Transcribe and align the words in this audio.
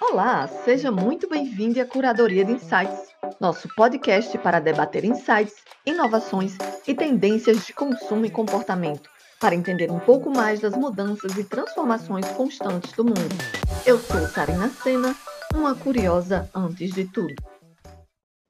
Olá, 0.00 0.46
seja 0.64 0.90
muito 0.90 1.28
bem-vindo 1.28 1.80
à 1.80 1.84
Curadoria 1.84 2.44
de 2.44 2.52
Insights, 2.52 3.08
nosso 3.40 3.68
podcast 3.74 4.36
para 4.38 4.60
debater 4.60 5.04
insights, 5.04 5.56
inovações 5.84 6.56
e 6.86 6.94
tendências 6.94 7.66
de 7.66 7.72
consumo 7.72 8.24
e 8.24 8.30
comportamento, 8.30 9.10
para 9.40 9.54
entender 9.54 9.90
um 9.90 9.98
pouco 9.98 10.30
mais 10.30 10.60
das 10.60 10.76
mudanças 10.76 11.36
e 11.36 11.44
transformações 11.44 12.26
constantes 12.32 12.92
do 12.92 13.04
mundo. 13.04 13.36
Eu 13.84 13.98
sou 13.98 14.28
Karina 14.28 14.68
Sena, 14.68 15.14
uma 15.54 15.74
curiosa 15.74 16.50
antes 16.54 16.92
de 16.92 17.04
tudo. 17.04 17.34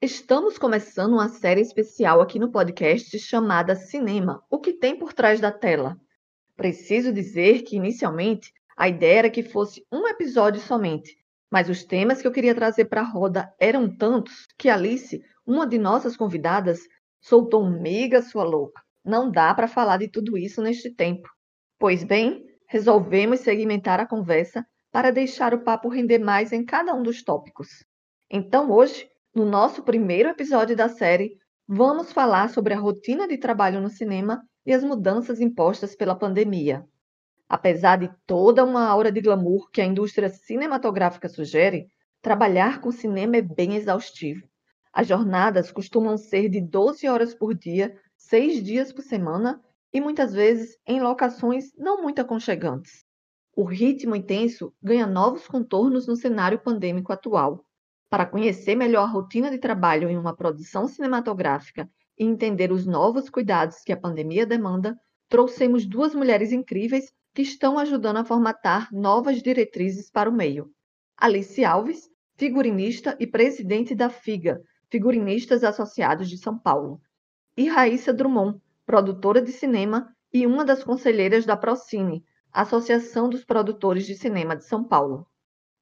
Estamos 0.01 0.57
começando 0.57 1.13
uma 1.13 1.27
série 1.27 1.61
especial 1.61 2.21
aqui 2.21 2.39
no 2.39 2.51
podcast 2.51 3.19
chamada 3.19 3.75
Cinema: 3.75 4.43
O 4.49 4.59
que 4.59 4.73
tem 4.73 4.97
por 4.97 5.11
trás 5.11 5.39
da 5.39 5.51
tela. 5.51 5.97
Preciso 6.55 7.11
dizer 7.11 7.63
que, 7.63 7.75
inicialmente, 7.75 8.53
a 8.79 8.87
ideia 8.87 9.19
era 9.19 9.29
que 9.29 9.43
fosse 9.43 9.85
um 9.91 10.07
episódio 10.07 10.61
somente, 10.61 11.13
mas 11.51 11.67
os 11.67 11.83
temas 11.83 12.21
que 12.21 12.27
eu 12.27 12.31
queria 12.31 12.55
trazer 12.55 12.85
para 12.85 13.01
a 13.01 13.03
roda 13.03 13.53
eram 13.59 13.93
tantos 13.93 14.47
que 14.57 14.69
Alice, 14.69 15.21
uma 15.45 15.67
de 15.67 15.77
nossas 15.77 16.15
convidadas, 16.15 16.79
soltou 17.19 17.69
mega 17.69 18.21
sua 18.21 18.45
louca. 18.45 18.81
Não 19.03 19.29
dá 19.29 19.53
para 19.53 19.67
falar 19.67 19.97
de 19.97 20.07
tudo 20.07 20.37
isso 20.37 20.61
neste 20.61 20.89
tempo. 20.95 21.27
Pois 21.77 22.05
bem, 22.05 22.45
resolvemos 22.69 23.41
segmentar 23.41 23.99
a 23.99 24.07
conversa 24.07 24.65
para 24.89 25.11
deixar 25.11 25.53
o 25.53 25.61
papo 25.61 25.89
render 25.89 26.19
mais 26.19 26.53
em 26.53 26.63
cada 26.63 26.95
um 26.95 27.03
dos 27.03 27.21
tópicos. 27.21 27.83
Então, 28.31 28.71
hoje, 28.71 29.09
no 29.35 29.43
nosso 29.43 29.83
primeiro 29.83 30.29
episódio 30.29 30.77
da 30.77 30.87
série, 30.87 31.37
vamos 31.67 32.13
falar 32.13 32.49
sobre 32.49 32.73
a 32.73 32.79
rotina 32.79 33.27
de 33.27 33.37
trabalho 33.37 33.81
no 33.81 33.89
cinema 33.89 34.41
e 34.65 34.71
as 34.71 34.85
mudanças 34.85 35.41
impostas 35.41 35.97
pela 35.97 36.15
pandemia. 36.15 36.87
Apesar 37.49 37.97
de 37.97 38.11
toda 38.27 38.63
uma 38.63 38.87
aura 38.87 39.11
de 39.11 39.19
glamour 39.19 39.71
que 39.71 39.81
a 39.81 39.85
indústria 39.85 40.29
cinematográfica 40.29 41.27
sugere, 41.27 41.87
trabalhar 42.21 42.79
com 42.79 42.91
cinema 42.91 43.37
é 43.37 43.41
bem 43.41 43.75
exaustivo. 43.75 44.47
As 44.93 45.07
jornadas 45.07 45.71
costumam 45.71 46.15
ser 46.15 46.47
de 46.47 46.61
12 46.61 47.07
horas 47.07 47.33
por 47.33 47.55
dia, 47.55 47.99
seis 48.15 48.61
dias 48.63 48.93
por 48.93 49.01
semana 49.01 49.59
e 49.91 49.99
muitas 49.99 50.31
vezes 50.31 50.77
em 50.85 51.01
locações 51.01 51.73
não 51.75 52.03
muito 52.03 52.19
aconchegantes. 52.19 53.03
O 53.55 53.63
ritmo 53.63 54.15
intenso 54.15 54.71
ganha 54.81 55.07
novos 55.07 55.47
contornos 55.47 56.05
no 56.05 56.15
cenário 56.15 56.59
pandêmico 56.59 57.11
atual. 57.11 57.65
Para 58.11 58.27
conhecer 58.27 58.75
melhor 58.75 59.03
a 59.03 59.11
rotina 59.11 59.49
de 59.49 59.57
trabalho 59.57 60.07
em 60.07 60.17
uma 60.17 60.35
produção 60.35 60.87
cinematográfica 60.87 61.89
e 62.15 62.25
entender 62.25 62.71
os 62.71 62.85
novos 62.85 63.27
cuidados 63.27 63.81
que 63.83 63.91
a 63.91 63.97
pandemia 63.97 64.45
demanda, 64.45 64.95
trouxemos 65.27 65.85
duas 65.87 66.13
mulheres 66.13 66.51
incríveis 66.51 67.11
que 67.33 67.41
estão 67.41 67.77
ajudando 67.77 68.17
a 68.17 68.25
formatar 68.25 68.93
novas 68.93 69.41
diretrizes 69.41 70.09
para 70.09 70.29
o 70.29 70.33
meio. 70.33 70.71
Alice 71.17 71.63
Alves, 71.63 72.09
figurinista 72.37 73.15
e 73.19 73.27
presidente 73.27 73.93
da 73.93 74.09
FIGA, 74.09 74.61
Figurinistas 74.89 75.63
Associados 75.63 76.29
de 76.29 76.37
São 76.37 76.57
Paulo, 76.57 77.01
e 77.55 77.67
Raíssa 77.67 78.13
Drummond, 78.13 78.59
produtora 78.85 79.41
de 79.41 79.51
cinema 79.51 80.15
e 80.33 80.47
uma 80.47 80.63
das 80.63 80.83
conselheiras 80.83 81.45
da 81.45 81.57
Procine, 81.57 82.23
Associação 82.51 83.29
dos 83.29 83.45
Produtores 83.45 84.05
de 84.05 84.15
Cinema 84.15 84.55
de 84.55 84.65
São 84.65 84.83
Paulo. 84.83 85.27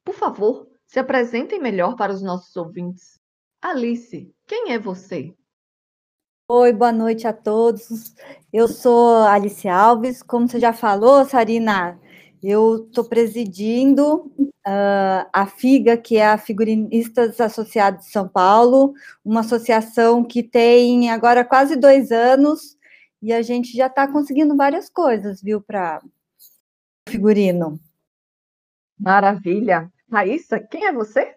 Por 0.04 0.16
favor, 0.16 0.68
se 0.86 1.00
apresentem 1.00 1.60
melhor 1.60 1.96
para 1.96 2.12
os 2.12 2.22
nossos 2.22 2.56
ouvintes. 2.56 3.20
Alice, 3.62 4.34
quem 4.46 4.72
é 4.72 4.80
você? 4.80 5.34
Oi, 6.50 6.72
boa 6.72 6.94
noite 6.94 7.28
a 7.28 7.34
todos. 7.34 8.16
Eu 8.54 8.70
sou 8.70 9.18
Alice 9.24 9.68
Alves. 9.68 10.24
Como 10.24 10.48
você 10.48 10.58
já 10.58 10.72
falou, 10.72 11.26
Sarina, 11.26 12.00
eu 12.42 12.86
estou 12.88 13.04
presidindo 13.04 14.32
uh, 14.40 15.28
a 15.34 15.46
FIGA, 15.46 15.98
que 15.98 16.16
é 16.16 16.26
a 16.26 16.38
Figurinistas 16.38 17.42
Associados 17.42 18.06
de 18.06 18.12
São 18.14 18.30
Paulo, 18.30 18.94
uma 19.26 19.42
associação 19.42 20.24
que 20.24 20.42
tem 20.42 21.12
agora 21.12 21.44
quase 21.44 21.76
dois 21.76 22.14
anos 22.14 22.78
e 23.22 23.34
a 23.34 23.42
gente 23.42 23.76
já 23.76 23.88
está 23.88 24.08
conseguindo 24.08 24.56
várias 24.56 24.90
coisas, 24.90 25.42
viu, 25.42 25.60
para 25.60 26.02
figurino. 27.10 27.78
Maravilha. 28.98 29.92
Raíssa, 30.10 30.62
quem 30.62 30.86
é 30.86 30.94
você? 30.94 31.36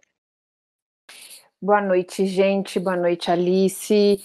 Boa 1.60 1.80
noite, 1.82 2.24
gente. 2.26 2.78
Boa 2.78 2.96
noite, 2.96 3.28
Alice. 3.28 4.20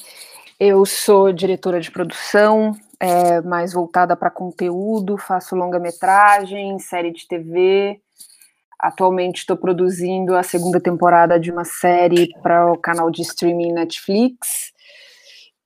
Eu 0.59 0.85
sou 0.85 1.33
diretora 1.33 1.81
de 1.81 1.91
produção, 1.91 2.71
é, 2.97 3.41
mais 3.41 3.73
voltada 3.73 4.15
para 4.15 4.31
conteúdo, 4.31 5.17
faço 5.17 5.53
longa-metragem, 5.53 6.79
série 6.79 7.11
de 7.11 7.27
TV. 7.27 7.99
Atualmente 8.79 9.39
estou 9.39 9.57
produzindo 9.57 10.33
a 10.33 10.43
segunda 10.43 10.79
temporada 10.79 11.37
de 11.37 11.51
uma 11.51 11.65
série 11.65 12.29
para 12.41 12.71
o 12.71 12.77
canal 12.77 13.11
de 13.11 13.21
streaming 13.21 13.73
Netflix. 13.73 14.71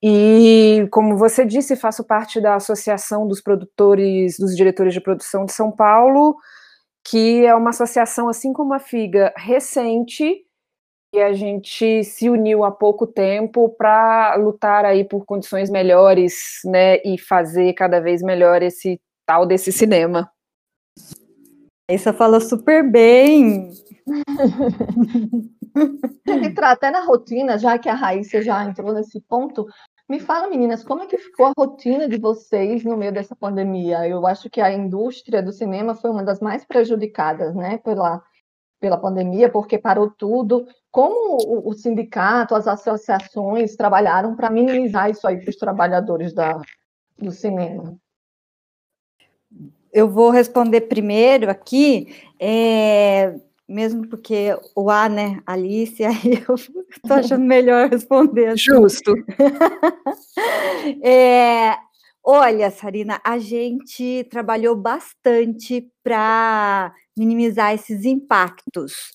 E, 0.02 0.88
como 0.90 1.16
você 1.16 1.44
disse, 1.44 1.76
faço 1.76 2.02
parte 2.02 2.40
da 2.40 2.56
Associação 2.56 3.28
dos 3.28 3.40
Produtores, 3.40 4.38
dos 4.40 4.56
Diretores 4.56 4.92
de 4.92 5.00
Produção 5.00 5.44
de 5.44 5.52
São 5.52 5.70
Paulo, 5.70 6.34
que 7.04 7.46
é 7.46 7.54
uma 7.54 7.70
associação, 7.70 8.28
assim 8.28 8.52
como 8.52 8.74
a 8.74 8.80
FIGA, 8.80 9.32
recente, 9.36 10.44
e 11.12 11.20
a 11.20 11.32
gente 11.32 12.04
se 12.04 12.30
uniu 12.30 12.64
há 12.64 12.70
pouco 12.70 13.06
tempo 13.06 13.68
para 13.70 14.36
lutar 14.36 14.84
aí 14.84 15.04
por 15.04 15.24
condições 15.24 15.68
melhores, 15.68 16.60
né, 16.64 16.98
e 17.04 17.18
fazer 17.18 17.72
cada 17.74 18.00
vez 18.00 18.22
melhor 18.22 18.62
esse 18.62 19.00
tal 19.26 19.44
desse 19.44 19.72
cinema. 19.72 20.30
Essa 21.88 22.12
fala 22.12 22.38
super 22.38 22.88
bem. 22.88 23.70
Entrar 26.26 26.72
até 26.72 26.90
na 26.90 27.04
rotina, 27.04 27.58
já 27.58 27.78
que 27.78 27.88
a 27.88 27.94
Raíssa 27.94 28.42
já 28.42 28.64
entrou 28.64 28.92
nesse 28.92 29.20
ponto, 29.20 29.66
me 30.08 30.20
fala, 30.20 30.48
meninas, 30.48 30.84
como 30.84 31.02
é 31.02 31.06
que 31.06 31.18
ficou 31.18 31.46
a 31.46 31.52
rotina 31.56 32.08
de 32.08 32.18
vocês 32.18 32.84
no 32.84 32.96
meio 32.96 33.12
dessa 33.12 33.34
pandemia? 33.34 34.08
Eu 34.08 34.26
acho 34.26 34.48
que 34.48 34.60
a 34.60 34.72
indústria 34.72 35.42
do 35.42 35.52
cinema 35.52 35.94
foi 35.94 36.10
uma 36.10 36.22
das 36.22 36.40
mais 36.40 36.64
prejudicadas, 36.64 37.54
né, 37.54 37.78
pela 37.78 38.22
pela 38.80 38.96
pandemia, 38.96 39.50
porque 39.50 39.78
parou 39.78 40.10
tudo. 40.10 40.66
Como 40.90 41.36
o, 41.36 41.68
o 41.68 41.74
sindicato, 41.74 42.54
as 42.54 42.66
associações 42.66 43.76
trabalharam 43.76 44.34
para 44.34 44.50
minimizar 44.50 45.10
isso 45.10 45.28
aí 45.28 45.38
para 45.38 45.50
os 45.50 45.56
trabalhadores 45.56 46.32
da, 46.32 46.60
do 47.18 47.30
cinema? 47.30 47.96
Eu 49.92 50.08
vou 50.08 50.30
responder 50.30 50.82
primeiro 50.82 51.50
aqui, 51.50 52.14
é, 52.38 53.34
mesmo 53.68 54.06
porque 54.08 54.56
o 54.74 54.88
A, 54.90 55.08
né, 55.08 55.40
Alice, 55.44 56.02
aí 56.04 56.44
eu 56.48 56.54
estou 56.54 57.16
achando 57.16 57.44
melhor 57.44 57.88
responder. 57.88 58.48
Assim. 58.48 58.58
Justo. 58.58 59.12
é, 61.02 61.76
olha, 62.24 62.70
Sarina, 62.70 63.20
a 63.24 63.38
gente 63.38 64.26
trabalhou 64.30 64.76
bastante 64.76 65.88
para 66.02 66.94
minimizar 67.20 67.74
esses 67.74 68.06
impactos. 68.06 69.12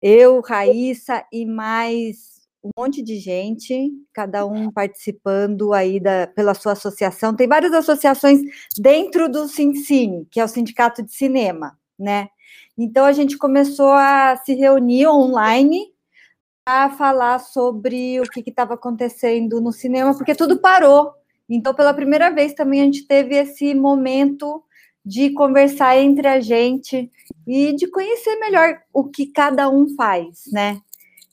Eu, 0.00 0.40
Raíssa 0.40 1.24
e 1.32 1.44
mais 1.44 2.38
um 2.62 2.70
monte 2.78 3.02
de 3.02 3.18
gente, 3.18 3.90
cada 4.12 4.46
um 4.46 4.70
participando 4.70 5.72
aí 5.72 5.98
da, 5.98 6.28
pela 6.28 6.54
sua 6.54 6.72
associação. 6.72 7.34
Tem 7.34 7.48
várias 7.48 7.72
associações 7.72 8.40
dentro 8.78 9.28
do 9.28 9.48
Sincine, 9.48 10.24
que 10.30 10.38
é 10.38 10.44
o 10.44 10.48
Sindicato 10.48 11.02
de 11.02 11.12
Cinema, 11.12 11.76
né? 11.98 12.28
Então 12.78 13.04
a 13.04 13.10
gente 13.10 13.36
começou 13.36 13.90
a 13.90 14.36
se 14.36 14.54
reunir 14.54 15.08
online 15.08 15.80
a 16.64 16.90
falar 16.90 17.40
sobre 17.40 18.20
o 18.20 18.24
que 18.24 18.48
estava 18.48 18.74
acontecendo 18.74 19.60
no 19.60 19.72
cinema, 19.72 20.16
porque 20.16 20.34
tudo 20.34 20.60
parou. 20.60 21.12
Então, 21.48 21.74
pela 21.74 21.92
primeira 21.92 22.30
vez 22.30 22.52
também 22.52 22.82
a 22.82 22.84
gente 22.84 23.04
teve 23.04 23.34
esse 23.34 23.74
momento 23.74 24.62
de 25.08 25.30
conversar 25.30 25.96
entre 25.96 26.28
a 26.28 26.38
gente 26.38 27.10
e 27.46 27.72
de 27.72 27.90
conhecer 27.90 28.36
melhor 28.36 28.78
o 28.92 29.04
que 29.04 29.24
cada 29.32 29.70
um 29.70 29.88
faz, 29.96 30.42
né? 30.52 30.78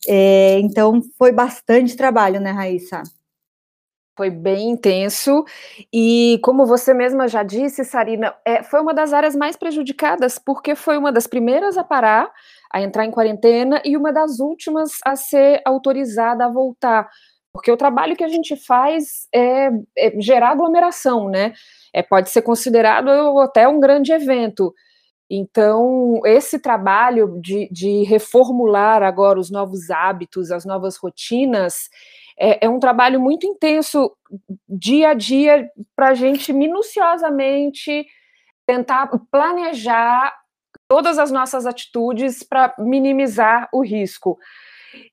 É, 0.07 0.59
então 0.59 1.01
foi 1.17 1.33
bastante 1.33 1.97
trabalho, 1.97 2.39
né, 2.39 2.51
Raíssa? 2.51 3.03
Foi 4.17 4.29
bem 4.29 4.69
intenso 4.69 5.43
e, 5.91 6.39
como 6.41 6.65
você 6.65 6.93
mesma 6.93 7.27
já 7.27 7.43
disse, 7.43 7.83
Sarina, 7.83 8.33
é, 8.45 8.63
foi 8.63 8.79
uma 8.79 8.93
das 8.93 9.11
áreas 9.11 9.35
mais 9.35 9.57
prejudicadas 9.57 10.39
porque 10.39 10.73
foi 10.73 10.97
uma 10.97 11.11
das 11.11 11.27
primeiras 11.27 11.77
a 11.77 11.83
parar, 11.83 12.31
a 12.71 12.81
entrar 12.81 13.03
em 13.03 13.11
quarentena 13.11 13.81
e 13.83 13.97
uma 13.97 14.13
das 14.13 14.39
últimas 14.39 14.91
a 15.03 15.17
ser 15.17 15.61
autorizada 15.65 16.45
a 16.45 16.49
voltar, 16.49 17.09
porque 17.51 17.71
o 17.71 17.77
trabalho 17.77 18.17
que 18.17 18.23
a 18.23 18.27
gente 18.29 18.55
faz 18.55 19.27
é, 19.33 19.69
é 19.97 20.21
gerar 20.21 20.51
aglomeração, 20.51 21.29
né? 21.29 21.53
É, 21.95 22.03
pode 22.03 22.29
ser 22.29 22.41
considerado 22.41 23.09
até 23.39 23.65
um 23.65 23.79
grande 23.79 24.11
evento. 24.11 24.75
Então, 25.29 26.19
esse 26.25 26.59
trabalho 26.59 27.39
de, 27.41 27.69
de 27.71 28.03
reformular 28.03 29.01
agora 29.01 29.39
os 29.39 29.49
novos 29.49 29.89
hábitos, 29.89 30.51
as 30.51 30.65
novas 30.65 30.97
rotinas, 30.97 31.89
é, 32.37 32.65
é 32.65 32.69
um 32.69 32.79
trabalho 32.81 33.17
muito 33.17 33.47
intenso, 33.47 34.11
dia 34.67 35.11
a 35.11 35.13
dia, 35.13 35.69
para 35.95 36.09
a 36.09 36.13
gente 36.13 36.51
minuciosamente 36.51 38.05
tentar 38.65 39.09
planejar 39.31 40.35
todas 40.89 41.17
as 41.17 41.31
nossas 41.31 41.65
atitudes 41.65 42.43
para 42.43 42.75
minimizar 42.77 43.69
o 43.71 43.81
risco. 43.81 44.37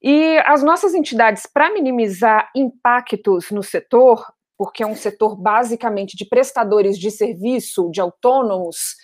E 0.02 0.36
as 0.46 0.64
nossas 0.64 0.94
entidades, 0.94 1.46
para 1.46 1.72
minimizar 1.72 2.50
impactos 2.56 3.52
no 3.52 3.62
setor, 3.62 4.26
porque 4.56 4.82
é 4.82 4.86
um 4.86 4.96
setor 4.96 5.36
basicamente 5.36 6.16
de 6.16 6.26
prestadores 6.26 6.98
de 6.98 7.10
serviço, 7.10 7.90
de 7.90 8.00
autônomos, 8.00 8.96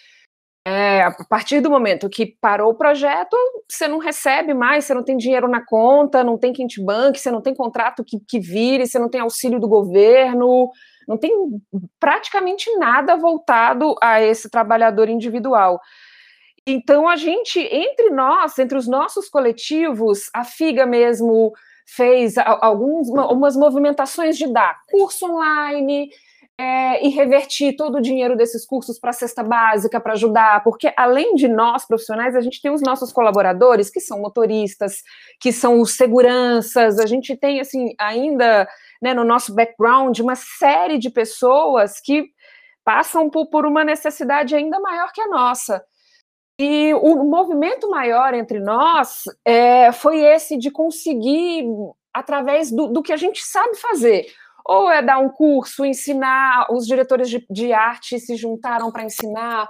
é, 0.68 1.02
a 1.02 1.12
partir 1.30 1.60
do 1.60 1.70
momento 1.70 2.10
que 2.10 2.36
parou 2.42 2.72
o 2.72 2.74
projeto, 2.74 3.34
você 3.66 3.88
não 3.88 3.98
recebe 3.98 4.52
mais, 4.52 4.84
você 4.84 4.92
não 4.92 5.02
tem 5.02 5.16
dinheiro 5.16 5.48
na 5.48 5.64
conta, 5.64 6.22
não 6.22 6.36
tem 6.36 6.52
quente 6.52 6.84
bank, 6.84 7.18
você 7.18 7.30
não 7.30 7.40
tem 7.40 7.54
contrato 7.54 8.04
que, 8.04 8.20
que 8.20 8.38
vire, 8.38 8.86
você 8.86 8.98
não 8.98 9.08
tem 9.08 9.22
auxílio 9.22 9.58
do 9.58 9.66
governo, 9.66 10.70
não 11.06 11.16
tem 11.16 11.32
praticamente 11.98 12.70
nada 12.76 13.16
voltado 13.16 13.94
a 14.02 14.20
esse 14.20 14.50
trabalhador 14.50 15.08
individual. 15.08 15.80
Então, 16.66 17.08
a 17.08 17.16
gente, 17.16 17.58
entre 17.60 18.10
nós, 18.10 18.58
entre 18.58 18.76
os 18.76 18.86
nossos 18.86 19.30
coletivos, 19.30 20.28
a 20.34 20.44
FIGA 20.44 20.84
mesmo 20.84 21.50
fez 21.96 22.34
algumas 22.38 23.56
movimentações 23.56 24.36
de 24.36 24.46
dar 24.52 24.78
curso 24.90 25.26
online, 25.26 26.10
é, 26.60 27.06
e 27.06 27.08
revertir 27.10 27.76
todo 27.76 27.98
o 27.98 28.00
dinheiro 28.00 28.36
desses 28.36 28.66
cursos 28.66 28.98
para 28.98 29.10
a 29.10 29.12
cesta 29.12 29.44
básica, 29.44 30.00
para 30.00 30.14
ajudar, 30.14 30.64
porque 30.64 30.92
além 30.96 31.36
de 31.36 31.46
nós 31.46 31.86
profissionais, 31.86 32.34
a 32.34 32.40
gente 32.40 32.60
tem 32.60 32.72
os 32.72 32.82
nossos 32.82 33.12
colaboradores, 33.12 33.88
que 33.88 34.00
são 34.00 34.20
motoristas, 34.20 35.04
que 35.40 35.52
são 35.52 35.80
os 35.80 35.96
seguranças, 35.96 36.98
a 36.98 37.06
gente 37.06 37.36
tem, 37.36 37.60
assim, 37.60 37.94
ainda 37.96 38.68
né, 39.00 39.14
no 39.14 39.22
nosso 39.22 39.54
background, 39.54 40.18
uma 40.18 40.34
série 40.34 40.98
de 40.98 41.10
pessoas 41.10 42.00
que 42.00 42.24
passam 42.84 43.30
por, 43.30 43.46
por 43.46 43.64
uma 43.64 43.84
necessidade 43.84 44.56
ainda 44.56 44.80
maior 44.80 45.12
que 45.12 45.20
a 45.20 45.28
nossa. 45.28 45.80
E 46.58 46.92
o 46.94 47.22
movimento 47.24 47.88
maior 47.88 48.34
entre 48.34 48.58
nós 48.58 49.22
é, 49.44 49.92
foi 49.92 50.20
esse 50.20 50.56
de 50.56 50.72
conseguir, 50.72 51.64
através 52.12 52.72
do, 52.72 52.88
do 52.88 53.00
que 53.00 53.12
a 53.12 53.16
gente 53.16 53.44
sabe 53.44 53.76
fazer, 53.76 54.26
ou 54.66 54.90
é 54.90 55.00
dar 55.00 55.18
um 55.18 55.28
curso, 55.28 55.84
ensinar, 55.84 56.66
os 56.70 56.84
diretores 56.84 57.30
de, 57.30 57.46
de 57.48 57.72
arte 57.72 58.18
se 58.18 58.34
juntaram 58.34 58.90
para 58.90 59.04
ensinar 59.04 59.68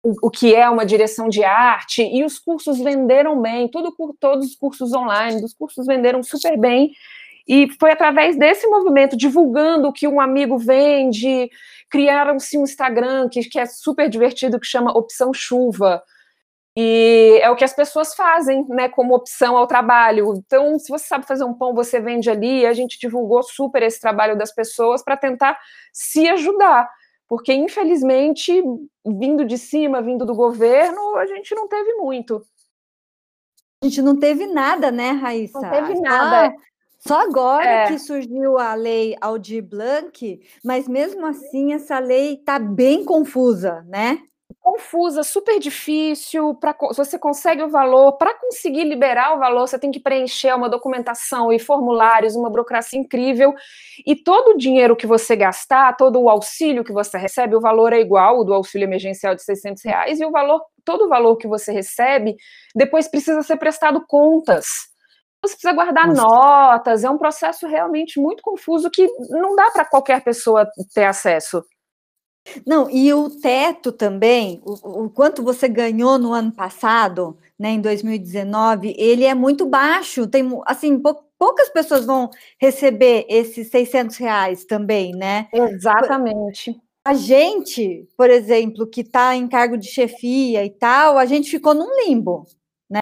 o, 0.00 0.28
o, 0.28 0.30
que 0.30 0.54
é 0.54 0.70
uma 0.70 0.86
direção 0.86 1.28
de 1.28 1.42
arte, 1.42 2.02
e 2.02 2.24
os 2.24 2.38
cursos 2.38 2.78
venderam 2.78 3.42
bem, 3.42 3.68
todos 3.68 4.46
os 4.46 4.54
cursos 4.54 4.94
online, 4.94 5.44
os 5.44 5.52
cursos 5.52 5.86
venderam 5.86 6.22
super 6.22 6.56
bem, 6.56 6.92
e 7.48 7.68
foi 7.80 7.90
através 7.90 8.38
desse 8.38 8.66
movimento, 8.68 9.16
divulgando 9.16 9.88
o 9.88 9.92
que 9.92 10.06
um 10.06 10.20
amigo 10.20 10.56
vende, 10.56 11.50
criaram-se 11.90 12.56
um 12.56 12.62
Instagram 12.62 13.28
que, 13.28 13.40
que 13.40 13.58
é 13.58 13.66
super 13.66 14.08
divertido, 14.08 14.60
que 14.60 14.66
chama 14.66 14.96
Opção 14.96 15.34
Chuva, 15.34 16.00
e 16.80 17.40
é 17.42 17.50
o 17.50 17.56
que 17.56 17.64
as 17.64 17.72
pessoas 17.72 18.14
fazem, 18.14 18.64
né, 18.68 18.88
como 18.88 19.12
opção 19.12 19.56
ao 19.56 19.66
trabalho. 19.66 20.32
Então, 20.36 20.78
se 20.78 20.88
você 20.88 21.08
sabe 21.08 21.26
fazer 21.26 21.42
um 21.42 21.52
pão, 21.52 21.74
você 21.74 21.98
vende 21.98 22.30
ali. 22.30 22.64
a 22.64 22.72
gente 22.72 23.00
divulgou 23.00 23.42
super 23.42 23.82
esse 23.82 24.00
trabalho 24.00 24.38
das 24.38 24.54
pessoas 24.54 25.02
para 25.02 25.16
tentar 25.16 25.58
se 25.92 26.28
ajudar. 26.28 26.88
Porque, 27.26 27.52
infelizmente, 27.52 28.62
vindo 29.04 29.44
de 29.44 29.58
cima, 29.58 30.00
vindo 30.00 30.24
do 30.24 30.36
governo, 30.36 31.16
a 31.16 31.26
gente 31.26 31.52
não 31.52 31.66
teve 31.66 31.94
muito. 31.94 32.46
A 33.82 33.86
gente 33.86 34.00
não 34.00 34.16
teve 34.16 34.46
nada, 34.46 34.92
né, 34.92 35.10
Raíssa? 35.10 35.60
Não 35.60 35.70
teve 35.70 36.00
nada. 36.00 36.54
Só 37.00 37.22
agora 37.22 37.64
é. 37.64 37.86
que 37.88 37.98
surgiu 37.98 38.56
a 38.56 38.74
lei 38.74 39.16
Aldir 39.20 39.64
Blanc, 39.64 40.40
mas 40.64 40.86
mesmo 40.86 41.26
assim 41.26 41.72
essa 41.72 41.98
lei 41.98 42.34
está 42.34 42.56
bem 42.56 43.04
confusa, 43.04 43.84
né? 43.88 44.20
Confusa, 44.68 45.22
super 45.22 45.58
difícil. 45.58 46.54
Pra, 46.54 46.76
você 46.94 47.18
consegue 47.18 47.62
o 47.62 47.70
valor, 47.70 48.12
para 48.12 48.34
conseguir 48.34 48.84
liberar 48.84 49.34
o 49.34 49.38
valor, 49.38 49.66
você 49.66 49.78
tem 49.78 49.90
que 49.90 49.98
preencher 49.98 50.54
uma 50.54 50.68
documentação 50.68 51.50
e 51.52 51.58
formulários, 51.58 52.36
uma 52.36 52.50
burocracia 52.50 52.98
incrível. 52.98 53.54
E 54.06 54.14
todo 54.14 54.50
o 54.50 54.58
dinheiro 54.58 54.94
que 54.94 55.06
você 55.06 55.34
gastar, 55.34 55.96
todo 55.96 56.20
o 56.20 56.28
auxílio 56.28 56.84
que 56.84 56.92
você 56.92 57.16
recebe, 57.16 57.56
o 57.56 57.60
valor 57.60 57.92
é 57.92 58.00
igual, 58.00 58.40
o 58.40 58.44
do 58.44 58.52
auxílio 58.52 58.84
emergencial 58.84 59.34
de 59.34 59.42
600 59.42 59.82
reais, 59.84 60.20
e 60.20 60.26
o 60.26 60.30
valor, 60.30 60.62
todo 60.84 61.06
o 61.06 61.08
valor 61.08 61.36
que 61.36 61.48
você 61.48 61.72
recebe, 61.72 62.36
depois 62.74 63.08
precisa 63.08 63.42
ser 63.42 63.56
prestado 63.56 64.04
contas. 64.06 64.66
Você 65.42 65.54
precisa 65.54 65.72
guardar 65.72 66.08
Nossa. 66.08 66.22
notas, 66.22 67.04
é 67.04 67.10
um 67.10 67.16
processo 67.16 67.66
realmente 67.66 68.20
muito 68.20 68.42
confuso 68.42 68.90
que 68.90 69.06
não 69.30 69.54
dá 69.54 69.70
para 69.70 69.84
qualquer 69.84 70.22
pessoa 70.22 70.68
ter 70.92 71.04
acesso. 71.04 71.62
Não, 72.66 72.88
e 72.90 73.12
o 73.12 73.30
teto 73.30 73.92
também, 73.92 74.60
o, 74.64 75.04
o, 75.04 75.10
quanto 75.10 75.42
você 75.42 75.68
ganhou 75.68 76.18
no 76.18 76.32
ano 76.32 76.52
passado, 76.52 77.36
né, 77.58 77.70
em 77.70 77.80
2019, 77.80 78.94
ele 78.98 79.24
é 79.24 79.34
muito 79.34 79.66
baixo. 79.66 80.26
Tem, 80.26 80.48
assim, 80.66 80.98
pou, 80.98 81.16
poucas 81.38 81.68
pessoas 81.68 82.04
vão 82.04 82.30
receber 82.60 83.26
esses 83.28 83.68
600 83.68 84.16
reais 84.16 84.64
também, 84.64 85.12
né? 85.12 85.48
Exatamente. 85.52 86.76
A 87.04 87.14
gente, 87.14 88.06
por 88.16 88.28
exemplo, 88.28 88.86
que 88.86 89.00
está 89.00 89.34
em 89.34 89.48
cargo 89.48 89.78
de 89.78 89.88
chefia 89.88 90.64
e 90.64 90.70
tal, 90.70 91.16
a 91.16 91.24
gente 91.24 91.50
ficou 91.50 91.72
num 91.74 92.04
limbo, 92.04 92.46
né? 92.90 93.00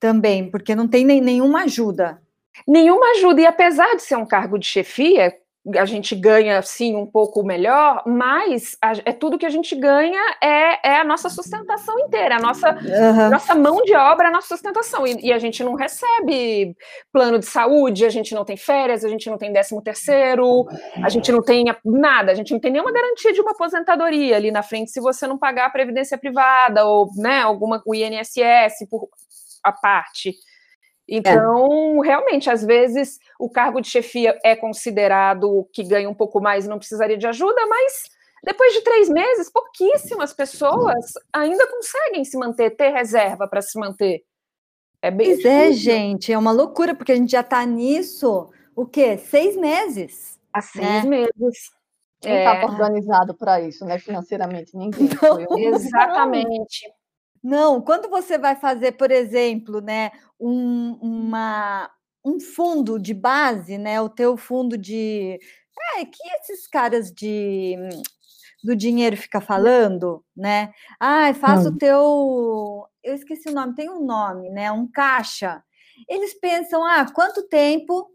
Também, 0.00 0.50
porque 0.50 0.74
não 0.74 0.88
tem 0.88 1.04
nem, 1.04 1.20
nenhuma 1.20 1.64
ajuda. 1.64 2.20
Nenhuma 2.66 3.12
ajuda, 3.12 3.40
e 3.40 3.46
apesar 3.46 3.94
de 3.96 4.02
ser 4.02 4.16
um 4.16 4.26
cargo 4.26 4.58
de 4.58 4.66
chefia, 4.66 5.34
a 5.76 5.84
gente 5.84 6.16
ganha 6.16 6.60
sim 6.60 6.96
um 6.96 7.06
pouco 7.06 7.44
melhor, 7.44 8.02
mas 8.04 8.76
a, 8.82 8.92
é 9.04 9.12
tudo 9.12 9.38
que 9.38 9.46
a 9.46 9.50
gente 9.50 9.76
ganha 9.76 10.20
é, 10.42 10.90
é 10.90 11.00
a 11.00 11.04
nossa 11.04 11.28
sustentação 11.28 11.98
inteira, 12.00 12.36
a 12.36 12.40
nossa, 12.40 12.70
uhum. 12.70 13.30
nossa 13.30 13.54
mão 13.54 13.80
de 13.82 13.94
obra, 13.94 14.28
a 14.28 14.30
nossa 14.32 14.48
sustentação. 14.48 15.06
E, 15.06 15.28
e, 15.28 15.32
a 15.32 15.38
gente 15.38 15.62
não 15.62 15.74
recebe 15.74 16.76
plano 17.12 17.38
de 17.38 17.46
saúde, 17.46 18.04
a 18.04 18.10
gente 18.10 18.34
não 18.34 18.44
tem 18.44 18.56
férias, 18.56 19.04
a 19.04 19.08
gente 19.08 19.30
não 19.30 19.38
tem 19.38 19.52
décimo 19.52 19.80
terceiro, 19.80 20.66
a 21.02 21.08
gente 21.08 21.30
não 21.30 21.42
tem 21.42 21.64
nada, 21.84 22.32
a 22.32 22.34
gente 22.34 22.52
não 22.52 22.58
tem 22.58 22.72
nenhuma 22.72 22.92
garantia 22.92 23.32
de 23.32 23.40
uma 23.40 23.52
aposentadoria 23.52 24.36
ali 24.36 24.50
na 24.50 24.62
frente 24.62 24.90
se 24.90 25.00
você 25.00 25.28
não 25.28 25.38
pagar 25.38 25.66
a 25.66 25.70
previdência 25.70 26.18
privada 26.18 26.84
ou 26.84 27.08
né, 27.16 27.40
alguma 27.40 27.80
o 27.86 27.94
INSS 27.94 28.88
por 28.90 29.08
a 29.62 29.70
parte. 29.70 30.34
Então, 31.14 32.02
é. 32.02 32.06
realmente, 32.06 32.48
às 32.48 32.64
vezes 32.64 33.18
o 33.38 33.50
cargo 33.50 33.82
de 33.82 33.88
chefia 33.88 34.40
é 34.42 34.56
considerado 34.56 35.68
que 35.70 35.84
ganha 35.84 36.08
um 36.08 36.14
pouco 36.14 36.40
mais 36.40 36.64
e 36.64 36.68
não 36.70 36.78
precisaria 36.78 37.18
de 37.18 37.26
ajuda, 37.26 37.66
mas 37.66 38.04
depois 38.42 38.72
de 38.72 38.80
três 38.80 39.10
meses, 39.10 39.52
pouquíssimas 39.52 40.32
pessoas 40.32 41.12
ainda 41.30 41.66
conseguem 41.68 42.24
se 42.24 42.38
manter, 42.38 42.70
ter 42.70 42.88
reserva 42.88 43.46
para 43.46 43.60
se 43.60 43.78
manter. 43.78 44.24
É 45.02 45.10
bem 45.10 45.34
pois 45.34 45.44
é, 45.44 45.68
difícil. 45.68 45.92
é, 45.92 45.96
gente, 45.96 46.32
é 46.32 46.38
uma 46.38 46.50
loucura, 46.50 46.94
porque 46.94 47.12
a 47.12 47.16
gente 47.16 47.32
já 47.32 47.42
está 47.42 47.62
nisso, 47.66 48.48
o 48.74 48.86
quê? 48.86 49.18
Seis 49.18 49.54
meses. 49.54 50.40
Há 50.50 50.62
seis 50.62 51.04
né? 51.04 51.04
meses. 51.04 51.70
Quem 52.22 52.38
está 52.38 52.54
é. 52.54 52.64
organizado 52.64 53.34
para 53.34 53.60
isso, 53.60 53.84
né? 53.84 53.98
Financeiramente, 53.98 54.74
ninguém. 54.74 55.10
Exatamente. 55.74 56.90
Não, 57.42 57.80
quando 57.80 58.08
você 58.08 58.38
vai 58.38 58.56
fazer, 58.56 58.92
por 58.92 59.10
exemplo, 59.10 59.80
né, 59.80 60.12
um, 60.38 60.96
uma, 61.00 61.90
um 62.24 62.38
fundo 62.38 62.98
de 62.98 63.12
base, 63.12 63.78
né, 63.78 64.00
o 64.00 64.08
teu 64.08 64.36
fundo 64.36 64.78
de... 64.78 65.38
É, 65.96 66.04
que 66.04 66.22
esses 66.40 66.68
caras 66.68 67.10
de 67.10 67.76
do 68.62 68.76
dinheiro 68.76 69.16
fica 69.16 69.40
falando, 69.40 70.24
né? 70.36 70.72
Ah, 71.00 71.30
hum. 71.30 71.68
o 71.70 71.78
teu... 71.78 72.86
Eu 73.02 73.14
esqueci 73.14 73.48
o 73.48 73.52
nome, 73.52 73.74
tem 73.74 73.90
um 73.90 74.04
nome, 74.04 74.48
né? 74.50 74.70
Um 74.70 74.86
caixa. 74.86 75.62
Eles 76.08 76.34
pensam, 76.34 76.84
ah, 76.84 77.04
quanto 77.12 77.48
tempo 77.48 78.08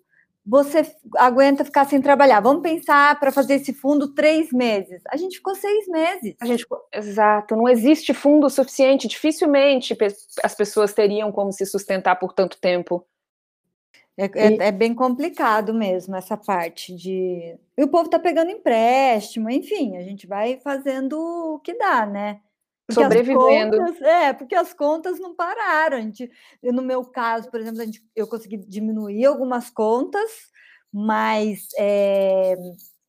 você 0.47 0.89
aguenta 1.17 1.65
ficar 1.65 1.85
sem 1.85 2.01
trabalhar. 2.01 2.39
Vamos 2.39 2.63
pensar 2.63 3.19
para 3.19 3.33
fazer 3.33 3.55
esse 3.55 3.73
fundo 3.73 4.13
três 4.13 4.49
meses. 4.53 5.01
A 5.09 5.17
gente 5.17 5.35
ficou 5.37 5.53
seis 5.53 5.85
meses. 5.89 6.35
A 6.39 6.45
gente 6.45 6.65
exato. 6.93 7.53
Não 7.53 7.67
existe 7.67 8.13
fundo 8.13 8.49
suficiente. 8.49 9.09
Dificilmente 9.09 9.95
as 10.41 10.55
pessoas 10.55 10.93
teriam 10.93 11.33
como 11.33 11.51
se 11.51 11.65
sustentar 11.65 12.15
por 12.15 12.31
tanto 12.31 12.57
tempo. 12.61 13.05
É, 14.17 14.25
é, 14.25 14.67
é 14.67 14.71
bem 14.71 14.95
complicado 14.95 15.73
mesmo 15.73 16.15
essa 16.15 16.37
parte 16.37 16.95
de. 16.95 17.57
E 17.77 17.83
o 17.83 17.87
povo 17.89 18.05
está 18.05 18.17
pegando 18.17 18.49
empréstimo, 18.49 19.49
enfim, 19.49 19.97
a 19.97 20.01
gente 20.01 20.25
vai 20.25 20.59
fazendo 20.61 21.19
o 21.19 21.59
que 21.59 21.77
dá, 21.77 22.05
né? 22.05 22.39
Porque 22.87 23.03
sobrevivendo. 23.03 23.77
Contas, 23.77 24.01
é, 24.01 24.33
porque 24.33 24.55
as 24.55 24.73
contas 24.73 25.19
não 25.19 25.35
pararam. 25.35 25.99
Gente, 26.01 26.31
no 26.63 26.81
meu 26.81 27.03
caso, 27.03 27.51
por 27.51 27.59
exemplo, 27.59 27.83
gente, 27.83 28.01
eu 28.15 28.25
consegui 28.25 28.57
diminuir 28.57 29.25
algumas 29.25 29.69
contas, 29.69 30.31
mas 30.91 31.67
é, 31.77 32.55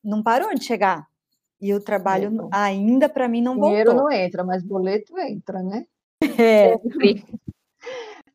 não 0.03 0.21
parou 0.21 0.53
de 0.53 0.65
chegar. 0.65 1.07
E 1.61 1.73
o 1.73 1.79
trabalho 1.79 2.29
não. 2.29 2.49
ainda 2.51 3.07
para 3.07 3.27
mim 3.27 3.41
não 3.41 3.53
Dinheiro 3.55 3.91
voltou. 3.91 4.09
Dinheiro 4.09 4.17
não 4.19 4.25
entra, 4.25 4.43
mas 4.43 4.63
boleto 4.63 5.17
entra, 5.17 5.63
né? 5.63 5.85
É. 6.37 6.75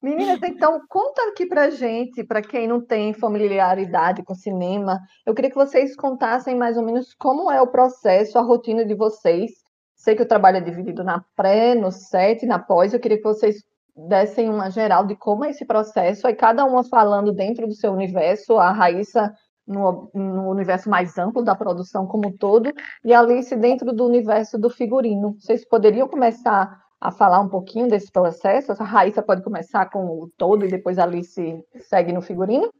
Meninas, 0.02 0.38
então 0.42 0.82
conta 0.86 1.22
aqui 1.30 1.46
para 1.46 1.70
gente, 1.70 2.22
para 2.22 2.42
quem 2.42 2.68
não 2.68 2.78
tem 2.78 3.14
familiaridade 3.14 4.22
com 4.22 4.34
cinema, 4.34 5.00
eu 5.24 5.34
queria 5.34 5.50
que 5.50 5.56
vocês 5.56 5.96
contassem 5.96 6.54
mais 6.54 6.76
ou 6.76 6.82
menos 6.82 7.14
como 7.14 7.50
é 7.50 7.62
o 7.62 7.66
processo, 7.66 8.38
a 8.38 8.42
rotina 8.42 8.84
de 8.84 8.94
vocês 8.94 9.63
Sei 10.04 10.14
que 10.14 10.22
o 10.22 10.28
trabalho 10.28 10.58
é 10.58 10.60
dividido 10.60 11.02
na 11.02 11.24
pré, 11.34 11.74
no 11.74 11.90
set 11.90 12.42
e 12.42 12.46
na 12.46 12.58
pós. 12.58 12.92
Eu 12.92 13.00
queria 13.00 13.16
que 13.16 13.24
vocês 13.24 13.64
dessem 13.96 14.50
uma 14.50 14.70
geral 14.70 15.06
de 15.06 15.16
como 15.16 15.46
é 15.46 15.50
esse 15.50 15.64
processo, 15.64 16.26
aí 16.26 16.34
cada 16.34 16.62
uma 16.66 16.84
falando 16.84 17.32
dentro 17.32 17.66
do 17.66 17.72
seu 17.72 17.90
universo, 17.90 18.58
a 18.58 18.70
Raíssa 18.70 19.32
no, 19.66 20.10
no, 20.12 20.50
universo 20.50 20.90
mais 20.90 21.16
amplo 21.16 21.42
da 21.42 21.54
produção 21.54 22.06
como 22.06 22.28
um 22.28 22.36
todo, 22.36 22.70
e 23.02 23.14
a 23.14 23.20
Alice 23.20 23.56
dentro 23.56 23.94
do 23.94 24.04
universo 24.04 24.58
do 24.58 24.68
figurino. 24.68 25.36
Vocês 25.40 25.66
poderiam 25.66 26.06
começar 26.06 26.82
a 27.00 27.10
falar 27.10 27.40
um 27.40 27.48
pouquinho 27.48 27.88
desse 27.88 28.12
processo? 28.12 28.72
A 28.72 28.84
Raíssa 28.84 29.22
pode 29.22 29.42
começar 29.42 29.88
com 29.88 30.04
o 30.04 30.30
todo 30.36 30.66
e 30.66 30.68
depois 30.68 30.98
a 30.98 31.04
Alice 31.04 31.64
segue 31.78 32.12
no 32.12 32.20
figurino? 32.20 32.70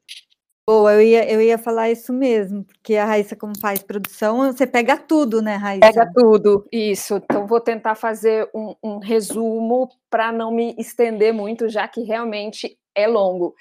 Boa, 0.66 0.94
eu 0.94 1.02
ia, 1.02 1.30
eu 1.30 1.42
ia 1.42 1.58
falar 1.58 1.90
isso 1.90 2.10
mesmo, 2.10 2.64
porque 2.64 2.96
a 2.96 3.04
Raíssa, 3.04 3.36
como 3.36 3.52
faz 3.60 3.82
produção, 3.82 4.50
você 4.50 4.66
pega 4.66 4.96
tudo, 4.96 5.42
né, 5.42 5.56
Raíssa? 5.56 5.92
Pega 5.92 6.10
tudo, 6.14 6.66
isso. 6.72 7.16
Então, 7.16 7.46
vou 7.46 7.60
tentar 7.60 7.94
fazer 7.94 8.48
um, 8.54 8.74
um 8.82 8.98
resumo 8.98 9.90
para 10.08 10.32
não 10.32 10.50
me 10.50 10.74
estender 10.78 11.34
muito, 11.34 11.68
já 11.68 11.86
que 11.86 12.02
realmente 12.02 12.78
é 12.94 13.06
longo. 13.06 13.54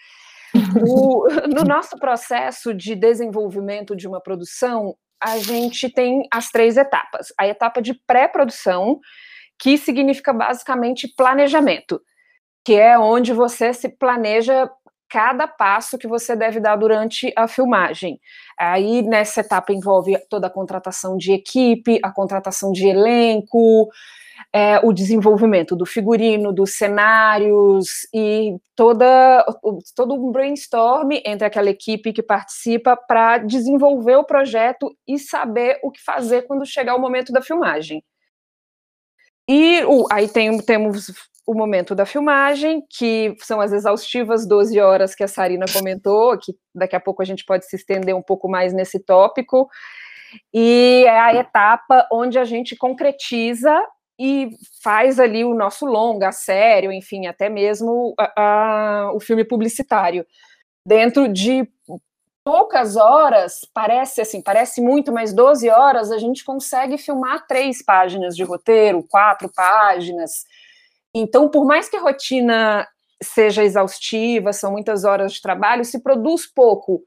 O, 0.88 1.28
no 1.54 1.64
nosso 1.64 1.98
processo 1.98 2.74
de 2.74 2.96
desenvolvimento 2.96 3.98
de 3.98 4.08
uma 4.08 4.22
produção, 4.22 4.96
a 5.22 5.38
gente 5.40 5.90
tem 5.90 6.26
as 6.32 6.52
três 6.52 6.78
etapas. 6.78 7.34
A 7.38 7.46
etapa 7.46 7.82
de 7.82 7.94
pré-produção, 8.08 9.00
que 9.60 9.78
significa 9.78 10.32
basicamente 10.32 11.14
planejamento, 11.18 12.02
que 12.66 12.76
é 12.76 12.98
onde 12.98 13.34
você 13.34 13.74
se 13.74 13.90
planeja 13.90 14.70
cada 15.14 15.48
passo 15.48 15.96
que 15.96 16.08
você 16.08 16.36
deve 16.36 16.60
dar 16.60 16.76
durante 16.76 17.32
a 17.36 17.48
filmagem. 17.48 18.20
Aí 18.58 19.04
nessa 19.04 19.42
etapa 19.42 19.72
envolve 19.72 20.18
toda 20.28 20.48
a 20.48 20.50
contratação 20.50 21.16
de 21.16 21.32
equipe, 21.34 22.00
a 22.02 22.12
contratação 22.12 22.72
de 22.72 22.88
elenco, 22.88 23.92
é, 24.52 24.80
o 24.80 24.92
desenvolvimento 24.92 25.76
do 25.76 25.86
figurino, 25.86 26.52
dos 26.52 26.74
cenários 26.74 28.08
e 28.12 28.58
toda, 28.76 29.46
todo 29.96 30.16
um 30.16 30.32
brainstorm 30.32 31.12
entre 31.24 31.46
aquela 31.46 31.70
equipe 31.70 32.12
que 32.12 32.24
participa 32.24 32.98
para 32.98 33.38
desenvolver 33.38 34.16
o 34.16 34.24
projeto 34.24 34.98
e 35.08 35.20
saber 35.20 35.80
o 35.84 35.92
que 35.92 36.04
fazer 36.04 36.48
quando 36.48 36.66
chegar 36.66 36.96
o 36.96 37.00
momento 37.00 37.32
da 37.32 37.42
filmagem. 37.42 38.04
E 39.48 39.84
uh, 39.84 40.06
aí 40.12 40.28
tem, 40.28 40.58
temos 40.58 41.12
o 41.46 41.54
momento 41.54 41.94
da 41.94 42.06
filmagem, 42.06 42.84
que 42.90 43.36
são 43.40 43.60
as 43.60 43.74
exaustivas 43.74 44.48
12 44.48 44.80
horas 44.80 45.14
que 45.14 45.24
a 45.24 45.28
Sarina 45.28 45.66
comentou, 45.72 46.38
que 46.38 46.54
daqui 46.74 46.96
a 46.96 47.00
pouco 47.00 47.22
a 47.22 47.26
gente 47.26 47.46
pode 47.46 47.66
se 47.66 47.76
estender 47.76 48.16
um 48.16 48.22
pouco 48.22 48.50
mais 48.50 48.74
nesse 48.74 49.00
tópico, 49.00 49.68
e 50.54 51.04
é 51.06 51.20
a 51.20 51.36
etapa 51.36 52.08
onde 52.12 52.40
a 52.40 52.46
gente 52.46 52.76
concretiza 52.76 53.78
e 54.20 54.50
faz 54.82 55.20
ali 55.20 55.44
o 55.44 55.54
nosso 55.54 55.86
longa, 55.86 56.32
sério, 56.32 56.92
enfim, 56.92 57.28
até 57.28 57.50
mesmo 57.50 58.14
a, 58.18 58.42
a, 58.42 59.14
o 59.14 59.20
filme 59.20 59.44
publicitário. 59.44 60.26
Dentro 60.88 61.28
de 61.28 61.68
poucas 62.44 62.96
horas, 62.96 63.62
parece 63.74 64.22
assim, 64.22 64.42
parece 64.42 64.82
muito, 64.82 65.12
mas 65.12 65.34
12 65.34 65.70
horas 65.70 66.12
a 66.12 66.18
gente 66.18 66.44
consegue 66.44 66.98
filmar 66.98 67.48
três 67.48 67.84
páginas 67.84 68.36
de 68.36 68.44
roteiro, 68.44 69.04
quatro 69.10 69.50
páginas, 69.54 70.46
então, 71.14 71.50
por 71.50 71.66
mais 71.66 71.88
que 71.88 71.96
a 71.96 72.02
rotina 72.02 72.88
seja 73.22 73.64
exaustiva, 73.64 74.52
são 74.52 74.72
muitas 74.72 75.04
horas 75.04 75.34
de 75.34 75.42
trabalho, 75.42 75.86
se 75.86 76.02
produz 76.02 76.46
pouco, 76.46 77.02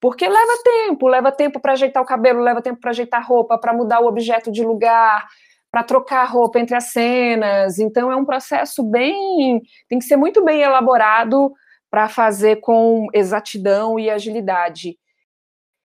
porque 0.00 0.28
leva 0.28 0.62
tempo, 0.62 1.08
leva 1.08 1.32
tempo 1.32 1.60
para 1.60 1.72
ajeitar 1.72 2.02
o 2.02 2.06
cabelo, 2.06 2.40
leva 2.40 2.62
tempo 2.62 2.80
para 2.80 2.90
ajeitar 2.90 3.20
a 3.20 3.24
roupa, 3.24 3.58
para 3.58 3.72
mudar 3.72 4.00
o 4.00 4.06
objeto 4.06 4.50
de 4.50 4.64
lugar, 4.64 5.26
para 5.70 5.82
trocar 5.82 6.22
a 6.22 6.24
roupa 6.24 6.58
entre 6.58 6.76
as 6.76 6.84
cenas. 6.92 7.78
Então 7.78 8.10
é 8.10 8.16
um 8.16 8.24
processo 8.24 8.82
bem, 8.82 9.60
tem 9.88 9.98
que 9.98 10.04
ser 10.04 10.16
muito 10.16 10.44
bem 10.44 10.62
elaborado 10.62 11.52
para 11.90 12.08
fazer 12.08 12.56
com 12.56 13.06
exatidão 13.12 13.98
e 13.98 14.08
agilidade. 14.08 14.96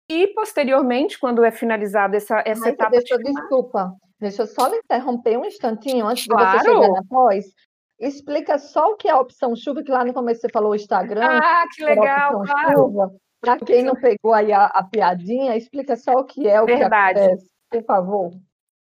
E 0.08 0.28
posteriormente, 0.28 1.18
quando 1.18 1.44
é 1.44 1.50
finalizada 1.50 2.16
essa, 2.16 2.42
essa 2.46 2.68
etapa. 2.68 2.90
Deixa, 2.90 3.18
de... 3.18 3.24
Desculpa, 3.24 3.92
Deixa 4.18 4.42
eu 4.42 4.46
só 4.46 4.70
me 4.70 4.78
interromper 4.78 5.38
um 5.38 5.44
instantinho 5.44 6.06
antes 6.06 6.26
claro. 6.26 6.58
de 6.58 6.64
você 6.64 6.72
chegar 6.72 6.88
na 6.88 7.04
pós. 7.04 7.44
Explica 7.98 8.58
só 8.58 8.92
o 8.92 8.96
que 8.96 9.08
é 9.08 9.10
a 9.10 9.20
opção 9.20 9.54
chuva, 9.56 9.82
que 9.82 9.90
lá 9.90 10.04
no 10.04 10.12
começo 10.12 10.40
você 10.40 10.48
falou 10.50 10.72
o 10.72 10.74
Instagram. 10.74 11.26
Ah, 11.26 11.64
que 11.74 11.84
legal, 11.84 12.42
claro. 12.42 13.20
Para 13.40 13.58
quem 13.58 13.82
não 13.82 13.94
pegou 13.94 14.34
aí 14.34 14.52
a, 14.52 14.66
a, 14.66 14.82
piadinha, 14.82 15.56
explica 15.56 15.96
só 15.96 16.12
o 16.12 16.24
que 16.24 16.48
é 16.48 16.60
o 16.60 16.66
Verdade. 16.66 17.18
que 17.18 17.24
acontece, 17.24 17.50
por 17.70 17.84
favor. 17.84 18.30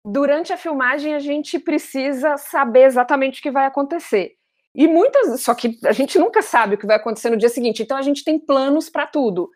Durante 0.05 0.53
a 0.53 0.57
filmagem, 0.57 1.15
a 1.15 1.19
gente 1.19 1.59
precisa 1.59 2.37
saber 2.37 2.85
exatamente 2.85 3.41
o 3.41 3.43
que 3.43 3.51
vai 3.51 3.67
acontecer. 3.67 4.33
E 4.75 4.89
muitas, 4.89 5.41
só 5.43 5.55
que 5.55 5.79
a 5.85 5.93
gente 5.93 6.19
nunca 6.19 6.43
sabe 6.43 6.75
o 6.75 6.79
que 6.79 6.87
vai 6.87 6.97
acontecer 6.97 7.31
no 7.31 7.37
dia 7.37 7.49
seguinte, 7.49 7.83
então 7.83 7.97
a 7.97 8.03
gente 8.03 8.25
tem 8.25 8.39
planos 8.39 8.91
para 8.91 9.07
tudo. 9.07 9.49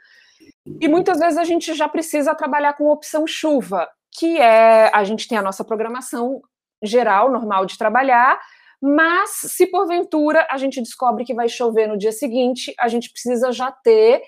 E 0.80 0.86
muitas 0.86 1.18
vezes 1.18 1.38
a 1.38 1.44
gente 1.44 1.74
já 1.74 1.88
precisa 1.88 2.34
trabalhar 2.34 2.74
com 2.74 2.90
opção 2.90 3.26
chuva 3.26 3.88
que 4.12 4.38
é 4.38 4.90
a 4.92 5.04
gente 5.04 5.28
tem 5.28 5.38
a 5.38 5.42
nossa 5.42 5.64
programação 5.64 6.40
geral, 6.82 7.30
normal 7.30 7.66
de 7.66 7.76
trabalhar, 7.76 8.38
mas 8.80 9.30
se 9.30 9.66
porventura 9.66 10.46
a 10.50 10.56
gente 10.56 10.80
descobre 10.80 11.24
que 11.24 11.34
vai 11.34 11.48
chover 11.48 11.88
no 11.88 11.98
dia 11.98 12.12
seguinte, 12.12 12.72
a 12.78 12.88
gente 12.88 13.10
precisa 13.10 13.50
já 13.50 13.72
ter 13.72 14.22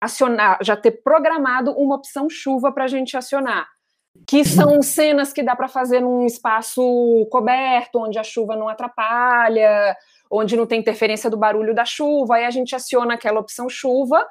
acionar, 0.00 0.58
já 0.62 0.76
ter 0.76 1.02
programado 1.02 1.70
uma 1.72 1.94
opção 1.94 2.28
chuva 2.28 2.72
para 2.72 2.84
a 2.84 2.88
gente 2.88 3.16
acionar. 3.16 3.68
Que 4.26 4.44
são 4.44 4.82
cenas 4.82 5.32
que 5.32 5.42
dá 5.42 5.54
para 5.54 5.68
fazer 5.68 6.00
num 6.00 6.26
espaço 6.26 6.82
coberto, 7.30 8.00
onde 8.00 8.18
a 8.18 8.24
chuva 8.24 8.56
não 8.56 8.68
atrapalha, 8.68 9.96
onde 10.30 10.56
não 10.56 10.66
tem 10.66 10.80
interferência 10.80 11.30
do 11.30 11.36
barulho 11.36 11.74
da 11.74 11.84
chuva, 11.84 12.36
aí 12.36 12.44
a 12.44 12.50
gente 12.50 12.74
aciona 12.74 13.14
aquela 13.14 13.40
opção 13.40 13.68
chuva, 13.68 14.26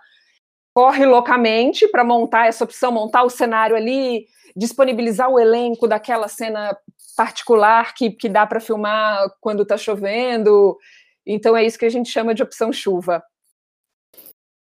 corre 0.74 1.06
loucamente 1.06 1.88
para 1.88 2.04
montar 2.04 2.48
essa 2.48 2.64
opção, 2.64 2.92
montar 2.92 3.24
o 3.24 3.30
cenário 3.30 3.76
ali, 3.76 4.26
disponibilizar 4.56 5.30
o 5.30 5.40
elenco 5.40 5.88
daquela 5.88 6.28
cena 6.28 6.76
particular 7.16 7.94
que, 7.94 8.12
que 8.12 8.30
dá 8.30 8.46
para 8.46 8.60
filmar 8.60 9.30
quando 9.40 9.64
está 9.64 9.78
chovendo. 9.78 10.78
Então 11.26 11.56
é 11.56 11.64
isso 11.64 11.78
que 11.78 11.86
a 11.86 11.90
gente 11.90 12.10
chama 12.10 12.34
de 12.34 12.44
opção 12.44 12.72
chuva. 12.72 13.24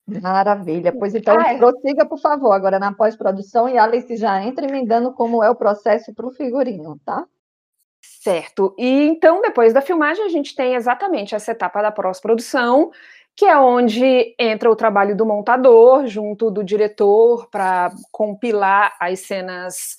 Maravilha. 0.06 0.92
Pois 0.92 1.14
então, 1.14 1.38
ah, 1.38 1.52
é. 1.52 1.58
prossiga, 1.58 2.04
por 2.04 2.18
favor, 2.18 2.52
agora 2.52 2.78
na 2.78 2.92
pós-produção 2.92 3.68
e 3.68 3.78
Alice 3.78 4.16
já 4.16 4.42
entra 4.42 4.66
emendando 4.66 5.12
como 5.12 5.42
é 5.44 5.48
o 5.48 5.54
processo 5.54 6.12
para 6.12 6.26
o 6.26 6.32
figurino, 6.32 6.98
tá? 7.04 7.24
Certo. 8.02 8.74
E 8.78 9.06
então, 9.06 9.40
depois 9.40 9.72
da 9.72 9.80
filmagem, 9.80 10.24
a 10.24 10.28
gente 10.28 10.54
tem 10.54 10.74
exatamente 10.74 11.34
essa 11.34 11.52
etapa 11.52 11.80
da 11.80 11.92
pós-produção, 11.92 12.90
que 13.40 13.46
é 13.46 13.58
onde 13.58 14.34
entra 14.38 14.70
o 14.70 14.76
trabalho 14.76 15.16
do 15.16 15.24
montador 15.24 16.06
junto 16.06 16.50
do 16.50 16.62
diretor 16.62 17.48
para 17.48 17.90
compilar 18.12 18.94
as 19.00 19.20
cenas 19.20 19.96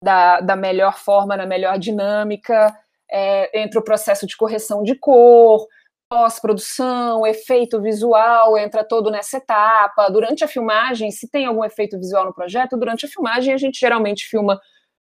da, 0.00 0.40
da 0.40 0.54
melhor 0.54 0.96
forma, 0.96 1.36
na 1.36 1.44
melhor 1.44 1.76
dinâmica, 1.76 2.72
é, 3.10 3.62
entra 3.62 3.80
o 3.80 3.82
processo 3.82 4.28
de 4.28 4.36
correção 4.36 4.84
de 4.84 4.94
cor, 4.94 5.66
pós-produção, 6.08 7.26
efeito 7.26 7.82
visual, 7.82 8.56
entra 8.56 8.84
todo 8.84 9.10
nessa 9.10 9.38
etapa. 9.38 10.08
Durante 10.08 10.44
a 10.44 10.48
filmagem, 10.48 11.10
se 11.10 11.28
tem 11.28 11.46
algum 11.46 11.64
efeito 11.64 11.98
visual 11.98 12.26
no 12.26 12.32
projeto, 12.32 12.76
durante 12.76 13.06
a 13.06 13.08
filmagem 13.08 13.52
a 13.52 13.56
gente 13.56 13.80
geralmente 13.80 14.24
filma 14.24 14.60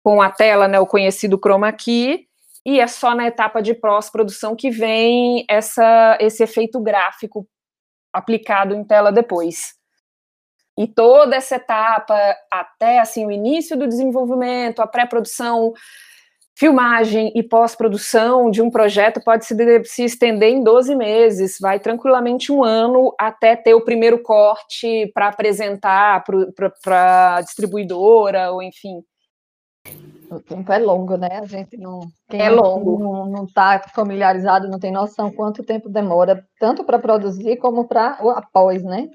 com 0.02 0.20
a 0.20 0.28
tela, 0.28 0.66
né, 0.66 0.80
o 0.80 0.88
conhecido 0.88 1.38
chroma 1.38 1.72
key, 1.72 2.26
e 2.64 2.80
é 2.80 2.86
só 2.88 3.14
na 3.14 3.28
etapa 3.28 3.62
de 3.62 3.74
pós-produção 3.74 4.56
que 4.56 4.70
vem 4.70 5.44
essa, 5.48 6.18
esse 6.20 6.42
efeito 6.42 6.80
gráfico 6.80 7.46
aplicado 8.16 8.74
em 8.74 8.82
tela 8.82 9.12
depois. 9.12 9.74
E 10.78 10.86
toda 10.86 11.36
essa 11.36 11.56
etapa, 11.56 12.14
até 12.50 12.98
assim 12.98 13.26
o 13.26 13.30
início 13.30 13.76
do 13.78 13.86
desenvolvimento, 13.86 14.80
a 14.80 14.86
pré-produção, 14.86 15.72
filmagem 16.54 17.32
e 17.34 17.42
pós-produção 17.42 18.50
de 18.50 18.60
um 18.60 18.70
projeto 18.70 19.22
pode 19.22 19.44
se, 19.44 19.54
se, 19.84 20.04
estender 20.04 20.50
em 20.50 20.62
12 20.62 20.94
meses, 20.94 21.58
vai 21.60 21.78
tranquilamente 21.78 22.50
um 22.50 22.62
ano 22.62 23.14
até 23.18 23.56
ter 23.56 23.74
o 23.74 23.84
primeiro 23.84 24.22
corte 24.22 25.10
para 25.14 25.28
apresentar 25.28 26.24
para 26.82 27.36
a 27.36 27.40
distribuidora, 27.42 28.50
ou 28.50 28.62
enfim. 28.62 29.02
O 30.30 30.40
tempo 30.40 30.72
é 30.72 30.78
longo, 30.78 31.16
né? 31.16 31.38
A 31.40 31.46
gente 31.46 31.76
não. 31.76 32.00
Quem 32.28 32.40
é 32.40 32.50
longo. 32.50 33.28
Não 33.28 33.44
está 33.44 33.80
familiarizado, 33.94 34.68
não 34.68 34.78
tem 34.78 34.92
noção 34.92 35.30
quanto 35.30 35.64
tempo 35.64 35.88
demora, 35.88 36.44
tanto 36.58 36.84
para 36.84 36.98
produzir 36.98 37.56
como 37.56 37.86
para 37.86 38.18
o 38.22 38.30
após, 38.30 38.82
né? 38.82 39.08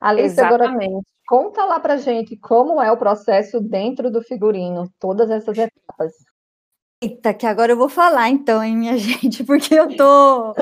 Alice, 0.00 0.34
Exatamente. 0.34 0.84
agora 0.84 1.02
conta 1.26 1.64
lá 1.64 1.80
para 1.80 1.96
gente 1.96 2.36
como 2.36 2.82
é 2.82 2.90
o 2.90 2.96
processo 2.96 3.60
dentro 3.60 4.10
do 4.10 4.20
figurino, 4.22 4.90
todas 4.98 5.30
essas 5.30 5.56
etapas. 5.56 6.12
Eita, 7.02 7.34
que 7.34 7.46
agora 7.46 7.72
eu 7.72 7.76
vou 7.76 7.88
falar 7.88 8.28
então, 8.28 8.62
hein, 8.62 8.76
minha 8.76 8.96
gente, 8.98 9.42
porque 9.44 9.74
eu 9.74 9.96
tô 9.96 10.54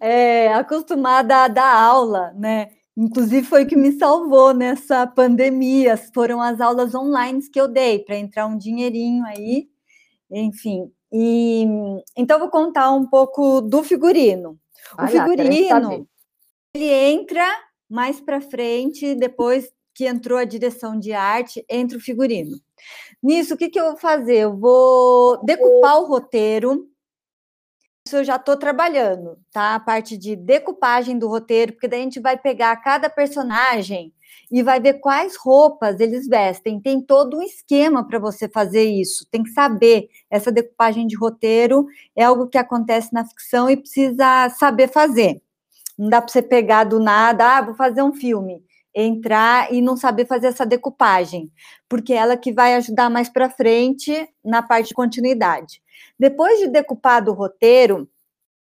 é, 0.00 0.52
acostumada 0.52 1.44
a 1.44 1.48
dar 1.48 1.74
aula, 1.74 2.32
né? 2.34 2.68
Inclusive 2.96 3.46
foi 3.46 3.64
o 3.64 3.66
que 3.66 3.76
me 3.76 3.92
salvou 3.92 4.52
nessa 4.52 5.06
pandemia, 5.06 5.96
foram 5.96 6.42
as 6.42 6.60
aulas 6.60 6.94
online 6.94 7.40
que 7.50 7.60
eu 7.60 7.66
dei 7.66 8.00
para 8.00 8.16
entrar 8.16 8.46
um 8.46 8.58
dinheirinho 8.58 9.24
aí. 9.24 9.68
Enfim, 10.30 10.90
E 11.12 11.66
então 12.16 12.38
vou 12.38 12.48
contar 12.48 12.90
um 12.92 13.06
pouco 13.06 13.60
do 13.60 13.82
figurino. 13.82 14.58
O 14.98 15.06
figurino 15.06 16.06
ele 16.74 16.88
entra 16.88 17.46
mais 17.88 18.18
para 18.20 18.40
frente 18.40 19.14
depois 19.14 19.70
que 19.94 20.06
entrou 20.06 20.38
a 20.38 20.44
direção 20.44 20.98
de 20.98 21.12
arte 21.12 21.64
entre 21.68 21.98
o 21.98 22.00
figurino. 22.00 22.58
Nisso, 23.22 23.54
o 23.54 23.56
que, 23.56 23.68
que 23.68 23.78
eu 23.78 23.88
vou 23.88 23.96
fazer? 23.96 24.38
Eu 24.38 24.56
vou 24.56 25.44
decupar 25.44 26.00
o 26.00 26.06
roteiro. 26.06 26.88
Isso 28.06 28.16
eu 28.16 28.24
já 28.24 28.36
estou 28.36 28.56
trabalhando, 28.56 29.38
tá? 29.52 29.76
A 29.76 29.80
parte 29.80 30.16
de 30.16 30.34
decupagem 30.34 31.18
do 31.18 31.28
roteiro, 31.28 31.72
porque 31.72 31.86
daí 31.86 32.00
a 32.00 32.02
gente 32.02 32.20
vai 32.20 32.36
pegar 32.36 32.74
cada 32.76 33.08
personagem 33.08 34.12
e 34.50 34.62
vai 34.62 34.80
ver 34.80 34.94
quais 34.94 35.36
roupas 35.36 36.00
eles 36.00 36.26
vestem. 36.26 36.80
Tem 36.80 37.00
todo 37.00 37.38
um 37.38 37.42
esquema 37.42 38.06
para 38.06 38.18
você 38.18 38.48
fazer 38.48 38.84
isso. 38.84 39.26
Tem 39.30 39.42
que 39.42 39.50
saber. 39.50 40.08
Essa 40.28 40.50
decupagem 40.50 41.06
de 41.06 41.16
roteiro 41.16 41.86
é 42.16 42.24
algo 42.24 42.48
que 42.48 42.58
acontece 42.58 43.12
na 43.12 43.24
ficção 43.24 43.70
e 43.70 43.76
precisa 43.76 44.48
saber 44.50 44.88
fazer. 44.88 45.40
Não 45.96 46.08
dá 46.08 46.20
para 46.20 46.32
você 46.32 46.42
pegar 46.42 46.84
do 46.84 46.98
nada, 46.98 47.58
ah, 47.58 47.62
vou 47.62 47.74
fazer 47.74 48.02
um 48.02 48.12
filme 48.12 48.62
entrar 48.94 49.72
e 49.72 49.80
não 49.80 49.96
saber 49.96 50.26
fazer 50.26 50.48
essa 50.48 50.66
decupagem, 50.66 51.50
porque 51.88 52.12
é 52.12 52.16
ela 52.16 52.36
que 52.36 52.52
vai 52.52 52.74
ajudar 52.74 53.08
mais 53.08 53.28
para 53.28 53.48
frente 53.48 54.28
na 54.44 54.62
parte 54.62 54.88
de 54.88 54.94
continuidade. 54.94 55.81
Depois 56.18 56.58
de 56.58 56.68
decupado 56.68 57.30
o 57.30 57.34
roteiro, 57.34 58.08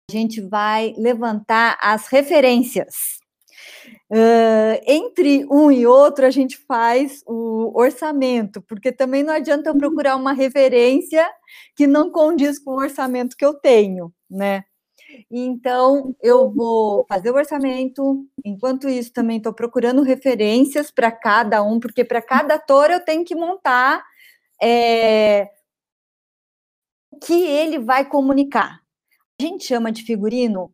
a 0.09 0.11
gente 0.11 0.41
vai 0.41 0.93
levantar 0.97 1.77
as 1.81 2.07
referências. 2.07 3.19
Uh, 4.09 4.77
entre 4.85 5.45
um 5.49 5.71
e 5.71 5.87
outro, 5.87 6.25
a 6.25 6.29
gente 6.29 6.57
faz 6.57 7.23
o 7.25 7.71
orçamento, 7.75 8.61
porque 8.61 8.91
também 8.91 9.23
não 9.23 9.33
adianta 9.33 9.69
eu 9.69 9.77
procurar 9.77 10.15
uma 10.15 10.31
referência 10.31 11.27
que 11.75 11.87
não 11.87 12.11
condiz 12.11 12.59
com 12.59 12.71
o 12.71 12.79
orçamento 12.79 13.35
que 13.35 13.45
eu 13.45 13.53
tenho, 13.55 14.13
né? 14.29 14.63
Então, 15.31 16.15
eu 16.21 16.51
vou 16.51 17.05
fazer 17.07 17.31
o 17.31 17.35
orçamento. 17.35 18.25
Enquanto 18.43 18.89
isso, 18.89 19.13
também 19.13 19.37
estou 19.37 19.53
procurando 19.53 20.01
referências 20.01 20.91
para 20.91 21.11
cada 21.11 21.63
um, 21.63 21.79
porque 21.79 22.03
para 22.03 22.21
cada 22.21 22.55
ator 22.55 22.91
eu 22.91 22.99
tenho 22.99 23.23
que 23.23 23.35
montar 23.35 24.03
é, 24.61 25.49
que 27.19 27.33
ele 27.33 27.79
vai 27.79 28.05
comunicar. 28.05 28.79
A 29.39 29.43
gente 29.43 29.65
chama 29.65 29.91
de 29.91 30.03
figurino, 30.03 30.71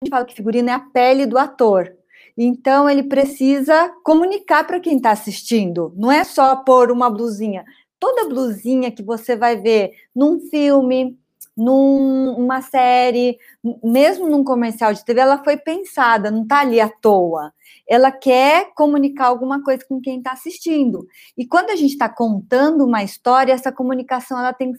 a 0.00 0.04
gente 0.04 0.10
fala 0.10 0.24
que 0.24 0.34
figurino 0.34 0.68
é 0.68 0.72
a 0.72 0.80
pele 0.80 1.26
do 1.26 1.38
ator. 1.38 1.96
Então, 2.36 2.88
ele 2.88 3.02
precisa 3.02 3.90
comunicar 4.04 4.66
para 4.66 4.78
quem 4.78 4.98
está 4.98 5.10
assistindo. 5.10 5.92
Não 5.96 6.12
é 6.12 6.22
só 6.22 6.56
pôr 6.56 6.90
uma 6.90 7.08
blusinha. 7.08 7.64
Toda 7.98 8.28
blusinha 8.28 8.92
que 8.92 9.02
você 9.02 9.34
vai 9.34 9.56
ver 9.56 9.92
num 10.14 10.38
filme, 10.38 11.18
numa 11.56 12.60
série, 12.60 13.38
mesmo 13.82 14.28
num 14.28 14.44
comercial 14.44 14.92
de 14.92 15.02
TV, 15.02 15.20
ela 15.20 15.42
foi 15.42 15.56
pensada, 15.56 16.30
não 16.30 16.42
está 16.42 16.60
ali 16.60 16.78
à 16.78 16.88
toa. 16.90 17.52
Ela 17.88 18.12
quer 18.12 18.74
comunicar 18.74 19.28
alguma 19.28 19.62
coisa 19.62 19.82
com 19.88 19.98
quem 19.98 20.18
está 20.18 20.32
assistindo. 20.32 21.06
E 21.38 21.46
quando 21.46 21.70
a 21.70 21.76
gente 21.76 21.92
está 21.92 22.08
contando 22.08 22.84
uma 22.84 23.02
história, 23.02 23.54
essa 23.54 23.72
comunicação 23.72 24.38
ela 24.38 24.52
tem, 24.52 24.74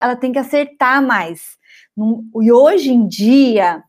ela 0.00 0.16
tem 0.16 0.32
que 0.32 0.38
acertar 0.38 1.02
mais. 1.02 1.58
E 2.42 2.52
hoje 2.52 2.90
em 2.90 3.06
dia, 3.06 3.82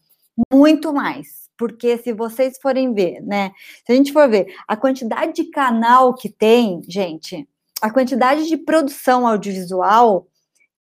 muito 0.51 0.93
mais. 0.93 1.41
Porque 1.57 1.97
se 1.97 2.11
vocês 2.13 2.57
forem 2.61 2.93
ver, 2.93 3.21
né? 3.21 3.51
Se 3.85 3.91
a 3.91 3.95
gente 3.95 4.11
for 4.11 4.27
ver 4.29 4.47
a 4.67 4.75
quantidade 4.75 5.33
de 5.33 5.45
canal 5.51 6.13
que 6.13 6.29
tem, 6.29 6.81
gente, 6.87 7.47
a 7.81 7.91
quantidade 7.91 8.47
de 8.47 8.57
produção 8.57 9.27
audiovisual 9.27 10.27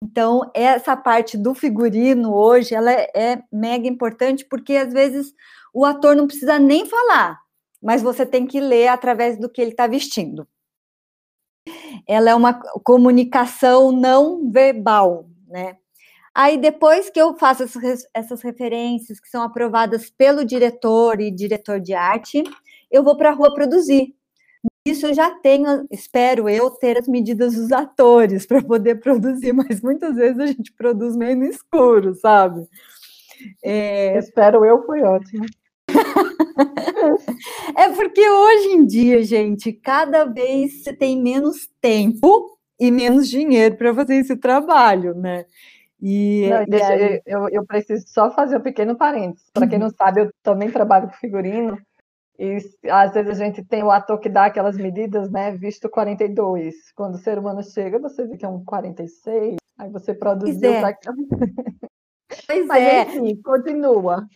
então, 0.02 0.50
essa 0.54 0.96
parte 0.96 1.36
do 1.36 1.54
figurino 1.54 2.34
hoje, 2.34 2.74
ela 2.74 2.92
é, 2.92 3.10
é 3.14 3.42
mega 3.50 3.88
importante, 3.88 4.44
porque 4.44 4.74
às 4.76 4.92
vezes 4.92 5.32
o 5.72 5.84
ator 5.84 6.14
não 6.14 6.26
precisa 6.26 6.58
nem 6.58 6.86
falar, 6.86 7.38
mas 7.82 8.02
você 8.02 8.26
tem 8.26 8.46
que 8.46 8.60
ler 8.60 8.88
através 8.88 9.38
do 9.38 9.48
que 9.48 9.60
ele 9.60 9.70
está 9.70 9.86
vestindo. 9.86 10.46
Ela 12.06 12.30
é 12.30 12.34
uma 12.34 12.54
comunicação 12.84 13.92
não 13.92 14.50
verbal, 14.50 15.28
né? 15.48 15.76
Aí, 16.34 16.58
depois 16.58 17.08
que 17.08 17.18
eu 17.18 17.34
faço 17.38 17.64
essas 18.12 18.42
referências 18.42 19.18
que 19.18 19.28
são 19.28 19.42
aprovadas 19.42 20.10
pelo 20.10 20.44
diretor 20.44 21.18
e 21.18 21.30
diretor 21.30 21.80
de 21.80 21.94
arte, 21.94 22.44
eu 22.90 23.02
vou 23.02 23.16
para 23.16 23.30
a 23.30 23.32
rua 23.32 23.54
produzir. 23.54 24.14
Isso 24.86 25.06
eu 25.06 25.14
já 25.14 25.30
tenho, 25.30 25.86
espero 25.90 26.48
eu, 26.48 26.70
ter 26.70 26.98
as 26.98 27.08
medidas 27.08 27.54
dos 27.54 27.72
atores 27.72 28.46
para 28.46 28.62
poder 28.62 28.96
produzir, 28.96 29.52
mas 29.54 29.80
muitas 29.80 30.14
vezes 30.14 30.38
a 30.38 30.46
gente 30.46 30.72
produz 30.72 31.16
meio 31.16 31.36
no 31.36 31.46
escuro, 31.46 32.14
sabe? 32.14 32.68
É... 33.64 34.18
Espero 34.18 34.64
eu, 34.64 34.84
foi 34.84 35.02
ótimo. 35.02 35.44
É 37.76 37.88
porque 37.90 38.28
hoje 38.28 38.68
em 38.68 38.86
dia, 38.86 39.22
gente, 39.22 39.72
cada 39.72 40.24
vez 40.24 40.82
você 40.82 40.92
tem 40.92 41.20
menos 41.20 41.68
tempo 41.80 42.58
e 42.78 42.90
menos 42.90 43.28
dinheiro 43.28 43.76
para 43.76 43.94
fazer 43.94 44.16
esse 44.16 44.36
trabalho, 44.36 45.14
né? 45.14 45.46
E, 46.00 46.48
não, 46.50 46.64
deixa, 46.66 46.88
aí... 46.88 47.22
eu, 47.24 47.48
eu 47.48 47.64
preciso 47.64 48.06
só 48.06 48.30
fazer 48.30 48.58
um 48.58 48.62
pequeno 48.62 48.96
parênteses. 48.96 49.50
Para 49.52 49.66
quem 49.66 49.78
não 49.78 49.90
sabe, 49.90 50.20
eu 50.22 50.30
também 50.42 50.70
trabalho 50.70 51.08
com 51.08 51.14
figurino 51.14 51.78
e 52.38 52.58
às 52.90 53.14
vezes 53.14 53.40
a 53.40 53.44
gente 53.44 53.64
tem 53.64 53.82
o 53.82 53.90
ator 53.90 54.18
que 54.18 54.28
dá 54.28 54.46
aquelas 54.46 54.76
medidas, 54.76 55.30
né? 55.30 55.52
Visto 55.52 55.88
42. 55.88 56.92
Quando 56.94 57.14
o 57.14 57.18
ser 57.18 57.38
humano 57.38 57.62
chega, 57.62 57.98
você 57.98 58.26
vê 58.26 58.36
que 58.36 58.44
é 58.44 58.48
um 58.48 58.62
46. 58.62 59.56
Aí 59.78 59.90
você 59.90 60.14
produziu. 60.14 60.60
Pois 60.60 60.74
é. 60.74 60.80
Pra... 60.80 60.96
Pois 62.46 62.66
mas, 62.66 62.82
é. 62.82 63.02
Enfim, 63.02 63.40
continua. 63.42 64.26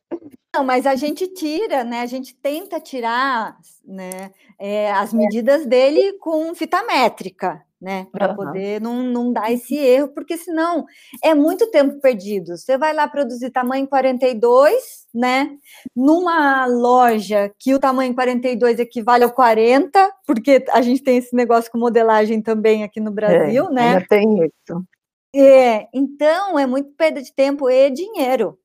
Não, 0.54 0.64
mas 0.64 0.84
a 0.84 0.96
gente 0.96 1.28
tira, 1.28 1.84
né? 1.84 2.00
A 2.00 2.06
gente 2.06 2.34
tenta 2.34 2.80
tirar 2.80 3.56
né, 3.84 4.32
é, 4.58 4.90
as 4.90 5.12
medidas 5.12 5.64
dele 5.64 6.14
com 6.14 6.52
fita 6.54 6.82
métrica, 6.82 7.62
né? 7.80 8.08
Para 8.10 8.30
uhum. 8.30 8.36
poder 8.36 8.80
não, 8.80 9.02
não 9.04 9.32
dar 9.32 9.52
esse 9.52 9.76
erro, 9.76 10.08
porque 10.08 10.36
senão 10.36 10.84
é 11.22 11.34
muito 11.34 11.70
tempo 11.70 12.00
perdido. 12.00 12.56
Você 12.56 12.76
vai 12.76 12.92
lá 12.92 13.06
produzir 13.06 13.50
tamanho 13.50 13.86
42, 13.86 15.06
né? 15.14 15.56
Numa 15.94 16.66
loja 16.66 17.52
que 17.56 17.72
o 17.72 17.78
tamanho 17.78 18.12
42 18.12 18.80
equivale 18.80 19.22
ao 19.22 19.30
40, 19.30 20.12
porque 20.26 20.64
a 20.72 20.82
gente 20.82 21.02
tem 21.02 21.18
esse 21.18 21.34
negócio 21.34 21.70
com 21.70 21.78
modelagem 21.78 22.42
também 22.42 22.82
aqui 22.82 22.98
no 22.98 23.12
Brasil, 23.12 23.66
é, 23.66 23.72
né? 23.72 23.88
Ainda 23.90 24.06
tem 24.08 24.44
isso. 24.44 24.84
É, 25.32 25.88
então 25.94 26.58
é 26.58 26.66
muito 26.66 26.90
perda 26.96 27.22
de 27.22 27.32
tempo 27.32 27.70
e 27.70 27.88
dinheiro. 27.90 28.58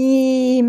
E, 0.00 0.62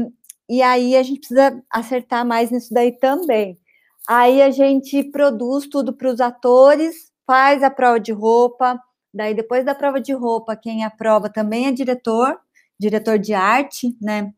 e 0.50 0.60
aí 0.64 0.96
a 0.96 1.04
gente 1.04 1.20
precisa 1.20 1.62
acertar 1.70 2.26
mais 2.26 2.50
nisso 2.50 2.74
daí 2.74 2.92
também. 2.92 3.60
Aí 4.08 4.42
a 4.42 4.50
gente 4.50 5.04
produz 5.04 5.68
tudo 5.68 5.94
para 5.94 6.10
os 6.10 6.20
atores, 6.20 7.12
faz 7.28 7.62
a 7.62 7.70
prova 7.70 8.00
de 8.00 8.12
roupa, 8.12 8.82
daí 9.14 9.36
depois 9.36 9.64
da 9.64 9.76
prova 9.76 10.02
de 10.02 10.14
roupa, 10.14 10.56
quem 10.56 10.84
aprova 10.84 11.30
também 11.30 11.68
é 11.68 11.72
diretor, 11.72 12.40
diretor 12.80 13.20
de 13.20 13.36
arte, 13.36 13.96
né? 14.02 14.34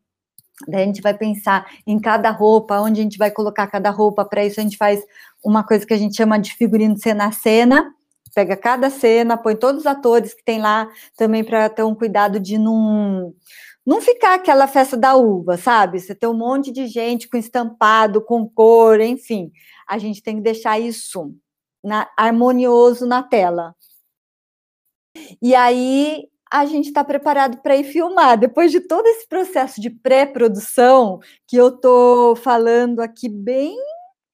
Daí 0.68 0.82
a 0.82 0.86
gente 0.86 1.00
vai 1.00 1.14
pensar 1.16 1.66
em 1.86 1.98
cada 1.98 2.30
roupa, 2.30 2.78
onde 2.78 3.00
a 3.00 3.02
gente 3.02 3.16
vai 3.16 3.30
colocar 3.30 3.66
cada 3.68 3.88
roupa. 3.88 4.26
Para 4.26 4.44
isso, 4.44 4.60
a 4.60 4.62
gente 4.62 4.76
faz 4.76 5.02
uma 5.42 5.64
coisa 5.66 5.86
que 5.86 5.94
a 5.94 5.98
gente 5.98 6.14
chama 6.14 6.38
de 6.38 6.54
figurino 6.54 6.98
cena 6.98 7.28
a 7.28 7.32
cena. 7.32 7.94
Pega 8.34 8.56
cada 8.56 8.90
cena, 8.90 9.38
põe 9.38 9.56
todos 9.56 9.80
os 9.80 9.86
atores 9.86 10.34
que 10.34 10.44
tem 10.44 10.60
lá 10.60 10.86
também 11.16 11.42
para 11.42 11.68
ter 11.70 11.82
um 11.82 11.94
cuidado 11.94 12.38
de 12.38 12.58
não, 12.58 13.34
não 13.84 14.00
ficar 14.00 14.34
aquela 14.34 14.66
festa 14.66 14.96
da 14.96 15.16
uva, 15.16 15.56
sabe? 15.56 16.00
Você 16.00 16.14
tem 16.14 16.28
um 16.28 16.34
monte 16.34 16.70
de 16.70 16.86
gente 16.86 17.28
com 17.28 17.36
estampado, 17.36 18.22
com 18.24 18.48
cor, 18.48 19.00
enfim. 19.00 19.50
A 19.88 19.98
gente 19.98 20.22
tem 20.22 20.36
que 20.36 20.42
deixar 20.42 20.78
isso 20.78 21.34
na, 21.82 22.08
harmonioso 22.16 23.06
na 23.06 23.22
tela. 23.22 23.74
E 25.40 25.54
aí 25.54 26.28
a 26.50 26.66
gente 26.66 26.88
está 26.88 27.02
preparado 27.02 27.62
para 27.62 27.76
ir 27.76 27.84
filmar. 27.84 28.38
Depois 28.38 28.70
de 28.70 28.80
todo 28.80 29.06
esse 29.06 29.26
processo 29.26 29.80
de 29.80 29.90
pré-produção, 29.90 31.18
que 31.48 31.56
eu 31.56 31.68
estou 31.68 32.36
falando 32.36 33.00
aqui 33.00 33.28
bem 33.28 33.76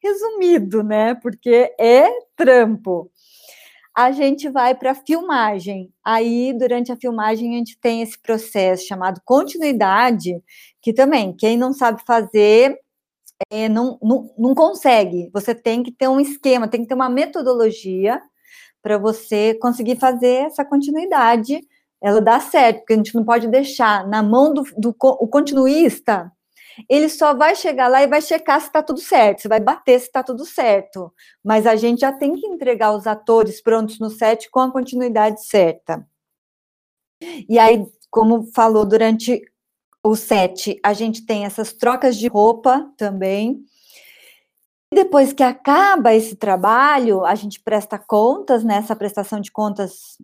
resumido, 0.03 0.83
né? 0.83 1.15
Porque 1.15 1.75
é 1.79 2.11
trampo. 2.37 3.11
A 3.99 4.13
gente 4.13 4.49
vai 4.49 4.77
para 4.77 4.93
a 4.93 4.95
filmagem. 4.95 5.93
Aí, 6.05 6.57
durante 6.57 6.93
a 6.93 6.97
filmagem, 6.97 7.53
a 7.53 7.59
gente 7.59 7.77
tem 7.81 8.01
esse 8.01 8.17
processo 8.17 8.87
chamado 8.87 9.21
continuidade, 9.25 10.41
que 10.81 10.93
também, 10.93 11.35
quem 11.37 11.57
não 11.59 11.73
sabe 11.73 12.01
fazer, 12.07 12.79
é, 13.51 13.69
não, 13.69 13.99
não, 14.01 14.33
não 14.39 14.55
consegue. 14.55 15.29
Você 15.33 15.53
tem 15.53 15.83
que 15.83 15.91
ter 15.91 16.07
um 16.07 16.21
esquema, 16.21 16.69
tem 16.69 16.83
que 16.83 16.87
ter 16.87 16.95
uma 16.95 17.09
metodologia 17.09 18.23
para 18.81 18.99
você 18.99 19.55
conseguir 19.55 19.97
fazer 19.97 20.47
essa 20.47 20.65
continuidade. 20.65 21.59
Ela 22.01 22.21
dá 22.21 22.39
certo, 22.39 22.79
porque 22.79 22.93
a 22.93 22.97
gente 22.99 23.17
não 23.17 23.25
pode 23.25 23.49
deixar 23.49 24.07
na 24.07 24.23
mão 24.23 24.55
do, 24.55 24.63
do 24.77 24.95
o 25.01 25.27
continuista. 25.27 26.31
Ele 26.89 27.09
só 27.09 27.35
vai 27.35 27.55
chegar 27.55 27.89
lá 27.89 28.03
e 28.03 28.07
vai 28.07 28.21
checar 28.21 28.61
se 28.61 28.67
está 28.67 28.83
tudo 28.83 29.01
certo, 29.01 29.43
você 29.43 29.49
vai 29.49 29.61
bater 29.61 29.99
se 29.99 30.07
está 30.07 30.23
tudo 30.23 30.45
certo. 30.45 31.13
Mas 31.43 31.67
a 31.67 31.77
gente 31.77 32.01
já 32.01 32.13
tem 32.13 32.35
que 32.35 32.47
entregar 32.47 32.95
os 32.95 33.07
atores 33.07 33.63
prontos 33.63 33.99
no 33.99 34.11
set 34.11 34.51
com 34.51 34.61
a 34.61 34.71
continuidade 34.71 35.45
certa. 35.45 36.07
E 37.49 37.59
aí, 37.59 37.85
como 38.11 38.51
falou 38.53 38.85
durante 38.85 39.41
o 40.03 40.15
set, 40.15 40.79
a 40.85 40.93
gente 40.93 41.27
tem 41.27 41.45
essas 41.45 41.73
trocas 41.73 42.17
de 42.17 42.29
roupa 42.29 42.91
também. 42.97 43.65
E 44.93 44.97
depois 44.97 45.33
que 45.33 45.43
acaba 45.43 46.15
esse 46.15 46.37
trabalho, 46.37 47.25
a 47.25 47.35
gente 47.35 47.61
presta 47.61 47.99
contas, 47.99 48.65
né? 48.65 48.77
Essa 48.77 48.97
prestação 48.97 49.41
de 49.41 49.51
contas 49.51 50.17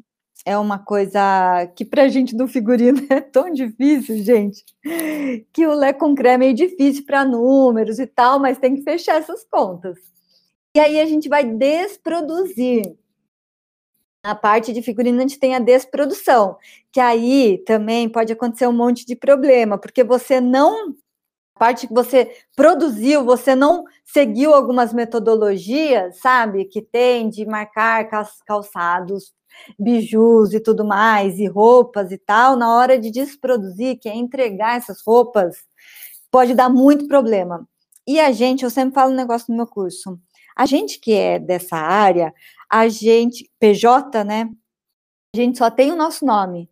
é 0.45 0.59
uma 0.59 0.79
coisa 0.79 1.21
que 1.75 1.85
para 1.85 2.03
a 2.03 2.09
gente 2.09 2.37
do 2.37 2.47
figurino 2.47 3.01
é 3.09 3.21
tão 3.21 3.51
difícil, 3.51 4.19
gente, 4.19 4.65
que 5.53 5.67
o 5.67 5.75
Lé 5.75 5.93
com 5.93 6.15
creme 6.15 6.35
é 6.35 6.39
meio 6.39 6.55
difícil 6.55 7.05
para 7.07 7.25
números 7.25 7.99
e 7.99 8.07
tal, 8.07 8.39
mas 8.39 8.59
tem 8.59 8.75
que 8.77 8.83
fechar 8.83 9.17
essas 9.17 9.45
contas. 9.45 9.99
E 10.77 10.81
aí 10.81 11.01
a 11.01 11.07
gente 11.07 11.29
vai 11.29 11.45
desproduzir. 11.45 12.97
Na 14.25 14.35
parte 14.35 14.73
de 14.73 14.81
figurino, 14.81 15.19
a 15.19 15.21
gente 15.21 15.39
tem 15.39 15.55
a 15.55 15.59
desprodução, 15.59 16.57
que 16.91 16.99
aí 16.99 17.63
também 17.67 18.09
pode 18.09 18.33
acontecer 18.33 18.67
um 18.67 18.73
monte 18.73 19.05
de 19.05 19.15
problema, 19.15 19.77
porque 19.77 20.03
você 20.03 20.41
não. 20.41 20.95
A 21.55 21.59
parte 21.59 21.87
que 21.87 21.95
você 21.95 22.35
produziu, 22.57 23.23
você 23.25 23.55
não 23.55 23.85
seguiu 24.05 24.55
algumas 24.55 24.93
metodologias, 24.93 26.19
sabe, 26.19 26.65
que 26.65 26.83
tem 26.83 27.29
de 27.29 27.47
marcar 27.47 28.09
calçados, 28.45 29.33
bijus 29.79 30.53
e 30.53 30.61
tudo 30.61 30.85
mais, 30.85 31.39
e 31.39 31.47
roupas 31.47 32.13
e 32.13 32.19
tal, 32.19 32.57
na 32.57 32.77
hora 32.77 32.99
de 32.99 33.11
desproduzir, 33.11 33.99
que 34.01 34.09
é 34.09 34.15
entregar 34.15 34.77
essas 34.77 35.03
roupas, 35.07 35.57
pode 36.31 36.55
dar 36.55 36.69
muito 36.69 37.07
problema. 37.09 37.67
E 38.07 38.21
a 38.21 38.33
gente, 38.33 38.65
eu 38.65 38.71
sempre 38.71 38.95
falo 38.95 39.13
um 39.13 39.17
negócio 39.17 39.47
no 39.51 39.57
meu 39.57 39.67
curso, 39.67 40.19
a 40.57 40.67
gente 40.67 41.01
que 41.01 41.13
é 41.13 41.39
dessa 41.39 41.77
área, 41.77 42.33
a 42.71 42.89
gente, 42.89 43.51
PJ, 43.59 44.23
né? 44.25 44.49
A 45.35 45.37
gente 45.37 45.59
só 45.59 45.71
tem 45.71 45.91
o 45.91 45.97
nosso 45.97 46.25
nome. 46.25 46.71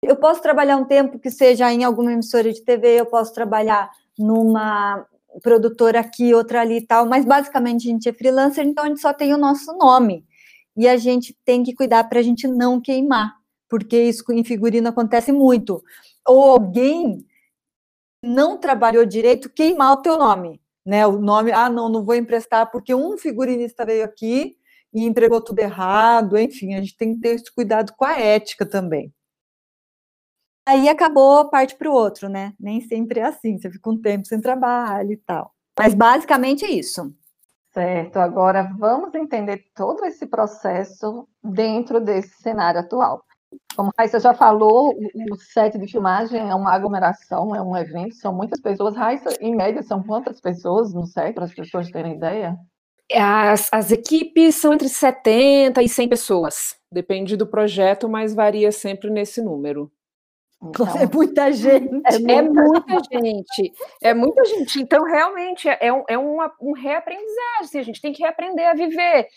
Eu 0.00 0.16
posso 0.16 0.40
trabalhar 0.40 0.76
um 0.76 0.84
tempo 0.84 1.18
que 1.18 1.30
seja 1.30 1.72
em 1.72 1.82
alguma 1.82 2.12
emissora 2.12 2.52
de 2.52 2.62
TV, 2.62 3.00
eu 3.00 3.06
posso 3.06 3.32
trabalhar 3.32 3.90
numa 4.16 5.04
produtora 5.42 6.00
aqui, 6.00 6.32
outra 6.32 6.60
ali 6.60 6.78
e 6.78 6.86
tal, 6.86 7.06
mas 7.06 7.24
basicamente 7.24 7.88
a 7.88 7.90
gente 7.92 8.08
é 8.08 8.12
freelancer, 8.12 8.64
então 8.64 8.84
a 8.84 8.88
gente 8.88 9.00
só 9.00 9.12
tem 9.12 9.34
o 9.34 9.38
nosso 9.38 9.76
nome. 9.76 10.24
E 10.76 10.86
a 10.86 10.96
gente 10.96 11.36
tem 11.44 11.62
que 11.62 11.74
cuidar 11.74 12.04
para 12.04 12.20
a 12.20 12.22
gente 12.22 12.46
não 12.46 12.80
queimar, 12.80 13.34
porque 13.68 14.00
isso 14.02 14.24
em 14.32 14.44
figurino 14.44 14.88
acontece 14.88 15.32
muito. 15.32 15.82
Ou 16.26 16.42
alguém 16.42 17.24
não 18.22 18.58
trabalhou 18.58 19.06
direito 19.06 19.48
queimar 19.48 19.92
o 19.92 20.02
teu 20.02 20.18
nome, 20.18 20.60
né? 20.84 21.06
O 21.06 21.18
nome, 21.18 21.52
ah, 21.52 21.70
não, 21.70 21.88
não 21.88 22.04
vou 22.04 22.14
emprestar 22.14 22.70
porque 22.70 22.94
um 22.94 23.16
figurinista 23.16 23.86
veio 23.86 24.04
aqui 24.04 24.56
e 24.92 25.04
entregou 25.04 25.40
tudo 25.40 25.58
errado, 25.60 26.38
enfim, 26.38 26.74
a 26.74 26.80
gente 26.80 26.96
tem 26.96 27.14
que 27.14 27.20
ter 27.20 27.28
esse 27.36 27.52
cuidado 27.54 27.92
com 27.96 28.04
a 28.04 28.18
ética 28.18 28.66
também. 28.66 29.12
Aí 30.68 30.88
acabou, 30.88 31.48
parte 31.48 31.76
para 31.76 31.88
o 31.88 31.94
outro, 31.94 32.28
né? 32.28 32.52
Nem 32.58 32.80
sempre 32.80 33.20
é 33.20 33.24
assim, 33.24 33.58
você 33.58 33.70
fica 33.70 33.88
um 33.88 34.00
tempo 34.00 34.26
sem 34.26 34.40
trabalho 34.40 35.12
e 35.12 35.16
tal. 35.16 35.54
Mas 35.78 35.94
basicamente 35.94 36.64
é 36.64 36.70
isso. 36.70 37.14
Certo, 37.76 38.16
agora 38.16 38.72
vamos 38.78 39.14
entender 39.14 39.66
todo 39.74 40.02
esse 40.06 40.26
processo 40.26 41.28
dentro 41.44 42.00
desse 42.00 42.40
cenário 42.40 42.80
atual. 42.80 43.22
Como 43.76 43.90
a 43.90 44.00
Raíssa 44.00 44.18
já 44.18 44.32
falou, 44.32 44.94
o 45.30 45.36
set 45.36 45.76
de 45.76 45.86
filmagem 45.86 46.40
é 46.40 46.54
uma 46.54 46.72
aglomeração, 46.72 47.54
é 47.54 47.60
um 47.60 47.76
evento, 47.76 48.14
são 48.14 48.34
muitas 48.34 48.62
pessoas. 48.62 48.96
Raíssa, 48.96 49.28
em 49.42 49.54
média, 49.54 49.82
são 49.82 50.02
quantas 50.02 50.40
pessoas 50.40 50.94
no 50.94 51.04
set, 51.04 51.34
para 51.34 51.44
as 51.44 51.52
pessoas 51.52 51.90
terem 51.90 52.14
ideia? 52.14 52.56
As, 53.12 53.68
as 53.70 53.92
equipes 53.92 54.54
são 54.54 54.72
entre 54.72 54.88
70 54.88 55.82
e 55.82 55.88
100 55.88 56.08
pessoas. 56.08 56.76
Depende 56.90 57.36
do 57.36 57.46
projeto, 57.46 58.08
mas 58.08 58.34
varia 58.34 58.72
sempre 58.72 59.10
nesse 59.10 59.42
número. 59.42 59.92
Então, 60.62 60.86
é 60.96 61.06
muita 61.06 61.52
gente. 61.52 62.00
É 62.04 62.18
muita, 62.18 62.32
é 62.32 62.42
muita 62.42 62.98
gente. 63.12 63.72
É 64.02 64.14
muita 64.14 64.44
gente. 64.44 64.80
Então, 64.80 65.04
realmente, 65.04 65.68
é, 65.68 65.92
um, 65.92 66.04
é 66.08 66.18
uma, 66.18 66.52
um 66.60 66.72
reaprendizagem. 66.72 67.60
Assim, 67.60 67.78
a 67.78 67.82
gente 67.82 68.00
tem 68.00 68.12
que 68.12 68.22
reaprender 68.22 68.68
a 68.68 68.74
viver. 68.74 69.28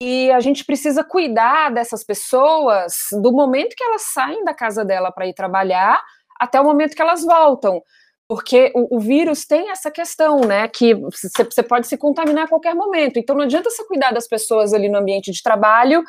E 0.00 0.30
a 0.32 0.40
gente 0.40 0.64
precisa 0.64 1.04
cuidar 1.04 1.70
dessas 1.70 2.02
pessoas 2.02 2.94
do 3.22 3.30
momento 3.32 3.76
que 3.76 3.84
elas 3.84 4.02
saem 4.02 4.42
da 4.44 4.54
casa 4.54 4.84
dela 4.84 5.12
para 5.12 5.26
ir 5.26 5.34
trabalhar 5.34 6.02
até 6.40 6.60
o 6.60 6.64
momento 6.64 6.96
que 6.96 7.02
elas 7.02 7.22
voltam 7.22 7.80
porque 8.34 8.72
o, 8.74 8.96
o, 8.96 8.98
vírus 8.98 9.44
tem 9.44 9.68
essa 9.70 9.90
questão, 9.90 10.40
né, 10.40 10.66
que 10.66 10.94
você 10.94 11.62
pode 11.62 11.86
se 11.86 11.98
contaminar 11.98 12.44
a 12.44 12.48
qualquer 12.48 12.74
momento. 12.74 13.18
Então 13.18 13.36
não 13.36 13.42
adianta 13.42 13.68
você 13.68 13.84
cuidar 13.84 14.10
das 14.10 14.26
pessoas 14.26 14.72
ali 14.72 14.88
no 14.88 14.96
ambiente 14.96 15.30
de 15.30 15.42
trabalho 15.42 16.02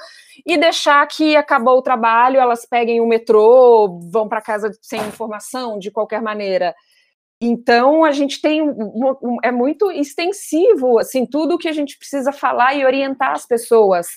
e 0.45 0.57
deixar 0.57 1.05
que 1.05 1.35
acabou 1.35 1.79
o 1.79 1.81
trabalho, 1.81 2.39
elas 2.39 2.65
peguem 2.65 3.01
o 3.01 3.05
metrô, 3.05 3.99
vão 4.09 4.29
para 4.29 4.41
casa 4.41 4.71
sem 4.81 5.01
informação 5.01 5.77
de 5.77 5.91
qualquer 5.91 6.21
maneira. 6.21 6.73
Então 7.41 8.05
a 8.05 8.13
gente 8.13 8.39
tem 8.39 8.73
é 9.43 9.51
muito 9.51 9.91
extensivo, 9.91 10.99
assim, 10.99 11.25
tudo 11.25 11.57
que 11.57 11.67
a 11.67 11.73
gente 11.73 11.97
precisa 11.97 12.31
falar 12.31 12.73
e 12.73 12.85
orientar 12.85 13.33
as 13.33 13.45
pessoas. 13.45 14.07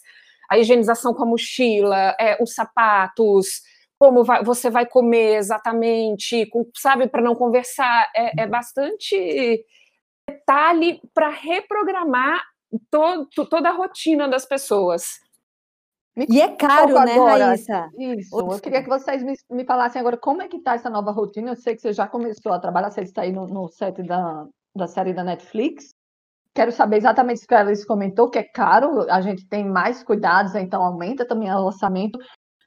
A 0.48 0.56
higienização 0.56 1.12
com 1.12 1.24
a 1.24 1.26
mochila, 1.26 2.14
é, 2.20 2.40
os 2.40 2.54
sapatos, 2.54 3.62
como 3.98 4.24
vai, 4.24 4.44
você 4.44 4.70
vai 4.70 4.86
comer 4.86 5.36
exatamente, 5.36 6.46
com, 6.46 6.68
sabe, 6.74 7.08
para 7.08 7.22
não 7.22 7.34
conversar. 7.34 8.10
É, 8.14 8.42
é 8.42 8.46
bastante 8.46 9.64
detalhe 10.28 11.00
para 11.14 11.28
reprogramar 11.28 12.42
todo, 12.90 13.28
toda 13.48 13.68
a 13.68 13.72
rotina 13.72 14.28
das 14.28 14.44
pessoas. 14.44 15.20
e 16.16 16.40
é 16.40 16.54
caro, 16.56 16.94
né, 17.04 17.14
agora, 17.14 17.46
Raíssa? 17.46 17.90
Isso. 17.98 18.38
Eu 18.38 18.60
queria 18.60 18.82
que 18.82 18.88
vocês 18.88 19.22
me, 19.22 19.34
me 19.50 19.64
falassem 19.64 20.00
agora 20.00 20.16
como 20.16 20.42
é 20.42 20.48
que 20.48 20.56
está 20.56 20.74
essa 20.74 20.90
nova 20.90 21.10
rotina. 21.10 21.50
Eu 21.50 21.56
sei 21.56 21.74
que 21.74 21.82
você 21.82 21.92
já 21.92 22.06
começou 22.06 22.52
a 22.52 22.58
trabalhar, 22.58 22.90
você 22.90 23.02
está 23.02 23.22
aí 23.22 23.32
no, 23.32 23.46
no 23.46 23.68
set 23.68 24.02
da, 24.02 24.46
da 24.74 24.86
série 24.86 25.14
da 25.14 25.24
Netflix. 25.24 25.88
Quero 26.54 26.72
saber 26.72 26.96
exatamente 26.96 27.40
se 27.40 27.54
a 27.54 27.60
Alice 27.60 27.86
comentou, 27.86 28.30
que 28.30 28.38
é 28.38 28.42
caro, 28.42 29.02
a 29.10 29.20
gente 29.20 29.46
tem 29.46 29.62
mais 29.62 30.02
cuidados, 30.02 30.54
então 30.54 30.82
aumenta 30.82 31.26
também 31.26 31.52
o 31.52 31.66
orçamento. 31.66 32.18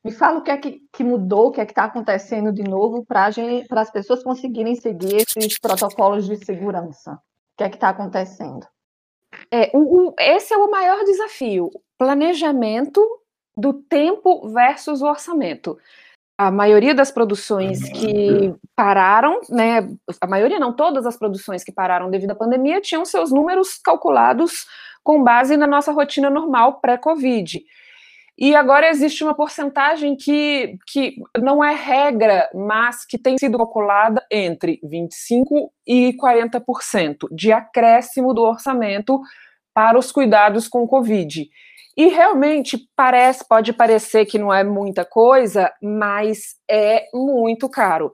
Me 0.03 0.12
fala 0.12 0.39
o 0.39 0.41
que 0.41 0.51
é 0.51 0.57
que, 0.57 0.81
que 0.93 1.03
mudou, 1.03 1.47
o 1.47 1.51
que 1.51 1.59
é 1.59 1.65
que 1.65 1.71
está 1.71 1.83
acontecendo 1.83 2.53
de 2.53 2.63
novo 2.63 3.05
para 3.05 3.29
as 3.71 3.91
pessoas 3.91 4.23
conseguirem 4.23 4.75
seguir 4.75 5.17
esses 5.17 5.59
protocolos 5.59 6.25
de 6.25 6.38
segurança. 6.38 7.13
O 7.13 7.19
que 7.57 7.63
é 7.65 7.69
que 7.69 7.75
está 7.75 7.89
acontecendo? 7.89 8.65
É, 9.51 9.69
o, 9.73 10.09
o, 10.09 10.15
esse 10.17 10.53
é 10.53 10.57
o 10.57 10.71
maior 10.71 11.03
desafio: 11.03 11.69
planejamento 11.97 13.01
do 13.57 13.73
tempo 13.73 14.47
versus 14.49 15.01
o 15.01 15.05
orçamento. 15.05 15.77
A 16.38 16.49
maioria 16.49 16.95
das 16.95 17.12
produções 17.12 17.83
que 17.89 18.55
pararam, 18.73 19.41
né, 19.49 19.79
a 20.21 20.27
maioria 20.27 20.57
não, 20.57 20.73
todas 20.73 21.05
as 21.05 21.17
produções 21.17 21.65
que 21.65 21.71
pararam 21.71 22.09
devido 22.09 22.31
à 22.31 22.35
pandemia 22.35 22.79
tinham 22.79 23.03
seus 23.03 23.29
números 23.29 23.77
calculados 23.77 24.65
com 25.03 25.21
base 25.21 25.57
na 25.57 25.67
nossa 25.67 25.91
rotina 25.91 26.29
normal 26.29 26.79
pré-Covid. 26.79 27.62
E 28.41 28.56
agora 28.56 28.88
existe 28.88 29.21
uma 29.21 29.36
porcentagem 29.36 30.15
que, 30.15 30.78
que 30.88 31.15
não 31.38 31.62
é 31.62 31.75
regra, 31.75 32.49
mas 32.56 33.06
que 33.06 33.17
tem 33.17 33.38
sido 33.38 33.58
calculada 33.58 34.25
entre 34.32 34.80
25% 34.82 35.67
e 35.86 36.13
40% 36.13 37.28
de 37.34 37.52
acréscimo 37.52 38.34
do 38.34 38.41
orçamento 38.41 39.19
para 39.73 39.99
os 39.99 40.10
cuidados 40.10 40.69
com 40.69 40.88
Covid. 40.88 41.49
E 41.97 42.08
realmente 42.08 42.78
parece, 42.95 43.45
pode 43.45 43.73
parecer 43.73 44.25
que 44.25 44.39
não 44.39 44.54
é 44.54 44.63
muita 44.63 45.04
coisa, 45.04 45.73
mas 45.84 46.56
é 46.71 47.08
muito 47.13 47.67
caro. 47.67 48.10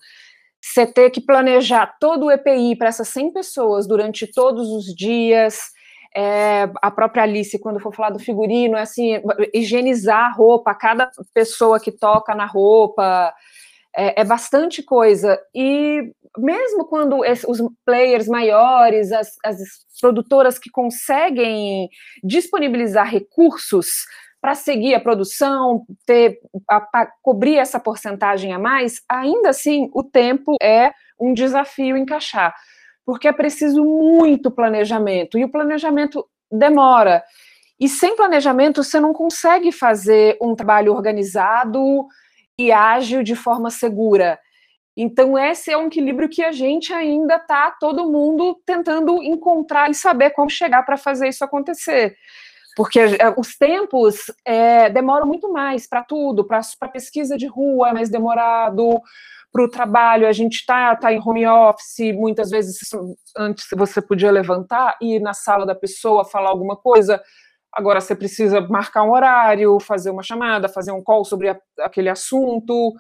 Você 0.60 0.88
ter 0.88 1.12
que 1.12 1.22
planejar 1.22 1.98
todo 2.00 2.26
o 2.26 2.32
EPI 2.32 2.76
para 2.76 2.88
essas 2.88 3.10
100 3.10 3.32
pessoas 3.32 3.88
durante 3.88 4.26
todos 4.26 4.70
os 4.70 4.86
dias, 4.86 5.75
é, 6.16 6.70
a 6.82 6.90
própria 6.90 7.24
Alice, 7.24 7.60
quando 7.60 7.80
for 7.80 7.94
falar 7.94 8.12
do 8.12 8.20
figurino, 8.20 8.78
é 8.78 8.82
assim, 8.82 9.22
higienizar 9.54 10.28
a 10.28 10.32
roupa, 10.32 10.74
cada 10.74 11.12
pessoa 11.34 11.78
que 11.78 11.92
toca 11.92 12.34
na 12.34 12.46
roupa, 12.46 13.34
é, 13.94 14.22
é 14.22 14.24
bastante 14.24 14.82
coisa. 14.82 15.38
E 15.54 16.10
mesmo 16.38 16.86
quando 16.86 17.20
os 17.20 17.62
players 17.86 18.30
maiores, 18.30 19.12
as, 19.12 19.34
as 19.44 19.58
produtoras 20.00 20.58
que 20.58 20.70
conseguem 20.70 21.90
disponibilizar 22.24 23.10
recursos 23.10 23.88
para 24.40 24.56
seguir 24.56 24.94
a 24.94 25.02
produção, 25.02 25.86
ter 26.06 26.40
a, 26.70 27.08
cobrir 27.22 27.58
essa 27.58 27.80
porcentagem 27.80 28.54
a 28.54 28.60
mais, 28.60 29.02
ainda 29.10 29.50
assim 29.50 29.90
o 29.94 30.04
tempo 30.04 30.56
é 30.62 30.94
um 31.20 31.34
desafio 31.34 31.98
encaixar 31.98 32.54
porque 33.06 33.28
é 33.28 33.34
preciso 33.34 33.84
muito 33.84 34.50
planejamento, 34.50 35.38
e 35.38 35.44
o 35.44 35.50
planejamento 35.50 36.26
demora. 36.52 37.24
E 37.80 37.90
sem 37.90 38.16
planejamento, 38.16 38.84
você 38.84 39.00
não 39.00 39.14
consegue 39.14 39.72
fazer 39.72 40.38
um 40.42 40.56
trabalho 40.56 40.94
organizado 40.94 42.08
e 42.58 42.72
ágil 42.72 43.22
de 43.22 43.36
forma 43.36 43.70
segura. 43.70 44.40
Então, 44.98 45.38
esse 45.38 45.72
é 45.72 45.78
um 45.78 45.88
equilíbrio 45.88 46.30
que 46.30 46.42
a 46.42 46.54
gente 46.54 46.94
ainda 46.94 47.36
está, 47.36 47.70
todo 47.72 48.10
mundo 48.10 48.58
tentando 48.66 49.22
encontrar 49.22 49.92
e 49.92 49.94
saber 49.94 50.30
como 50.30 50.50
chegar 50.50 50.84
para 50.84 50.96
fazer 50.96 51.28
isso 51.28 51.44
acontecer. 51.44 52.16
porque 52.78 53.00
é, 53.00 53.34
os 53.38 53.58
tempos 53.58 54.32
é, 54.44 54.90
demoram 54.90 55.26
muito 55.26 55.52
mais 55.52 55.88
para 55.88 56.04
tudo, 56.04 56.46
para 56.46 56.62
pesquisa 56.92 57.38
de 57.38 57.48
rua 57.48 57.90
é 57.90 57.94
mais 57.94 58.10
demorado, 58.10 59.02
para 59.56 59.64
o 59.64 59.70
trabalho, 59.70 60.28
a 60.28 60.34
gente 60.34 60.56
está 60.56 60.94
tá 60.98 61.14
em 61.14 61.22
home 61.26 61.48
office, 61.48 62.14
muitas 62.14 62.50
vezes 62.50 62.78
antes 63.38 63.66
você 63.74 64.02
podia 64.02 64.30
levantar 64.30 64.98
ir 65.02 65.22
na 65.22 65.34
sala 65.34 65.66
da 65.66 65.74
pessoa 65.74 66.26
falar 66.26 66.50
alguma 66.50 66.76
coisa, 66.76 67.24
agora 67.72 68.02
você 68.02 68.14
precisa 68.14 68.60
marcar 68.60 69.04
um 69.04 69.14
horário, 69.14 69.80
fazer 69.80 70.10
uma 70.10 70.22
chamada, 70.22 70.68
fazer 70.68 70.92
um 70.92 71.02
call 71.02 71.24
sobre 71.24 71.48
a, 71.48 71.58
aquele 71.80 72.10
assunto. 72.10 72.94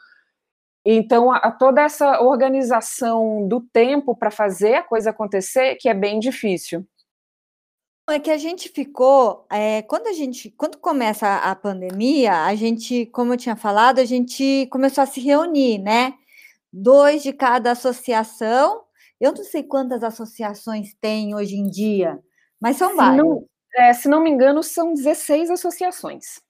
Então, 0.85 1.29
a, 1.29 1.39
a 1.39 1.51
toda 1.51 1.81
essa 1.81 2.21
organização 2.21 3.45
do 3.49 3.59
tempo 3.59 4.15
para 4.15 4.31
fazer 4.31 4.75
a 4.75 4.83
coisa 4.83 5.09
acontecer, 5.09 5.75
que 5.75 5.89
é 5.89 5.93
bem 5.93 6.21
difícil. 6.21 6.87
É 8.09 8.17
que 8.17 8.31
a 8.31 8.37
gente 8.37 8.69
ficou, 8.69 9.45
é, 9.51 9.81
quando 9.81 10.07
a 10.07 10.13
gente, 10.13 10.51
quando 10.51 10.77
começa 10.77 11.35
a 11.35 11.53
pandemia, 11.53 12.45
a 12.45 12.55
gente, 12.55 13.07
como 13.07 13.33
eu 13.33 13.37
tinha 13.37 13.57
falado, 13.57 13.99
a 13.99 14.05
gente 14.05 14.69
começou 14.71 15.01
a 15.01 15.07
se 15.07 15.19
reunir, 15.19 15.79
né? 15.79 16.13
Dois 16.75 17.23
de 17.23 17.31
cada 17.31 17.71
associação. 17.71 18.81
Eu 19.19 19.31
não 19.31 19.43
sei 19.43 19.63
quantas 19.63 20.03
associações 20.03 20.93
tem 20.99 21.33
hoje 21.33 21.55
em 21.55 21.69
dia, 21.69 22.19
mas 22.59 22.75
são 22.75 22.89
se 22.89 22.95
várias. 22.95 23.17
Não, 23.17 23.45
é, 23.77 23.93
se 23.93 24.09
não 24.09 24.21
me 24.21 24.29
engano, 24.29 24.61
são 24.61 24.93
16 24.93 25.49
associações. 25.49 26.41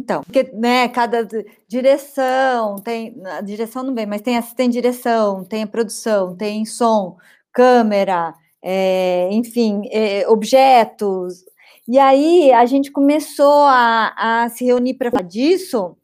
Então, 0.00 0.22
porque 0.22 0.50
né, 0.54 0.88
cada 0.88 1.26
direção 1.68 2.76
tem. 2.76 3.14
A 3.26 3.40
direção 3.40 3.82
não 3.84 3.94
vem, 3.94 4.06
mas 4.06 4.22
tem 4.22 4.36
assistente 4.36 4.72
direção, 4.72 5.44
tem 5.44 5.62
a 5.62 5.66
produção, 5.66 6.36
tem 6.36 6.64
som, 6.64 7.16
câmera, 7.52 8.34
é, 8.62 9.28
enfim, 9.30 9.82
é, 9.92 10.28
objetos. 10.28 11.44
E 11.86 11.98
aí 11.98 12.52
a 12.52 12.66
gente 12.66 12.90
começou 12.90 13.64
a, 13.66 14.44
a 14.44 14.48
se 14.48 14.64
reunir 14.64 14.94
para 14.94 15.10
falar 15.10 15.22
disso 15.22 15.96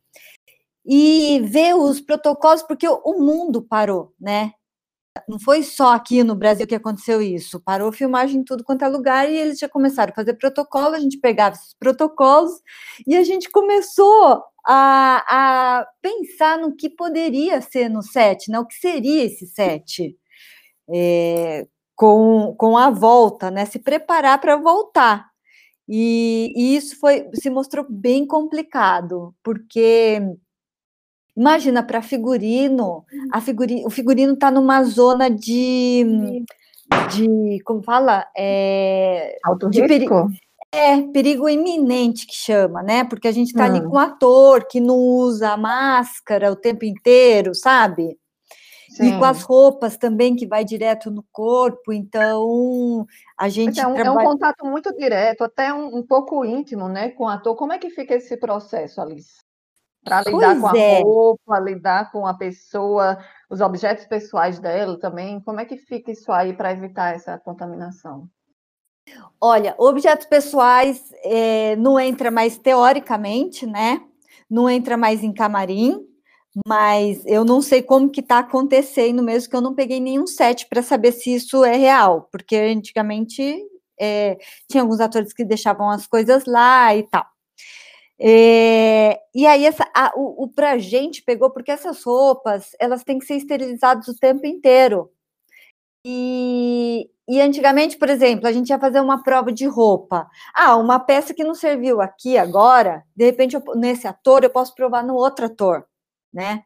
e 0.87 1.41
ver 1.41 1.75
os 1.75 2.01
protocolos, 2.01 2.63
porque 2.63 2.87
o 2.89 3.19
mundo 3.19 3.63
parou, 3.63 4.15
né? 4.21 4.53
Não 5.29 5.39
foi 5.39 5.63
só 5.63 5.95
aqui 5.95 6.23
no 6.23 6.35
Brasil 6.35 6.67
que 6.67 6.75
aconteceu 6.75 7.23
isso, 7.23 7.61
parou 7.61 7.91
filmagem 7.93 8.41
em 8.41 8.45
tudo 8.45 8.63
quanto 8.63 8.85
é 8.85 8.89
lugar 8.89 9.31
e 9.31 9.37
eles 9.37 9.59
já 9.59 9.69
começaram 9.69 10.13
a 10.13 10.15
fazer 10.15 10.35
protocolo, 10.35 10.95
a 10.95 11.01
gente 11.01 11.19
pegava 11.19 11.57
esses 11.57 11.75
protocolos 11.75 12.53
e 13.07 13.17
a 13.17 13.25
gente 13.25 13.51
começou 13.51 14.43
a, 14.67 15.81
a 15.81 15.87
pensar 16.03 16.59
no 16.59 16.75
que 16.77 16.91
poderia 16.91 17.61
ser 17.63 17.89
no 17.89 18.03
set, 18.03 18.51
né? 18.51 18.59
O 18.61 18.67
que 18.67 18.75
seria 18.75 19.25
esse 19.25 19.47
set 19.47 20.17
é, 20.91 21.67
com, 21.95 22.55
com 22.59 22.77
a 22.77 22.91
volta, 22.91 23.51
né? 23.51 23.65
Se 23.65 23.79
preparar 23.79 24.41
para 24.41 24.57
voltar. 24.57 25.31
E, 25.89 26.53
e 26.57 26.77
isso 26.77 26.99
foi 26.99 27.29
se 27.35 27.49
mostrou 27.49 27.87
bem 27.89 28.27
complicado, 28.27 29.35
porque 29.43 30.21
Imagina, 31.37 31.83
para 31.83 32.01
figurino, 32.01 33.05
hum. 33.13 33.29
a 33.31 33.41
figuri, 33.41 33.85
o 33.85 33.91
figurino 33.91 34.33
está 34.33 34.51
numa 34.51 34.83
zona 34.85 35.29
de, 35.29 36.45
de 37.15 37.61
como 37.63 37.83
fala? 37.83 38.27
É, 38.35 39.37
Alto 39.45 39.67
risco? 39.67 39.87
Perigo, 39.87 40.31
é, 40.73 41.03
perigo 41.13 41.49
iminente 41.49 42.27
que 42.27 42.35
chama, 42.35 42.83
né? 42.83 43.05
Porque 43.05 43.29
a 43.29 43.33
gente 43.33 43.49
está 43.49 43.65
hum. 43.65 43.67
ali 43.67 43.83
com 43.83 43.97
um 43.97 43.99
ator 43.99 44.67
que 44.67 44.81
não 44.81 44.97
usa 44.97 45.57
máscara 45.59 46.51
o 46.51 46.57
tempo 46.57 46.85
inteiro, 46.87 47.55
sabe? 47.55 48.19
Sim. 48.97 49.09
E 49.15 49.19
com 49.19 49.25
as 49.27 49.43
roupas 49.43 49.99
também 49.99 50.35
que 50.35 50.47
vai 50.47 50.65
direto 50.65 51.11
no 51.11 51.23
corpo, 51.31 51.93
então 51.93 53.07
a 53.37 53.47
gente. 53.51 53.79
É 53.79 53.87
um, 53.87 53.93
trabalha... 53.93 54.21
é 54.21 54.23
um 54.23 54.25
contato 54.25 54.65
muito 54.65 54.91
direto, 54.97 55.45
até 55.45 55.73
um, 55.75 55.99
um 55.99 56.03
pouco 56.03 56.43
íntimo, 56.47 56.89
né, 56.89 57.11
com 57.11 57.25
o 57.25 57.29
ator. 57.29 57.55
Como 57.57 57.75
é 57.75 57.79
que 57.79 57.91
fica 57.91 58.15
esse 58.15 58.39
processo, 58.39 59.03
Alice? 59.03 59.46
Para 60.07 60.23
lidar 60.23 60.61
com 60.61 60.77
é. 60.77 60.99
a 60.99 61.03
roupa, 61.03 61.59
lidar 61.59 62.13
com 62.13 62.27
a 62.27 62.35
pessoa, 62.35 63.19
os 63.51 63.61
objetos 63.61 64.05
pessoais 64.07 64.61
dela 64.61 64.97
também. 65.01 65.41
Como 65.41 65.59
é 65.59 65.65
que 65.65 65.77
fica 65.77 66.13
isso 66.13 66.31
aí 66.31 66.53
para 66.53 66.71
evitar 66.71 67.17
essa 67.17 67.37
contaminação? 67.39 68.29
Olha, 69.41 69.75
objetos 69.79 70.27
pessoais 70.27 71.13
é, 71.25 71.75
não 71.75 71.99
entra 71.99 72.31
mais 72.31 72.57
teoricamente, 72.57 73.67
né? 73.67 74.01
Não 74.49 74.71
entra 74.71 74.97
mais 74.97 75.25
em 75.25 75.33
camarim, 75.33 76.07
mas 76.67 77.25
eu 77.27 77.45
não 77.45 77.61
sei 77.61 77.83
como 77.83 78.09
que 78.09 78.21
está 78.21 78.39
acontecendo 78.39 79.25
mesmo, 79.25 79.51
que 79.51 79.57
eu 79.57 79.61
não 79.61 79.75
peguei 79.75 79.99
nenhum 79.99 80.27
set 80.27 80.69
para 80.69 80.83
saber 80.83 81.11
se 81.11 81.35
isso 81.35 81.65
é 81.65 81.77
real, 81.77 82.29
porque 82.31 82.55
antigamente 82.55 83.61
é, 84.01 84.39
tinha 84.71 84.83
alguns 84.83 85.01
atores 85.01 85.33
que 85.33 85.45
deixavam 85.45 85.91
as 85.91 86.07
coisas 86.07 86.45
lá 86.47 86.95
e 86.95 87.03
tal. 87.03 87.27
É, 88.19 89.21
e 89.35 89.47
aí 89.47 89.67
essa, 89.67 89.87
a, 89.95 90.13
o, 90.17 90.45
o 90.45 90.49
pra 90.49 90.79
gente 90.79 91.23
pegou 91.23 91.51
porque 91.51 91.71
essas 91.71 92.03
roupas 92.03 92.71
elas 92.81 93.05
têm 93.05 93.19
que 93.19 93.27
ser 93.27 93.37
esterilizadas 93.37 94.09
o 94.09 94.17
tempo 94.17 94.47
inteiro. 94.47 95.11
E, 96.05 97.11
e 97.29 97.41
antigamente, 97.41 97.99
por 97.99 98.09
exemplo, 98.09 98.47
a 98.47 98.53
gente 98.53 98.71
ia 98.71 98.79
fazer 98.79 99.01
uma 99.01 99.23
prova 99.23 99.53
de 99.53 99.67
roupa. 99.67 100.29
Ah, 100.55 100.77
uma 100.77 101.01
peça 101.01 101.35
que 101.35 101.45
não 101.45 101.55
serviu 101.55 102.01
aqui 102.01 102.39
agora, 102.39 103.05
de 103.15 103.25
repente 103.25 103.57
eu, 103.57 103.63
nesse 103.75 104.07
ator 104.07 104.45
eu 104.45 104.51
posso 104.51 104.75
provar 104.75 105.03
no 105.05 105.15
outro 105.15 105.47
ator, 105.47 105.85
né? 106.33 106.63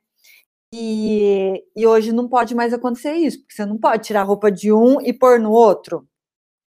E, 0.73 1.65
e 1.77 1.87
hoje 1.87 2.13
não 2.13 2.29
pode 2.29 2.55
mais 2.55 2.73
acontecer 2.73 3.15
isso, 3.15 3.41
porque 3.41 3.55
você 3.55 3.67
não 3.67 3.79
pode 3.79 4.05
tirar 4.05 4.21
a 4.21 4.25
roupa 4.25 4.53
de 4.53 4.73
um 4.73 5.01
e 5.01 5.13
pôr 5.13 5.41
no 5.41 5.51
outro. 5.51 6.07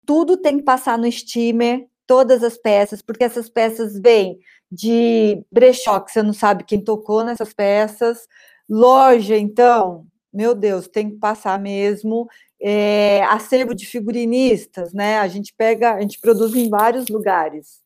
Tudo 0.06 0.36
tem 0.36 0.58
que 0.58 0.64
passar 0.64 0.98
no 0.98 1.10
steamer, 1.10 1.86
todas 2.06 2.42
as 2.42 2.56
peças, 2.56 3.02
porque 3.02 3.24
essas 3.24 3.48
peças 3.48 3.98
vêm 4.00 4.38
de 4.70 5.42
brechó, 5.50 6.00
que 6.00 6.12
você 6.12 6.22
não 6.22 6.32
sabe 6.32 6.64
quem 6.64 6.80
tocou 6.82 7.24
nessas 7.24 7.52
peças. 7.52 8.26
Loja, 8.68 9.36
então, 9.36 10.06
meu 10.32 10.54
Deus, 10.54 10.86
tem 10.86 11.10
que 11.10 11.16
passar 11.16 11.58
mesmo. 11.58 12.28
É, 12.62 13.22
acervo 13.24 13.74
de 13.74 13.86
figurinistas, 13.86 14.92
né? 14.92 15.18
A 15.18 15.28
gente 15.28 15.52
pega, 15.56 15.94
a 15.94 16.00
gente 16.00 16.20
produz 16.20 16.54
em 16.54 16.68
vários 16.68 17.08
lugares. 17.08 17.80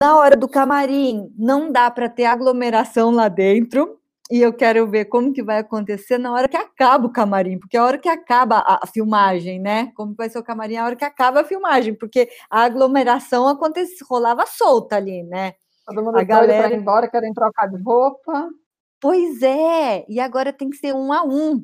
Na 0.00 0.16
hora 0.16 0.36
do 0.36 0.48
camarim, 0.48 1.32
não 1.38 1.70
dá 1.70 1.90
para 1.90 2.08
ter 2.08 2.24
aglomeração 2.24 3.10
lá 3.10 3.28
dentro, 3.28 4.00
e 4.32 4.40
eu 4.40 4.50
quero 4.50 4.86
ver 4.86 5.04
como 5.04 5.30
que 5.30 5.42
vai 5.42 5.58
acontecer 5.58 6.16
na 6.16 6.32
hora 6.32 6.48
que 6.48 6.56
acaba 6.56 7.06
o 7.06 7.12
camarim, 7.12 7.58
porque 7.58 7.76
a 7.76 7.84
hora 7.84 7.98
que 7.98 8.08
acaba 8.08 8.64
a, 8.66 8.86
filmagem, 8.86 9.60
né? 9.60 9.92
Como 9.94 10.14
vai 10.14 10.30
ser 10.30 10.38
o 10.38 10.42
camarim 10.42 10.76
a 10.76 10.86
hora 10.86 10.96
que 10.96 11.04
acaba 11.04 11.42
a 11.42 11.44
filmagem, 11.44 11.94
porque 11.94 12.30
a 12.48 12.62
aglomeração 12.62 13.46
acontece, 13.46 14.02
rolava 14.08 14.46
solta 14.46 14.96
ali, 14.96 15.22
né? 15.22 15.52
Todo 15.84 16.02
mundo 16.02 16.16
a 16.16 16.22
galera 16.22 16.62
para 16.62 16.74
ir 16.74 16.78
embora, 16.78 17.10
querem 17.10 17.34
trocar 17.34 17.66
de 17.66 17.76
roupa. 17.82 18.48
Pois 18.98 19.42
é, 19.42 20.06
e 20.08 20.18
agora 20.18 20.50
tem 20.50 20.70
que 20.70 20.78
ser 20.78 20.94
um 20.94 21.12
a 21.12 21.22
um. 21.22 21.58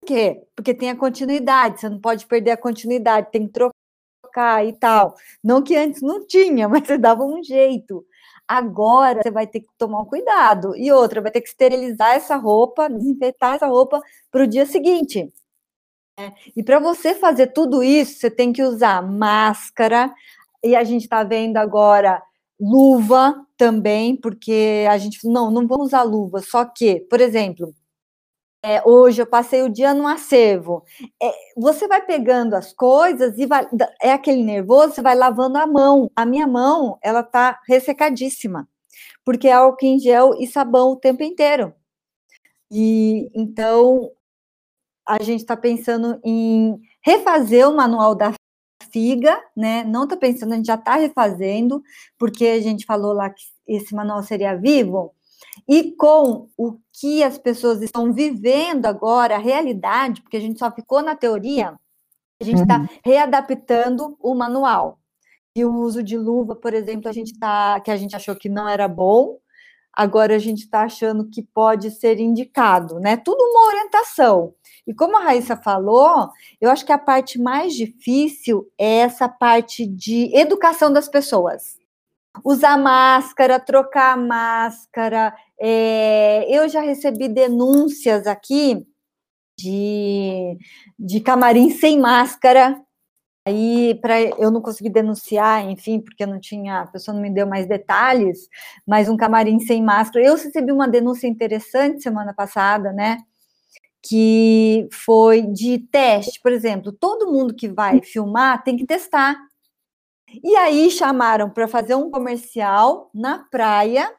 Por 0.00 0.06
quê? 0.08 0.42
Porque 0.56 0.74
tem 0.74 0.90
a 0.90 0.96
continuidade, 0.96 1.78
você 1.78 1.88
não 1.88 2.00
pode 2.00 2.26
perder 2.26 2.50
a 2.50 2.56
continuidade, 2.56 3.30
tem 3.30 3.46
que 3.46 3.52
trocar 3.52 4.66
e 4.66 4.72
tal. 4.72 5.14
Não 5.44 5.62
que 5.62 5.76
antes 5.76 6.02
não 6.02 6.26
tinha, 6.26 6.66
mas 6.68 6.88
você 6.88 6.98
dava 6.98 7.22
um 7.22 7.40
jeito. 7.40 8.04
Agora 8.52 9.22
você 9.22 9.30
vai 9.30 9.46
ter 9.46 9.60
que 9.60 9.68
tomar 9.78 10.00
um 10.00 10.04
cuidado. 10.04 10.76
E 10.76 10.90
outra, 10.90 11.20
vai 11.20 11.30
ter 11.30 11.40
que 11.40 11.48
esterilizar 11.48 12.16
essa 12.16 12.34
roupa, 12.34 12.90
desinfetar 12.90 13.54
essa 13.54 13.68
roupa 13.68 14.02
para 14.28 14.42
o 14.42 14.46
dia 14.46 14.66
seguinte. 14.66 15.32
É. 16.18 16.32
E 16.56 16.62
para 16.64 16.80
você 16.80 17.14
fazer 17.14 17.48
tudo 17.48 17.80
isso, 17.80 18.18
você 18.18 18.28
tem 18.28 18.52
que 18.52 18.62
usar 18.64 19.02
máscara, 19.02 20.12
e 20.64 20.74
a 20.74 20.82
gente 20.82 21.02
está 21.02 21.22
vendo 21.22 21.58
agora 21.58 22.20
luva 22.60 23.46
também, 23.56 24.16
porque 24.16 24.84
a 24.90 24.98
gente 24.98 25.26
não, 25.28 25.48
não 25.48 25.66
vamos 25.68 25.86
usar 25.86 26.02
luva, 26.02 26.40
só 26.42 26.64
que, 26.64 27.00
por 27.08 27.20
exemplo, 27.20 27.72
é, 28.62 28.82
hoje 28.86 29.22
eu 29.22 29.26
passei 29.26 29.62
o 29.62 29.70
dia 29.70 29.94
no 29.94 30.06
acervo. 30.06 30.84
É, 31.22 31.32
você 31.56 31.88
vai 31.88 32.04
pegando 32.04 32.54
as 32.54 32.72
coisas 32.72 33.38
e 33.38 33.46
vai, 33.46 33.66
é 34.02 34.12
aquele 34.12 34.42
nervoso, 34.44 34.94
você 34.94 35.02
vai 35.02 35.14
lavando 35.14 35.58
a 35.58 35.66
mão. 35.66 36.10
A 36.14 36.26
minha 36.26 36.46
mão, 36.46 36.98
ela 37.02 37.22
tá 37.22 37.60
ressecadíssima, 37.66 38.68
porque 39.24 39.48
é 39.48 39.52
álcool 39.52 39.86
em 39.86 39.98
gel 39.98 40.34
e 40.38 40.46
sabão 40.46 40.92
o 40.92 40.96
tempo 40.96 41.22
inteiro. 41.22 41.74
E 42.70 43.30
então 43.34 44.10
a 45.06 45.22
gente 45.22 45.40
está 45.40 45.56
pensando 45.56 46.20
em 46.24 46.80
refazer 47.02 47.68
o 47.68 47.74
manual 47.74 48.14
da 48.14 48.32
FIGA, 48.92 49.40
né? 49.56 49.84
Não 49.84 50.04
está 50.04 50.16
pensando, 50.16 50.52
a 50.52 50.56
gente 50.56 50.66
já 50.66 50.74
está 50.76 50.96
refazendo, 50.96 51.82
porque 52.18 52.46
a 52.46 52.60
gente 52.60 52.84
falou 52.86 53.12
lá 53.12 53.30
que 53.30 53.42
esse 53.66 53.94
manual 53.94 54.22
seria 54.22 54.54
vivo 54.56 55.14
e 55.68 55.92
com 55.96 56.48
o 56.56 56.78
que 56.92 57.22
as 57.22 57.38
pessoas 57.38 57.82
estão 57.82 58.12
vivendo 58.12 58.86
agora, 58.86 59.36
a 59.36 59.38
realidade, 59.38 60.22
porque 60.22 60.36
a 60.36 60.40
gente 60.40 60.58
só 60.58 60.70
ficou 60.70 61.02
na 61.02 61.14
teoria, 61.14 61.78
a 62.40 62.44
gente 62.44 62.62
está 62.62 62.78
uhum. 62.78 62.88
readaptando 63.04 64.16
o 64.20 64.34
manual. 64.34 64.98
E 65.54 65.64
o 65.64 65.74
uso 65.74 66.02
de 66.02 66.16
luva, 66.16 66.54
por 66.54 66.72
exemplo, 66.72 67.08
a 67.08 67.12
gente 67.12 67.38
tá, 67.38 67.80
que 67.80 67.90
a 67.90 67.96
gente 67.96 68.14
achou 68.14 68.36
que 68.36 68.48
não 68.48 68.68
era 68.68 68.86
bom, 68.86 69.38
agora 69.92 70.36
a 70.36 70.38
gente 70.38 70.60
está 70.60 70.82
achando 70.82 71.28
que 71.28 71.42
pode 71.42 71.90
ser 71.90 72.20
indicado, 72.20 73.00
né? 73.00 73.16
Tudo 73.16 73.42
uma 73.42 73.68
orientação. 73.68 74.54
E 74.86 74.94
como 74.94 75.16
a 75.16 75.20
Raíssa 75.20 75.56
falou, 75.56 76.28
eu 76.60 76.70
acho 76.70 76.86
que 76.86 76.92
a 76.92 76.98
parte 76.98 77.38
mais 77.38 77.74
difícil 77.74 78.70
é 78.78 78.98
essa 78.98 79.28
parte 79.28 79.86
de 79.86 80.34
educação 80.34 80.92
das 80.92 81.08
pessoas. 81.08 81.79
Usar 82.44 82.76
máscara, 82.76 83.60
trocar 83.60 84.16
máscara. 84.16 85.34
É, 85.60 86.46
eu 86.48 86.68
já 86.68 86.80
recebi 86.80 87.28
denúncias 87.28 88.26
aqui 88.26 88.86
de, 89.58 90.58
de 90.98 91.20
camarim 91.20 91.70
sem 91.70 91.98
máscara. 91.98 92.80
Aí, 93.46 93.98
para 94.02 94.20
eu 94.20 94.50
não 94.50 94.60
consegui 94.60 94.90
denunciar, 94.90 95.64
enfim, 95.68 96.00
porque 96.00 96.26
não 96.26 96.38
tinha, 96.38 96.82
a 96.82 96.86
pessoa 96.86 97.14
não 97.14 97.22
me 97.22 97.30
deu 97.30 97.46
mais 97.46 97.66
detalhes, 97.66 98.48
mas 98.86 99.08
um 99.08 99.16
camarim 99.16 99.58
sem 99.60 99.82
máscara. 99.82 100.24
Eu 100.24 100.36
recebi 100.36 100.72
uma 100.72 100.88
denúncia 100.88 101.26
interessante 101.26 102.02
semana 102.02 102.34
passada, 102.34 102.92
né? 102.92 103.18
Que 104.02 104.88
foi 104.92 105.42
de 105.42 105.78
teste, 105.78 106.40
por 106.42 106.52
exemplo, 106.52 106.92
todo 106.92 107.32
mundo 107.32 107.54
que 107.54 107.68
vai 107.68 108.02
filmar 108.02 108.62
tem 108.62 108.76
que 108.76 108.86
testar. 108.86 109.36
E 110.42 110.54
aí 110.56 110.90
chamaram 110.90 111.50
para 111.50 111.66
fazer 111.66 111.94
um 111.94 112.10
comercial 112.10 113.10
na 113.14 113.40
praia. 113.50 114.14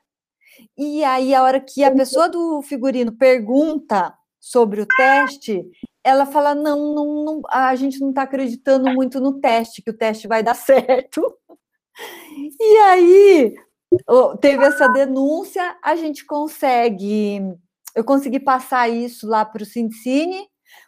E 0.77 1.03
aí, 1.03 1.33
a 1.33 1.43
hora 1.43 1.59
que 1.59 1.83
a 1.83 1.91
pessoa 1.91 2.27
do 2.27 2.61
figurino 2.61 3.11
pergunta 3.13 4.13
sobre 4.39 4.81
o 4.81 4.85
teste, 4.85 5.63
ela 6.03 6.25
fala: 6.25 6.53
não, 6.53 6.93
não, 6.93 7.25
não 7.25 7.41
a 7.49 7.73
gente 7.75 7.99
não 7.99 8.09
está 8.09 8.23
acreditando 8.23 8.91
muito 8.91 9.19
no 9.19 9.39
teste, 9.39 9.81
que 9.81 9.91
o 9.91 9.97
teste 9.97 10.27
vai 10.27 10.43
dar 10.43 10.55
certo. 10.55 11.21
E 12.59 12.77
aí 12.77 13.55
teve 14.39 14.63
essa 14.63 14.87
denúncia, 14.87 15.77
a 15.83 15.95
gente 15.95 16.25
consegue, 16.25 17.41
eu 17.95 18.03
consegui 18.03 18.39
passar 18.39 18.89
isso 18.89 19.27
lá 19.27 19.43
para 19.43 19.63
o 19.63 19.65
Cine, 19.65 20.47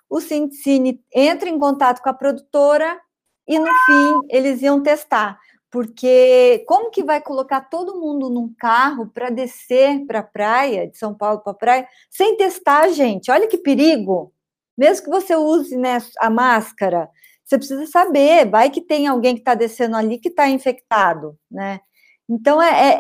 o 0.10 0.22
Cine 0.22 1.02
entra 1.14 1.50
em 1.50 1.60
contato 1.60 2.02
com 2.02 2.10
a 2.10 2.14
produtora 2.14 3.00
e 3.48 3.60
no 3.60 3.68
fim 3.86 4.22
eles 4.30 4.62
iam 4.62 4.82
testar, 4.82 5.40
porque 5.72 6.64
como 6.68 6.92
que 6.92 7.04
vai 7.04 7.22
colocar 7.22 7.62
todo 7.62 8.00
mundo 8.00 8.30
num 8.30 8.54
carro 8.60 9.08
para 9.08 9.30
descer 9.30 10.06
para 10.06 10.20
a 10.20 10.24
praia, 10.24 10.88
de 10.88 10.98
São 10.98 11.14
Paulo 11.14 11.40
para 11.40 11.52
a 11.52 11.56
praia, 11.56 11.88
sem 12.10 12.38
testar, 12.38 12.90
gente? 12.90 13.32
Olha 13.32 13.48
que 13.48 13.58
perigo! 13.58 14.32
Mesmo 14.78 15.06
que 15.06 15.12
você 15.12 15.36
use 15.36 15.78
né, 15.78 15.98
a 16.20 16.30
máscara, 16.30 17.10
você 17.44 17.58
precisa 17.58 17.86
saber, 17.88 18.50
vai 18.50 18.70
que 18.70 18.82
tem 18.82 19.08
alguém 19.08 19.36
que 19.36 19.42
está 19.42 19.54
descendo 19.54 19.96
ali 19.96 20.18
que 20.18 20.30
está 20.30 20.50
infectado, 20.50 21.38
né? 21.52 21.80
Então 22.28 22.62
é, 22.62 22.96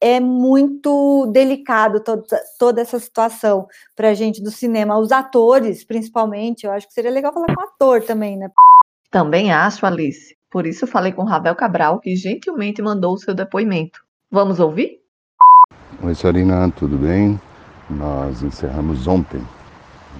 é, 0.00 0.16
é 0.16 0.20
muito 0.20 1.26
delicado 1.26 2.02
toda, 2.58 2.80
essa 2.80 2.98
situação 2.98 3.66
para 3.94 4.10
a 4.10 4.14
gente 4.14 4.42
do 4.42 4.50
cinema, 4.50 4.98
os 4.98 5.12
atores, 5.12 5.84
principalmente. 5.84 6.66
Eu 6.66 6.72
acho 6.72 6.86
que 6.88 6.94
seria 6.94 7.10
legal 7.10 7.32
falar 7.32 7.54
com 7.54 7.60
o 7.60 7.64
ator 7.64 8.02
também, 8.02 8.36
né? 8.36 8.48
Também 9.10 9.52
acho, 9.52 9.86
Alice. 9.86 10.36
Por 10.50 10.66
isso 10.66 10.86
falei 10.86 11.12
com 11.12 11.24
Ravel 11.24 11.54
Cabral, 11.54 12.00
que 12.00 12.16
gentilmente 12.16 12.80
mandou 12.82 13.14
o 13.14 13.18
seu 13.18 13.34
depoimento. 13.34 14.00
Vamos 14.30 14.58
ouvir? 14.60 15.00
Oi, 16.02 16.14
Sarina, 16.14 16.70
tudo 16.72 16.96
bem? 16.98 17.40
Nós 17.88 18.42
encerramos 18.42 19.06
ontem 19.06 19.40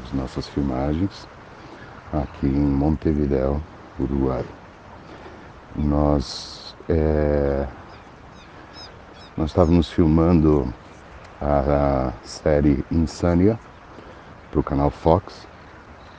as 0.05 0.13
nossas 0.13 0.47
filmagens 0.49 1.27
aqui 2.13 2.47
em 2.47 2.51
Montevideo, 2.51 3.63
Uruguai. 3.99 4.45
Nós, 5.75 6.75
é, 6.89 7.67
nós 9.37 9.51
estávamos 9.51 9.91
filmando 9.91 10.73
a, 11.41 12.09
a 12.09 12.27
série 12.27 12.85
Insânia 12.91 13.59
para 14.51 14.61
o 14.61 14.63
canal 14.63 14.91
Fox 14.91 15.47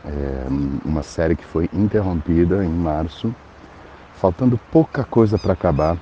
é 0.08 0.48
uma 0.86 1.04
série 1.04 1.36
que 1.36 1.46
foi 1.46 1.70
interrompida 1.74 2.64
em 2.64 2.70
março, 2.70 3.34
faltando 4.16 4.60
pouca 4.72 5.04
coisa 5.04 5.38
para 5.38 5.54
acabar 5.54 5.98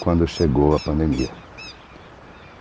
quando 0.00 0.26
chegou 0.26 0.74
a 0.76 0.78
pandemia. 0.78 1.28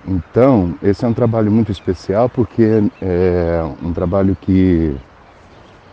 Então, 0.06 0.76
esse 0.84 1.06
é 1.06 1.08
um 1.08 1.14
trabalho 1.14 1.52
muito 1.52 1.72
especial 1.72 2.28
porque 2.28 2.84
é 3.02 3.62
um 3.82 3.94
trabalho 3.94 4.36
que 4.42 4.96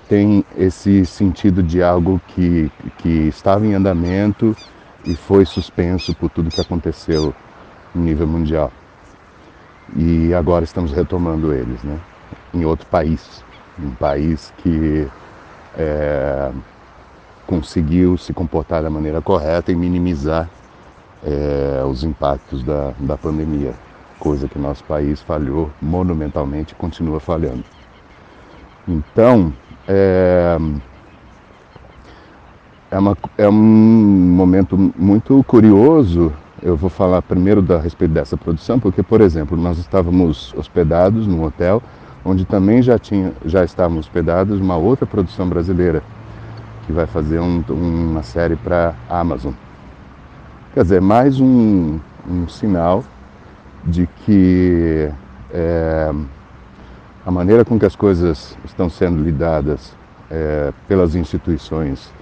tem 0.08 0.44
esse 0.56 1.06
sentido 1.06 1.62
de 1.62 1.82
algo 1.82 2.20
que, 2.28 2.70
que 2.98 3.28
estava 3.28 3.64
em 3.64 3.74
andamento 3.74 4.56
e 5.04 5.14
foi 5.14 5.44
suspenso 5.44 6.14
por 6.14 6.28
tudo 6.30 6.50
que 6.50 6.60
aconteceu 6.60 7.32
no 7.94 8.02
nível 8.02 8.26
mundial. 8.26 8.72
E 9.94 10.34
agora 10.34 10.64
estamos 10.64 10.92
retomando 10.92 11.52
eles, 11.52 11.82
né? 11.84 11.98
Em 12.52 12.64
outro 12.64 12.86
país 12.86 13.44
um 13.86 13.90
país 13.92 14.52
que 14.58 15.06
é, 15.76 16.50
conseguiu 17.46 18.16
se 18.16 18.32
comportar 18.32 18.82
da 18.82 18.90
maneira 18.90 19.20
correta 19.20 19.72
e 19.72 19.74
minimizar 19.74 20.48
é, 21.24 21.82
os 21.84 22.04
impactos 22.04 22.62
da, 22.62 22.92
da 22.98 23.16
pandemia, 23.16 23.74
coisa 24.18 24.48
que 24.48 24.58
nosso 24.58 24.84
país 24.84 25.20
falhou 25.20 25.70
monumentalmente 25.80 26.72
e 26.72 26.76
continua 26.76 27.20
falhando. 27.20 27.64
Então, 28.86 29.52
é, 29.86 30.56
é, 32.90 32.98
uma, 32.98 33.16
é 33.36 33.48
um 33.48 33.52
momento 33.52 34.76
muito 34.96 35.42
curioso. 35.44 36.32
Eu 36.62 36.76
vou 36.76 36.90
falar 36.90 37.22
primeiro 37.22 37.62
da, 37.62 37.76
a 37.76 37.80
respeito 37.80 38.12
dessa 38.12 38.36
produção, 38.36 38.78
porque, 38.78 39.02
por 39.02 39.20
exemplo, 39.20 39.56
nós 39.56 39.78
estávamos 39.78 40.54
hospedados 40.54 41.26
num 41.26 41.42
hotel 41.42 41.82
onde 42.24 42.44
também 42.44 42.82
já, 42.82 42.98
tinha, 42.98 43.32
já 43.44 43.64
estávamos 43.64 44.06
hospedados 44.06 44.60
uma 44.60 44.76
outra 44.76 45.06
produção 45.06 45.48
brasileira, 45.48 46.02
que 46.86 46.92
vai 46.92 47.06
fazer 47.06 47.40
um, 47.40 47.62
uma 47.68 48.22
série 48.22 48.56
para 48.56 48.94
Amazon. 49.08 49.52
Quer 50.74 50.82
dizer, 50.82 51.00
mais 51.00 51.40
um, 51.40 51.98
um 52.28 52.48
sinal 52.48 53.04
de 53.84 54.06
que 54.24 55.10
é, 55.52 56.12
a 57.24 57.30
maneira 57.30 57.64
com 57.64 57.78
que 57.78 57.86
as 57.86 57.96
coisas 57.96 58.56
estão 58.64 58.88
sendo 58.88 59.22
lidadas 59.22 59.94
é, 60.30 60.72
pelas 60.86 61.14
instituições 61.14 62.12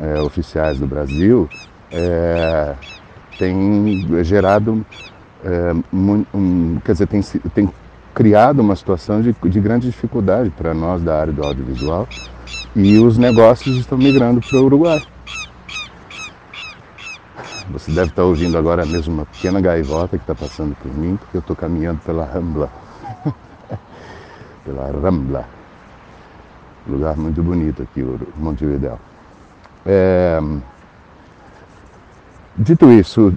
é, 0.00 0.20
oficiais 0.20 0.78
do 0.78 0.86
Brasil 0.86 1.48
é, 1.92 2.74
tem 3.38 4.24
gerado, 4.24 4.84
é, 5.44 5.72
um, 5.92 6.80
quer 6.84 6.92
dizer, 6.92 7.06
tem, 7.06 7.22
tem 7.22 7.70
criado 8.14 8.60
uma 8.60 8.76
situação 8.76 9.20
de, 9.20 9.32
de 9.32 9.60
grande 9.60 9.88
dificuldade 9.88 10.50
para 10.50 10.72
nós 10.72 11.02
da 11.02 11.20
área 11.20 11.32
do 11.32 11.44
audiovisual 11.44 12.08
e 12.74 12.98
os 12.98 13.18
negócios 13.18 13.76
estão 13.76 13.98
migrando 13.98 14.40
para 14.40 14.58
o 14.58 14.64
Uruguai. 14.64 15.02
Você 17.70 17.90
deve 17.90 18.10
estar 18.10 18.22
ouvindo 18.22 18.56
agora 18.56 18.86
mesmo 18.86 19.14
uma 19.14 19.26
pequena 19.26 19.60
gaivota 19.60 20.16
que 20.16 20.22
está 20.22 20.34
passando 20.34 20.76
por 20.76 20.92
mim, 20.96 21.16
porque 21.16 21.36
eu 21.36 21.40
estou 21.40 21.56
caminhando 21.56 21.98
pela 22.04 22.24
Rambla. 22.24 22.70
pela 24.64 24.86
Rambla. 24.86 25.44
Lugar 26.86 27.16
muito 27.16 27.42
bonito 27.42 27.82
aqui, 27.82 28.02
o 28.02 28.20
Montevideo. 28.36 28.98
É... 29.84 30.38
Dito 32.56 32.88
isso, 32.92 33.36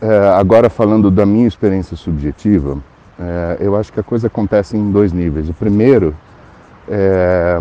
é, 0.00 0.28
agora 0.30 0.68
falando 0.68 1.08
da 1.08 1.24
minha 1.24 1.46
experiência 1.46 1.96
subjetiva, 1.96 2.76
é, 3.18 3.56
eu 3.60 3.76
acho 3.76 3.92
que 3.92 4.00
a 4.00 4.02
coisa 4.02 4.26
acontece 4.26 4.76
em 4.76 4.90
dois 4.90 5.12
níveis. 5.12 5.48
O 5.48 5.54
primeiro, 5.54 6.14
é, 6.88 7.58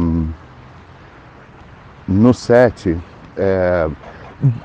no 2.07 2.33
set, 2.33 2.97
é, 3.37 3.89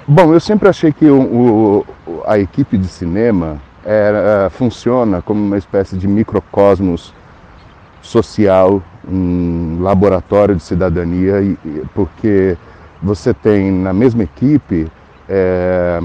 bom, 0.06 0.32
eu 0.32 0.40
sempre 0.40 0.68
achei 0.68 0.92
que 0.92 1.06
o, 1.06 1.84
o, 2.06 2.22
a 2.26 2.38
equipe 2.38 2.76
de 2.76 2.88
cinema 2.88 3.58
era, 3.84 4.50
funciona 4.50 5.22
como 5.22 5.40
uma 5.40 5.56
espécie 5.56 5.96
de 5.96 6.06
microcosmos 6.06 7.14
social, 8.02 8.82
um 9.08 9.78
laboratório 9.80 10.56
de 10.56 10.62
cidadania, 10.62 11.56
porque 11.94 12.56
você 13.02 13.32
tem 13.32 13.70
na 13.70 13.92
mesma 13.92 14.24
equipe 14.24 14.90
é, 15.28 16.00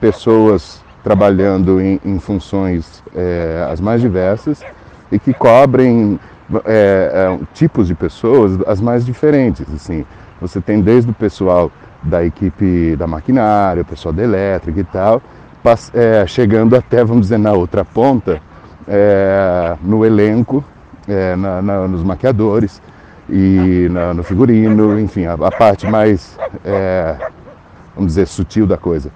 pessoas 0.00 0.81
trabalhando 1.02 1.80
em, 1.80 2.00
em 2.04 2.18
funções 2.18 3.02
é, 3.14 3.66
as 3.70 3.80
mais 3.80 4.00
diversas 4.00 4.62
e 5.10 5.18
que 5.18 5.34
cobrem 5.34 6.18
é, 6.64 7.10
é, 7.14 7.38
tipos 7.54 7.88
de 7.88 7.94
pessoas 7.94 8.58
as 8.66 8.80
mais 8.80 9.04
diferentes. 9.04 9.66
Assim, 9.74 10.04
você 10.40 10.60
tem 10.60 10.80
desde 10.80 11.10
o 11.10 11.14
pessoal 11.14 11.70
da 12.02 12.24
equipe 12.24 12.96
da 12.96 13.06
maquinária, 13.06 13.82
o 13.82 13.84
pessoal 13.84 14.12
da 14.12 14.22
elétrica 14.22 14.80
e 14.80 14.84
tal, 14.84 15.22
é, 15.94 16.26
chegando 16.26 16.74
até, 16.74 17.04
vamos 17.04 17.22
dizer, 17.22 17.38
na 17.38 17.52
outra 17.52 17.84
ponta, 17.84 18.40
é, 18.88 19.76
no 19.82 20.04
elenco, 20.04 20.64
é, 21.08 21.36
na, 21.36 21.62
na, 21.62 21.88
nos 21.88 22.02
maquiadores 22.02 22.82
e 23.28 23.88
na, 23.90 24.12
no 24.12 24.22
figurino, 24.24 24.98
enfim, 24.98 25.26
a, 25.26 25.34
a 25.34 25.50
parte 25.50 25.86
mais, 25.86 26.36
vamos 27.94 28.12
dizer, 28.12 28.26
sutil 28.26 28.66
da 28.66 28.76
coisa. 28.76 29.10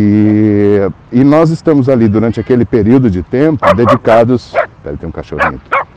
E, 0.00 0.78
e 1.10 1.24
nós 1.24 1.50
estamos 1.50 1.88
ali 1.88 2.06
durante 2.06 2.38
aquele 2.38 2.64
período 2.64 3.10
de 3.10 3.20
tempo 3.20 3.66
dedicados. 3.74 4.52
Peraí, 4.80 4.96
tem 4.96 5.08
um 5.08 5.12
cachorrinho 5.12 5.60
aqui. 5.72 5.88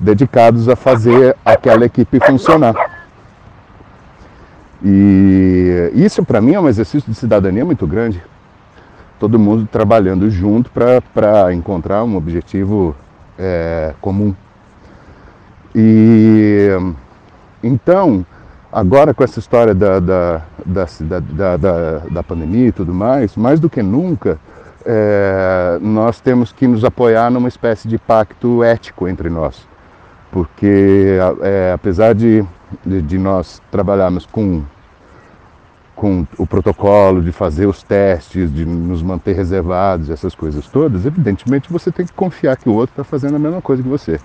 Dedicados 0.00 0.68
a 0.68 0.74
fazer 0.74 1.36
aquela 1.44 1.84
equipe 1.84 2.18
funcionar. 2.18 2.74
E 4.82 5.92
isso 5.94 6.24
para 6.24 6.40
mim 6.40 6.54
é 6.54 6.60
um 6.60 6.68
exercício 6.68 7.08
de 7.08 7.16
cidadania 7.16 7.64
muito 7.64 7.86
grande, 7.86 8.20
todo 9.20 9.38
mundo 9.38 9.68
trabalhando 9.70 10.28
junto 10.28 10.68
para 10.68 11.54
encontrar 11.54 12.02
um 12.02 12.16
objetivo 12.16 12.96
é, 13.38 13.94
comum. 14.00 14.34
E 15.72 16.68
então, 17.62 18.26
agora 18.72 19.14
com 19.14 19.24
essa 19.24 19.38
história 19.38 19.74
da, 19.74 19.98
da, 20.00 20.42
da, 20.64 21.56
da, 21.56 21.98
da 22.10 22.22
pandemia 22.22 22.68
e 22.68 22.72
tudo 22.72 22.92
mais, 22.92 23.36
mais 23.36 23.60
do 23.60 23.68
que 23.68 23.82
nunca, 23.82 24.38
é, 24.84 25.78
nós 25.80 26.20
temos 26.20 26.52
que 26.52 26.66
nos 26.66 26.84
apoiar 26.84 27.30
numa 27.30 27.48
espécie 27.48 27.88
de 27.88 27.98
pacto 27.98 28.62
ético 28.62 29.08
entre 29.08 29.28
nós. 29.28 29.66
Porque, 30.30 31.18
é, 31.42 31.72
apesar 31.74 32.14
de, 32.14 32.44
de, 32.84 33.02
de 33.02 33.18
nós 33.18 33.60
trabalharmos 33.70 34.26
com 34.26 34.62
com 35.98 36.24
o 36.38 36.46
protocolo 36.46 37.20
de 37.20 37.32
fazer 37.32 37.66
os 37.66 37.82
testes, 37.82 38.54
de 38.54 38.64
nos 38.64 39.02
manter 39.02 39.34
reservados, 39.34 40.08
essas 40.10 40.32
coisas 40.32 40.64
todas, 40.68 41.04
evidentemente 41.04 41.72
você 41.72 41.90
tem 41.90 42.06
que 42.06 42.12
confiar 42.12 42.56
que 42.56 42.68
o 42.68 42.72
outro 42.72 42.92
está 42.92 43.02
fazendo 43.02 43.34
a 43.34 43.38
mesma 43.38 43.60
coisa 43.60 43.82
que 43.82 43.88
você. 43.88 44.20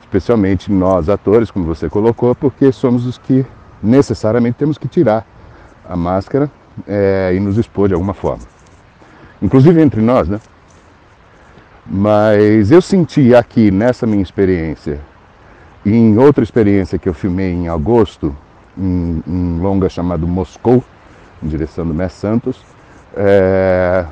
Especialmente 0.00 0.70
nós, 0.70 1.08
atores, 1.08 1.50
como 1.50 1.66
você 1.66 1.88
colocou, 1.88 2.36
porque 2.36 2.70
somos 2.70 3.04
os 3.04 3.18
que 3.18 3.44
necessariamente 3.82 4.56
temos 4.56 4.78
que 4.78 4.88
tirar 4.88 5.26
a 5.88 5.96
máscara 5.96 6.50
é, 6.86 7.32
e 7.34 7.40
nos 7.40 7.56
expor 7.56 7.88
de 7.88 7.94
alguma 7.94 8.14
forma. 8.14 8.44
Inclusive 9.40 9.80
entre 9.80 10.00
nós, 10.00 10.28
né? 10.28 10.40
Mas 11.86 12.70
eu 12.70 12.82
senti 12.82 13.34
aqui 13.34 13.70
nessa 13.70 14.06
minha 14.06 14.22
experiência 14.22 15.00
e 15.84 15.90
em 15.90 16.18
outra 16.18 16.44
experiência 16.44 16.98
que 16.98 17.08
eu 17.08 17.14
filmei 17.14 17.50
em 17.50 17.68
agosto, 17.68 18.36
em 18.76 19.22
um 19.26 19.62
longa 19.62 19.88
chamado 19.88 20.26
Moscou, 20.26 20.84
em 21.42 21.48
direção 21.48 21.86
do 21.86 21.94
Mestre 21.94 22.20
Santos, 22.20 22.60
é, 23.16 24.04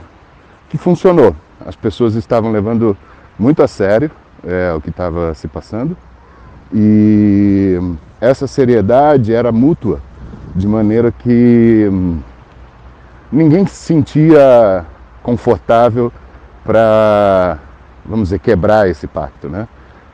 que 0.71 0.79
funcionou. 0.79 1.37
As 1.67 1.77
pessoas 1.77 2.15
estavam 2.15 2.51
levando 2.51 2.97
muito 3.39 3.63
a 3.63 3.69
sério 3.69 4.11
é, 4.45 4.73
o 4.73 4.81
que 4.81 4.89
estava 4.89 5.35
se 5.35 5.47
passando 5.49 5.97
e 6.73 7.79
essa 8.21 8.47
seriedade 8.47 9.33
era 9.33 9.53
mútua, 9.53 10.01
de 10.55 10.67
maneira 10.67 11.13
que 11.13 11.89
hum, 11.91 12.19
ninguém 13.31 13.67
se 13.67 13.77
sentia 13.77 14.85
confortável 15.23 16.13
para, 16.65 17.59
vamos 18.05 18.29
dizer, 18.29 18.39
quebrar 18.41 18.89
esse 18.89 19.07
pacto, 19.07 19.49
né? 19.49 19.69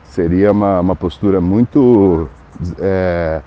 Seria 0.05 0.53
uma, 0.53 0.81
uma 0.81 0.97
postura 0.97 1.41
muito 1.41 2.29
é, 2.79 3.41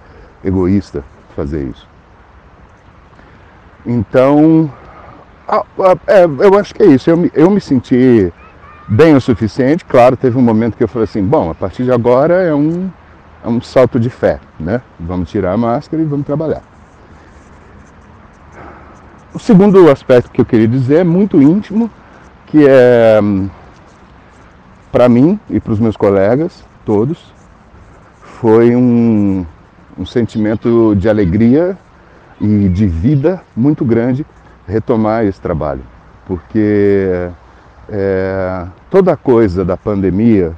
egoísta 0.44 1.04
fazer 1.36 1.64
isso. 1.64 1.88
Então, 3.86 4.72
é, 6.08 6.26
eu 6.26 6.58
acho 6.58 6.74
que 6.74 6.82
é 6.82 6.88
isso. 6.88 7.10
Eu 7.10 7.18
me, 7.18 7.32
eu 7.36 7.50
me 7.52 7.62
senti 7.62 8.34
bem 8.88 9.16
o 9.16 9.22
suficiente. 9.22 9.84
Claro, 9.86 10.16
teve 10.16 10.38
um 10.38 10.42
momento 10.42 10.78
que 10.78 10.84
eu 10.84 10.88
falei 10.88 11.06
assim: 11.06 11.24
bom, 11.24 11.50
a 11.50 11.56
partir 11.56 11.84
de 11.84 11.92
agora 11.92 12.42
é 12.42 12.54
um, 12.54 12.90
é 13.44 13.48
um 13.48 13.62
salto 13.62 14.00
de 14.00 14.10
fé, 14.10 14.40
né? 14.60 14.82
Vamos 15.00 15.30
tirar 15.30 15.54
a 15.54 15.58
máscara 15.58 16.02
e 16.02 16.06
vamos 16.06 16.26
trabalhar. 16.26 16.62
O 19.34 19.40
segundo 19.40 19.92
aspecto 19.92 20.32
que 20.32 20.40
eu 20.40 20.46
queria 20.46 20.68
dizer 20.68 21.00
é 21.00 21.04
muito 21.04 21.42
íntimo, 21.42 21.92
que 22.48 22.66
é 22.68 23.20
para 24.92 25.10
mim 25.10 25.38
e 25.50 25.60
para 25.60 25.74
os 25.74 25.80
meus 25.80 25.98
colegas 25.98 26.64
todos, 26.86 27.34
foi 28.22 28.76
um, 28.76 29.46
um 29.98 30.06
sentimento 30.06 30.96
de 30.96 31.10
alegria 31.10 31.78
e 32.40 32.70
de 32.70 32.88
vida 32.88 33.42
muito 33.54 33.84
grande 33.84 34.26
retomar 34.66 35.26
esse 35.26 35.42
trabalho, 35.42 35.82
porque 36.26 37.30
é, 37.90 38.66
toda 38.90 39.16
coisa 39.16 39.64
da 39.64 39.78
pandemia, 39.78 40.54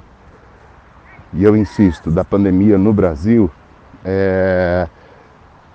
e 1.34 1.44
eu 1.44 1.56
insisto, 1.56 2.10
da 2.10 2.24
pandemia 2.24 2.78
no 2.78 2.94
Brasil, 2.94 3.50
é, 4.04 4.88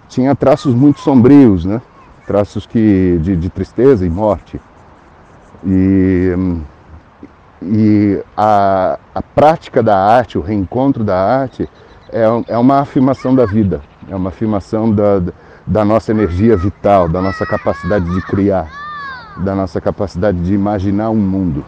tinha 0.09 0.35
traços 0.35 0.75
muito 0.75 1.01
sombrios, 1.01 1.65
né? 1.65 1.81
traços 2.27 2.67
que, 2.67 3.19
de, 3.21 3.37
de 3.37 3.51
tristeza 3.51 4.07
e 4.07 4.11
morte. 4.11 4.61
E, 5.65 6.35
e 7.63 8.23
a, 8.37 8.99
a 9.15 9.23
prática 9.23 9.83
da 9.83 9.97
arte, 9.99 10.39
o 10.39 10.41
reencontro 10.41 11.05
da 11.05 11.19
arte, 11.19 11.69
é, 12.11 12.25
é 12.49 12.59
uma 12.59 12.81
afirmação 12.81 13.35
da 13.35 13.47
vida, 13.47 13.81
é 14.09 14.15
uma 14.15 14.31
afirmação 14.31 14.93
da, 14.93 15.23
da 15.67 15.85
nossa 15.85 16.11
energia 16.11 16.57
vital, 16.57 17.09
da 17.09 17.21
nossa 17.21 17.47
capacidade 17.47 18.05
de 18.05 18.23
criar, 18.23 18.69
da 19.37 19.55
nossa 19.55 19.80
capacidade 19.80 20.39
de 20.43 20.55
imaginar 20.55 21.11
um 21.11 21.16
mundo. 21.16 21.64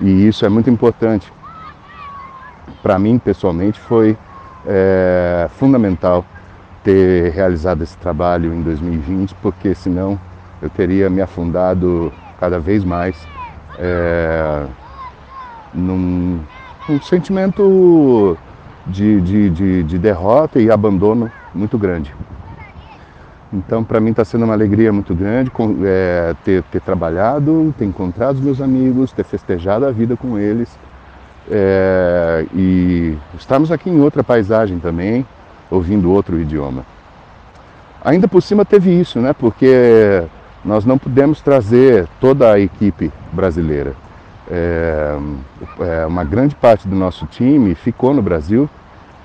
E 0.00 0.26
isso 0.26 0.44
é 0.44 0.48
muito 0.48 0.70
importante. 0.70 1.32
Para 2.82 2.98
mim, 2.98 3.18
pessoalmente, 3.18 3.80
foi 3.80 4.16
é, 4.66 5.48
fundamental 5.50 6.24
ter 6.82 7.32
realizado 7.32 7.82
esse 7.82 7.96
trabalho 7.96 8.54
em 8.54 8.62
2020, 8.62 9.34
porque 9.36 9.74
senão 9.74 10.18
eu 10.62 10.70
teria 10.70 11.10
me 11.10 11.20
afundado 11.20 12.12
cada 12.38 12.58
vez 12.58 12.84
mais 12.84 13.28
é, 13.78 14.64
num, 15.74 16.40
sentimento 17.00 18.36
de, 18.86 19.20
de, 19.20 19.50
de, 19.50 19.82
de 19.82 19.98
derrota 19.98 20.60
e 20.60 20.70
abandono 20.70 21.30
muito 21.54 21.76
grande. 21.76 22.14
Então, 23.52 23.82
para 23.82 23.98
mim 23.98 24.10
está 24.10 24.24
sendo 24.24 24.44
uma 24.44 24.52
alegria 24.52 24.92
muito 24.92 25.14
grande 25.14 25.50
é, 25.84 26.34
ter, 26.44 26.62
ter, 26.64 26.80
trabalhado, 26.82 27.74
ter 27.78 27.86
encontrado 27.86 28.36
os 28.36 28.42
meus 28.42 28.60
amigos, 28.60 29.10
ter 29.12 29.24
festejado 29.24 29.86
a 29.86 29.90
vida 29.90 30.16
com 30.16 30.38
eles 30.38 30.68
é, 31.50 32.46
e 32.54 33.16
estarmos 33.38 33.72
aqui 33.72 33.88
em 33.88 34.00
outra 34.00 34.22
paisagem 34.22 34.78
também, 34.78 35.26
ouvindo 35.70 36.10
outro 36.10 36.38
idioma. 36.38 36.84
Ainda 38.04 38.28
por 38.28 38.42
cima 38.42 38.64
teve 38.64 38.90
isso, 38.90 39.18
né? 39.18 39.32
Porque 39.32 40.22
nós 40.64 40.84
não 40.84 40.98
pudemos 40.98 41.40
trazer 41.40 42.06
toda 42.20 42.52
a 42.52 42.60
equipe 42.60 43.10
brasileira. 43.32 43.94
É, 44.50 45.18
é 45.80 46.06
uma 46.06 46.24
grande 46.24 46.54
parte 46.54 46.86
do 46.86 46.96
nosso 46.96 47.26
time 47.26 47.74
ficou 47.74 48.14
no 48.14 48.22
Brasil 48.22 48.68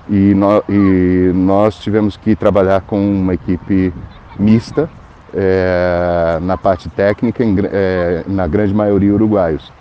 e, 0.08 0.34
no, 0.34 0.62
e 0.68 1.32
nós 1.34 1.76
tivemos 1.76 2.16
que 2.16 2.36
trabalhar 2.36 2.82
com 2.82 2.98
uma 3.00 3.34
equipe 3.34 3.92
mista 4.38 4.88
é, 5.32 6.38
na 6.42 6.56
parte 6.56 6.88
técnica, 6.88 7.42
em, 7.42 7.56
é, 7.64 8.24
na 8.26 8.46
grande 8.46 8.74
maioria 8.74 9.12
uruguaios. 9.12 9.72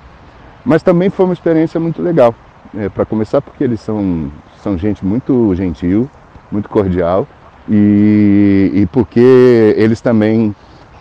Mas 0.65 0.81
também 0.81 1.09
foi 1.09 1.25
uma 1.25 1.33
experiência 1.33 1.79
muito 1.79 2.01
legal, 2.01 2.33
é, 2.75 2.89
para 2.89 3.05
começar 3.05 3.41
porque 3.41 3.63
eles 3.63 3.81
são, 3.81 4.31
são 4.61 4.77
gente 4.77 5.05
muito 5.05 5.53
gentil, 5.55 6.09
muito 6.51 6.69
cordial 6.69 7.27
e, 7.69 8.71
e 8.73 8.85
porque 8.87 9.73
eles 9.77 10.01
também 10.01 10.55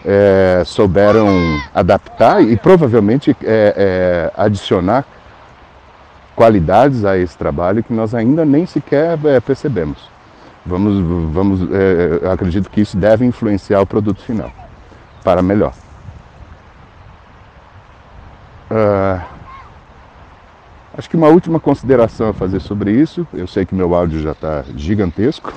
é, 0.04 0.62
souberam 0.64 1.28
adaptar 1.74 2.42
e 2.42 2.56
provavelmente 2.56 3.36
é, 3.42 3.74
é, 3.76 4.32
adicionar 4.36 5.04
qualidades 6.42 7.04
a 7.04 7.16
esse 7.16 7.38
trabalho 7.38 7.84
que 7.84 7.92
nós 7.92 8.16
ainda 8.16 8.44
nem 8.44 8.66
sequer 8.66 9.16
percebemos. 9.46 10.10
Vamos, 10.66 11.32
vamos, 11.32 11.60
é, 11.70 12.28
acredito 12.32 12.68
que 12.68 12.80
isso 12.80 12.96
deve 12.96 13.24
influenciar 13.24 13.80
o 13.80 13.86
produto 13.86 14.20
final 14.22 14.50
para 15.22 15.40
melhor. 15.40 15.72
Uh, 18.68 19.22
acho 20.98 21.08
que 21.08 21.16
uma 21.16 21.28
última 21.28 21.60
consideração 21.60 22.30
a 22.30 22.32
fazer 22.32 22.58
sobre 22.58 22.90
isso, 22.90 23.24
eu 23.32 23.46
sei 23.46 23.64
que 23.64 23.72
meu 23.72 23.94
áudio 23.94 24.20
já 24.20 24.32
está 24.32 24.64
gigantesco, 24.74 25.52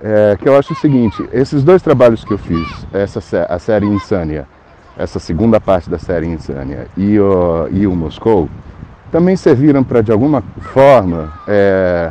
é 0.00 0.36
que 0.40 0.48
eu 0.48 0.56
acho 0.56 0.72
o 0.72 0.76
seguinte, 0.76 1.22
esses 1.34 1.62
dois 1.62 1.82
trabalhos 1.82 2.24
que 2.24 2.32
eu 2.32 2.38
fiz, 2.38 2.86
essa, 2.94 3.44
a 3.44 3.58
série 3.58 3.84
Insânia, 3.84 4.48
essa 4.96 5.18
segunda 5.18 5.60
parte 5.60 5.90
da 5.90 5.98
série 5.98 6.28
Insânia 6.28 6.86
e 6.96 7.18
o, 7.18 7.68
e 7.70 7.86
o 7.86 7.94
Moscou, 7.94 8.48
também 9.14 9.36
serviram 9.36 9.84
para 9.84 10.02
de 10.02 10.10
alguma 10.10 10.42
forma 10.72 11.32
é, 11.46 12.10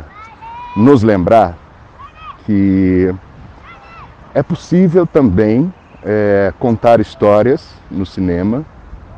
nos 0.74 1.02
lembrar 1.02 1.54
que 2.46 3.14
é 4.32 4.42
possível 4.42 5.06
também 5.06 5.70
é, 6.02 6.50
contar 6.58 7.00
histórias 7.00 7.74
no 7.90 8.06
cinema 8.06 8.64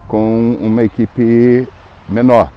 com 0.09 0.59
uma 0.61 0.83
equipe 0.83 1.69
menor. 2.09 2.51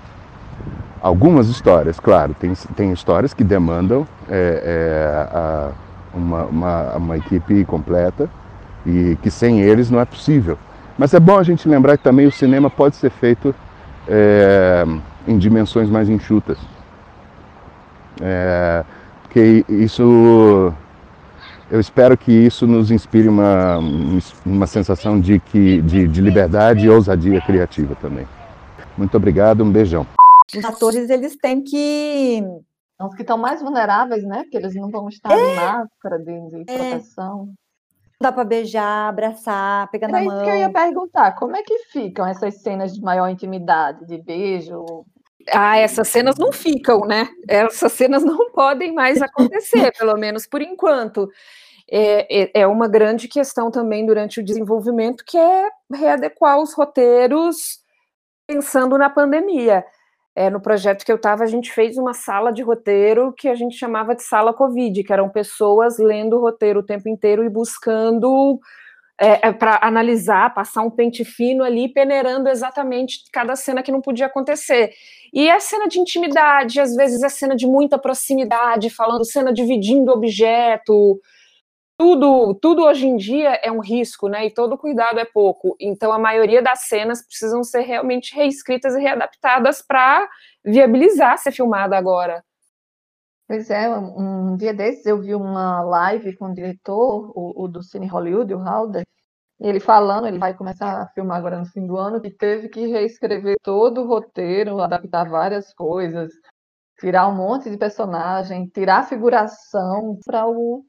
Algumas 0.99 1.47
histórias, 1.47 1.99
claro, 1.99 2.33
tem, 2.33 2.51
tem 2.75 2.91
histórias 2.91 3.31
que 3.31 3.43
demandam 3.43 4.07
é, 4.27 4.63
é, 4.65 5.27
a, 5.31 5.69
uma, 6.11 6.43
uma, 6.45 6.95
uma 6.95 7.17
equipe 7.17 7.63
completa 7.65 8.27
e 8.83 9.15
que 9.21 9.29
sem 9.29 9.61
eles 9.61 9.91
não 9.91 9.99
é 9.99 10.05
possível. 10.05 10.57
Mas 10.97 11.13
é 11.13 11.19
bom 11.19 11.37
a 11.37 11.43
gente 11.43 11.69
lembrar 11.69 11.97
que 11.97 12.03
também 12.03 12.25
o 12.25 12.31
cinema 12.31 12.67
pode 12.67 12.95
ser 12.95 13.11
feito 13.11 13.53
é, 14.07 14.83
em 15.29 15.37
dimensões 15.37 15.89
mais 15.89 16.09
enxutas. 16.09 16.57
É, 18.21 18.83
porque 19.23 19.63
isso 19.69 20.73
eu 21.71 21.79
espero 21.79 22.17
que 22.17 22.31
isso 22.31 22.65
nos 22.65 22.89
inspire 22.89 23.29
uma, 23.29 23.77
uma 24.43 24.65
sensação 24.65 25.19
de, 25.19 25.39
que, 25.39 25.81
de, 25.83 26.07
de 26.07 26.21
liberdade 26.21 26.85
e 26.85 26.89
ousadia 26.89 27.39
criativa 27.41 27.95
também. 27.95 28.27
Muito 28.97 29.15
obrigado, 29.15 29.63
um 29.63 29.71
beijão. 29.71 30.05
Os 30.55 30.65
atores, 30.65 31.09
eles 31.09 31.37
têm 31.37 31.61
que... 31.61 32.43
Os 32.99 33.15
que 33.15 33.21
estão 33.21 33.37
mais 33.37 33.61
vulneráveis, 33.61 34.23
né? 34.25 34.41
Porque 34.41 34.57
eles 34.57 34.75
não 34.75 34.89
vão 34.89 35.07
estar 35.07 35.31
é. 35.31 35.39
em 35.39 35.55
máscara 35.55 36.17
de, 36.17 36.49
de 36.49 36.61
é. 36.67 36.89
proteção. 36.89 37.49
Dá 38.21 38.31
para 38.31 38.43
beijar, 38.43 39.07
abraçar, 39.07 39.89
pegar 39.91 40.09
Era 40.09 40.19
na 40.19 40.25
mão. 40.25 40.33
É 40.33 40.35
isso 40.35 40.43
que 40.43 40.49
eu 40.49 40.59
ia 40.59 40.73
perguntar. 40.73 41.31
Como 41.35 41.55
é 41.55 41.61
que 41.61 41.77
ficam 41.91 42.25
essas 42.25 42.55
cenas 42.61 42.93
de 42.93 43.01
maior 43.01 43.29
intimidade, 43.29 44.05
de 44.05 44.17
beijo, 44.21 45.05
ah, 45.47 45.77
essas 45.77 46.07
cenas 46.07 46.35
não 46.37 46.51
ficam, 46.51 47.01
né? 47.01 47.29
Essas 47.47 47.93
cenas 47.93 48.23
não 48.23 48.49
podem 48.51 48.93
mais 48.93 49.21
acontecer, 49.21 49.91
pelo 49.97 50.17
menos 50.17 50.45
por 50.45 50.61
enquanto. 50.61 51.29
É, 51.91 52.43
é, 52.43 52.51
é, 52.61 52.67
uma 52.67 52.87
grande 52.87 53.27
questão 53.27 53.71
também 53.71 54.05
durante 54.05 54.39
o 54.39 54.43
desenvolvimento, 54.43 55.23
que 55.25 55.37
é 55.37 55.69
readequar 55.91 56.59
os 56.59 56.73
roteiros 56.73 57.79
pensando 58.47 58.97
na 58.97 59.09
pandemia. 59.09 59.83
É, 60.35 60.49
no 60.49 60.61
projeto 60.61 61.03
que 61.03 61.11
eu 61.11 61.15
estava, 61.15 61.43
a 61.43 61.47
gente 61.47 61.71
fez 61.71 61.97
uma 61.97 62.13
sala 62.13 62.51
de 62.51 62.61
roteiro 62.61 63.33
que 63.35 63.49
a 63.49 63.55
gente 63.55 63.75
chamava 63.75 64.15
de 64.15 64.23
sala 64.23 64.53
Covid, 64.53 65.03
que 65.03 65.11
eram 65.11 65.29
pessoas 65.29 65.97
lendo 65.97 66.37
o 66.37 66.41
roteiro 66.41 66.79
o 66.79 66.85
tempo 66.85 67.09
inteiro 67.09 67.43
e 67.43 67.49
buscando 67.49 68.59
é, 69.19 69.49
é 69.49 69.51
para 69.51 69.79
analisar, 69.81 70.53
passar 70.53 70.81
um 70.81 70.89
pente 70.89 71.25
fino 71.25 71.63
ali, 71.63 71.89
peneirando 71.89 72.49
exatamente 72.49 73.23
cada 73.31 73.55
cena 73.55 73.83
que 73.83 73.91
não 73.91 74.01
podia 74.01 74.27
acontecer. 74.27 74.91
E 75.33 75.49
é 75.49 75.59
cena 75.59 75.87
de 75.87 75.99
intimidade, 75.99 76.79
às 76.79 76.95
vezes 76.95 77.21
é 77.21 77.29
cena 77.29 77.55
de 77.55 77.67
muita 77.67 77.99
proximidade, 77.99 78.89
falando 78.89 79.25
cena 79.25 79.53
dividindo 79.53 80.11
objeto. 80.11 81.19
Tudo, 81.97 82.53
tudo 82.55 82.85
hoje 82.85 83.05
em 83.05 83.17
dia 83.17 83.59
é 83.61 83.69
um 83.69 83.81
risco, 83.81 84.29
né? 84.29 84.45
E 84.45 84.53
todo 84.53 84.77
cuidado 84.77 85.19
é 85.19 85.25
pouco. 85.25 85.75
Então, 85.79 86.13
a 86.13 86.17
maioria 86.17 86.61
das 86.61 86.87
cenas 86.87 87.21
precisam 87.25 87.61
ser 87.61 87.81
realmente 87.81 88.33
reescritas 88.33 88.95
e 88.95 89.01
readaptadas 89.01 89.81
para 89.81 90.27
viabilizar 90.63 91.37
ser 91.37 91.51
filmada 91.51 91.97
agora. 91.97 92.41
Pois 93.49 93.67
é, 93.71 93.89
um, 93.89 94.55
dia 94.55 94.71
desses 94.71 95.07
eu 95.07 95.19
vi 95.19 95.33
uma 95.33 95.81
live 95.81 96.37
com 96.37 96.51
o 96.51 96.53
diretor, 96.53 97.31
o, 97.35 97.63
o 97.63 97.67
do 97.67 97.81
Cine 97.81 98.05
Hollywood, 98.05 98.53
o 98.53 98.59
Halder, 98.59 99.03
ele 99.59 99.79
falando, 99.79 100.27
ele 100.27 100.37
vai 100.37 100.55
começar 100.55 101.01
a 101.01 101.07
filmar 101.09 101.39
agora 101.39 101.59
no 101.59 101.65
fim 101.65 101.87
do 101.87 101.97
ano, 101.97 102.21
que 102.21 102.29
teve 102.29 102.69
que 102.69 102.85
reescrever 102.85 103.57
todo 103.63 104.03
o 104.03 104.07
roteiro, 104.07 104.79
adaptar 104.81 105.27
várias 105.27 105.73
coisas, 105.73 106.31
tirar 106.99 107.27
um 107.27 107.35
monte 107.35 107.71
de 107.71 107.77
personagem, 107.77 108.67
tirar 108.67 109.07
figuração 109.09 110.19
para 110.23 110.47
o, 110.47 110.85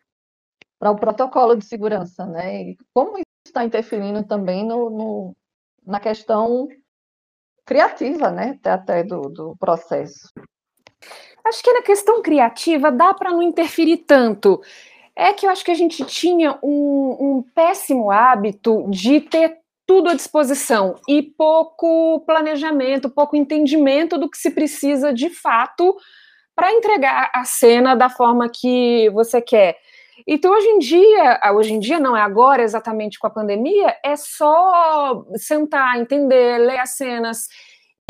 para 0.78 0.90
o 0.90 0.96
protocolo 0.96 1.56
de 1.56 1.64
segurança, 1.64 2.26
né? 2.26 2.72
E 2.72 2.76
como 2.92 3.16
isso 3.18 3.26
está 3.46 3.64
interferindo 3.64 4.22
também 4.26 4.66
no, 4.66 4.90
no 4.90 5.36
na 5.86 5.98
questão 5.98 6.68
criativa, 7.64 8.30
né? 8.30 8.50
Até, 8.50 8.70
até 8.70 9.04
do, 9.04 9.22
do 9.22 9.56
processo. 9.56 10.28
Acho 11.44 11.62
que 11.62 11.72
na 11.72 11.82
questão 11.82 12.22
criativa 12.22 12.90
dá 12.90 13.14
para 13.14 13.30
não 13.30 13.42
interferir 13.42 13.98
tanto. 13.98 14.60
É 15.16 15.32
que 15.32 15.46
eu 15.46 15.50
acho 15.50 15.64
que 15.64 15.70
a 15.70 15.74
gente 15.74 16.04
tinha 16.04 16.58
um, 16.62 17.16
um 17.20 17.44
péssimo 17.54 18.10
hábito 18.10 18.86
de 18.88 19.20
ter 19.20 19.58
tudo 19.86 20.08
à 20.08 20.14
disposição 20.14 20.94
e 21.08 21.20
pouco 21.20 22.20
planejamento, 22.20 23.10
pouco 23.10 23.34
entendimento 23.34 24.16
do 24.16 24.30
que 24.30 24.38
se 24.38 24.52
precisa 24.52 25.12
de 25.12 25.28
fato 25.28 25.96
para 26.54 26.72
entregar 26.72 27.30
a 27.34 27.44
cena 27.44 27.96
da 27.96 28.08
forma 28.08 28.48
que 28.48 29.10
você 29.10 29.40
quer. 29.40 29.78
Então, 30.26 30.52
hoje 30.52 30.68
em 30.68 30.78
dia, 30.78 31.40
hoje 31.54 31.72
em 31.72 31.80
dia 31.80 31.98
não 31.98 32.16
é 32.16 32.20
agora 32.20 32.62
exatamente 32.62 33.18
com 33.18 33.26
a 33.26 33.30
pandemia, 33.30 33.96
é 34.04 34.14
só 34.14 35.24
sentar, 35.34 35.98
entender, 35.98 36.58
ler 36.58 36.78
as 36.78 36.90
cenas 36.90 37.48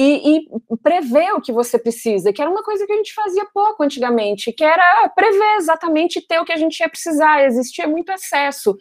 e, 0.02 0.36
e, 0.36 0.76
prever 0.82 1.34
o 1.34 1.42
que 1.42 1.52
você 1.52 1.78
precisa, 1.78 2.32
que 2.32 2.40
era 2.40 2.50
uma 2.50 2.62
coisa 2.62 2.86
que 2.86 2.92
a 2.92 2.96
gente 2.96 3.12
fazia 3.12 3.44
pouco 3.52 3.82
antigamente, 3.82 4.50
que 4.50 4.64
era 4.64 5.08
prever 5.14 5.56
exatamente 5.58 6.26
ter 6.26 6.40
o 6.40 6.44
que 6.44 6.52
a 6.52 6.56
gente 6.56 6.80
ia 6.80 6.88
precisar, 6.88 7.44
existia 7.44 7.86
muito 7.86 8.10
excesso. 8.10 8.78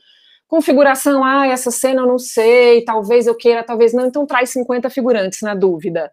Configuração, 0.48 1.22
ah, 1.24 1.46
essa 1.46 1.72
cena 1.72 2.04
eu 2.04 2.08
não 2.08 2.18
sei, 2.18 2.86
talvez 2.86 3.28
eu 3.28 3.36
queira, 3.36 3.64
talvez 3.64 3.94
não, 3.94 4.08
então 4.08 4.26
traz 4.26 4.50
50 4.52 4.90
figurantes 4.90 5.42
na 5.42 5.54
dúvida. 5.54 6.10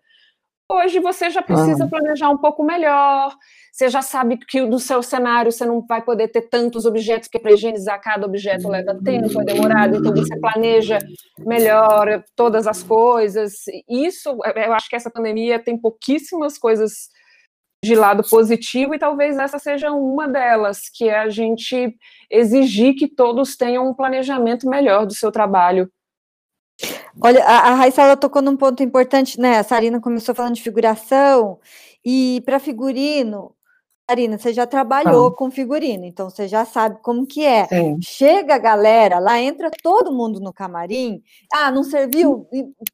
Hoje 0.68 0.98
você 0.98 1.30
já 1.30 1.40
precisa 1.40 1.84
ah. 1.84 1.88
planejar 1.88 2.28
um 2.28 2.38
pouco 2.38 2.64
melhor, 2.64 3.32
você 3.76 3.90
já 3.90 4.00
sabe 4.00 4.38
que 4.38 4.62
no 4.62 4.78
seu 4.78 5.02
cenário 5.02 5.52
você 5.52 5.66
não 5.66 5.84
vai 5.86 6.00
poder 6.00 6.28
ter 6.28 6.48
tantos 6.48 6.86
objetos, 6.86 7.28
porque 7.28 7.38
para 7.38 7.52
higienizar 7.52 8.00
cada 8.00 8.24
objeto 8.24 8.70
leva 8.70 8.98
tempo, 9.04 9.38
é 9.42 9.44
demorado, 9.44 9.96
então 9.96 10.14
você 10.14 10.34
planeja 10.40 10.98
melhor 11.40 12.24
todas 12.34 12.66
as 12.66 12.82
coisas. 12.82 13.52
Isso, 13.86 14.30
eu 14.30 14.72
acho 14.72 14.88
que 14.88 14.96
essa 14.96 15.10
pandemia 15.10 15.58
tem 15.58 15.78
pouquíssimas 15.78 16.56
coisas 16.56 17.10
de 17.84 17.94
lado 17.94 18.26
positivo 18.26 18.94
e 18.94 18.98
talvez 18.98 19.36
essa 19.36 19.58
seja 19.58 19.92
uma 19.92 20.26
delas, 20.26 20.88
que 20.88 21.10
é 21.10 21.18
a 21.18 21.28
gente 21.28 21.94
exigir 22.30 22.94
que 22.94 23.06
todos 23.06 23.58
tenham 23.58 23.86
um 23.86 23.92
planejamento 23.92 24.66
melhor 24.66 25.04
do 25.04 25.12
seu 25.12 25.30
trabalho. 25.30 25.86
Olha, 27.20 27.44
a, 27.44 27.72
a 27.72 27.74
Raíssa 27.74 28.00
ela 28.00 28.16
tocou 28.16 28.40
num 28.40 28.56
ponto 28.56 28.82
importante, 28.82 29.38
né? 29.38 29.58
A 29.58 29.62
Sarina 29.62 30.00
começou 30.00 30.34
falando 30.34 30.54
de 30.54 30.62
figuração, 30.62 31.58
e 32.08 32.40
para 32.46 32.60
figurino, 32.60 33.55
Marina, 34.08 34.38
você 34.38 34.52
já 34.52 34.64
trabalhou 34.66 35.28
ah. 35.28 35.34
com 35.34 35.50
figurino, 35.50 36.04
então 36.04 36.30
você 36.30 36.46
já 36.46 36.64
sabe 36.64 37.00
como 37.02 37.26
que 37.26 37.44
é. 37.44 37.66
Sim. 37.66 37.98
Chega 38.00 38.54
a 38.54 38.58
galera, 38.58 39.18
lá 39.18 39.40
entra 39.40 39.68
todo 39.82 40.12
mundo 40.12 40.38
no 40.38 40.52
camarim. 40.52 41.20
Ah, 41.52 41.72
não 41.72 41.82
serviu? 41.82 42.48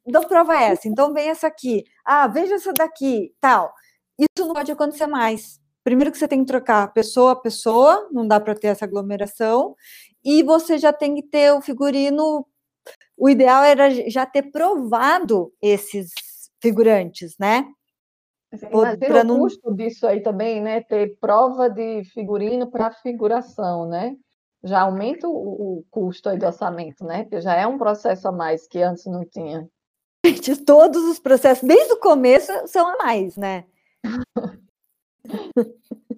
Então 0.05 0.23
prova 0.23 0.59
essa. 0.59 0.87
Então 0.87 1.13
vem 1.13 1.29
essa 1.29 1.45
aqui. 1.45 1.83
Ah, 2.03 2.27
veja 2.27 2.55
essa 2.55 2.73
daqui, 2.73 3.31
tal. 3.39 3.71
Isso 4.17 4.47
não 4.47 4.55
pode 4.55 4.71
acontecer 4.71 5.05
mais. 5.05 5.59
Primeiro 5.83 6.11
que 6.11 6.17
você 6.17 6.27
tem 6.27 6.39
que 6.39 6.47
trocar 6.47 6.91
pessoa 6.93 7.33
a 7.33 7.35
pessoa, 7.35 8.09
não 8.11 8.27
dá 8.27 8.39
para 8.39 8.55
ter 8.55 8.67
essa 8.67 8.85
aglomeração. 8.85 9.75
E 10.23 10.41
você 10.41 10.79
já 10.79 10.91
tem 10.91 11.13
que 11.13 11.23
ter 11.23 11.53
o 11.53 11.61
figurino. 11.61 12.47
O 13.15 13.29
ideal 13.29 13.63
era 13.63 13.91
já 14.09 14.25
ter 14.25 14.43
provado 14.43 15.53
esses 15.61 16.11
figurantes, 16.59 17.35
né? 17.37 17.67
Imagina 18.71 19.21
o 19.21 19.23
não... 19.23 19.39
custo 19.39 19.73
disso 19.73 20.05
aí 20.05 20.21
também, 20.21 20.61
né? 20.61 20.81
Ter 20.81 21.17
prova 21.19 21.69
de 21.69 22.03
figurino 22.05 22.69
para 22.69 22.91
figuração, 22.91 23.87
né? 23.87 24.15
Já 24.63 24.81
aumenta 24.81 25.27
o, 25.27 25.79
o 25.79 25.85
custo 25.89 26.29
aí 26.29 26.37
do 26.37 26.45
orçamento, 26.45 27.03
né? 27.03 27.23
Porque 27.23 27.41
já 27.41 27.55
é 27.55 27.65
um 27.65 27.77
processo 27.77 28.27
a 28.27 28.31
mais 28.31 28.67
que 28.67 28.81
antes 28.81 29.05
não 29.05 29.25
tinha. 29.25 29.67
Todos 30.65 31.03
os 31.03 31.19
processos, 31.19 31.67
desde 31.67 31.93
o 31.93 31.99
começo, 31.99 32.51
são 32.67 32.87
a 32.87 32.97
mais, 32.97 33.35
né? 33.35 33.65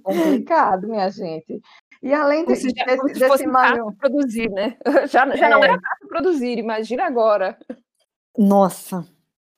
Complicado, 0.04 0.88
minha 0.88 1.10
gente. 1.10 1.60
E 2.04 2.14
além 2.14 2.46
desse, 2.46 2.70
já, 2.70 2.86
desse, 2.86 3.06
desse 3.06 3.28
fosse 3.28 3.48
maior... 3.48 3.92
produzir, 3.96 4.50
né? 4.52 4.78
Já, 5.10 5.26
já 5.36 5.48
é. 5.48 5.50
não 5.50 5.64
era 5.64 5.80
fácil 5.80 6.08
produzir, 6.08 6.60
imagina 6.60 7.06
agora. 7.06 7.58
Nossa. 8.38 9.08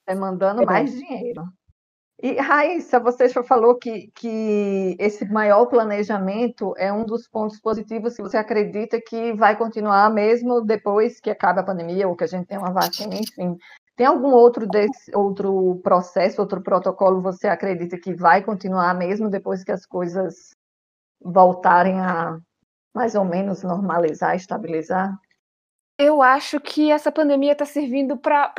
Demandando 0.08 0.62
é 0.62 0.66
mais 0.66 0.92
dinheiro. 0.92 1.44
E, 2.20 2.34
Raíssa, 2.40 3.00
você 3.00 3.30
já 3.30 3.44
falou 3.44 3.76
que, 3.76 4.12
que 4.16 4.96
esse 5.00 5.24
maior 5.26 5.68
planejamento 5.68 6.74
é 6.76 6.92
um 6.92 7.06
dos 7.06 7.28
pontos 7.28 7.60
positivos 7.60 8.16
que 8.16 8.24
você 8.24 8.38
acredita 8.38 9.00
que 9.00 9.34
vai 9.34 9.56
continuar 9.56 10.12
mesmo 10.12 10.62
depois 10.62 11.20
que 11.20 11.30
acabe 11.30 11.60
a 11.60 11.64
pandemia 11.64 12.08
ou 12.08 12.16
que 12.16 12.24
a 12.24 12.28
gente 12.28 12.48
tenha 12.48 12.60
uma 12.60 12.74
vacina, 12.74 13.16
enfim. 13.16 13.56
Tem 13.96 14.08
algum 14.08 14.32
outro 14.32 14.68
desse, 14.68 15.16
outro 15.16 15.80
processo, 15.84 16.42
outro 16.42 16.62
protocolo 16.62 17.22
você 17.22 17.48
acredita 17.48 18.00
que 18.00 18.16
vai 18.16 18.44
continuar 18.44 18.96
mesmo 18.96 19.30
depois 19.30 19.64
que 19.64 19.72
as 19.72 19.86
coisas 19.86 20.56
voltarem 21.22 22.00
a 22.00 22.40
mais 22.96 23.14
ou 23.14 23.26
menos 23.26 23.62
normalizar, 23.62 24.36
estabilizar? 24.36 25.16
Eu 26.00 26.22
acho 26.22 26.60
que 26.60 26.92
essa 26.92 27.12
pandemia 27.12 27.54
está 27.54 27.66
servindo 27.66 28.18
para 28.18 28.54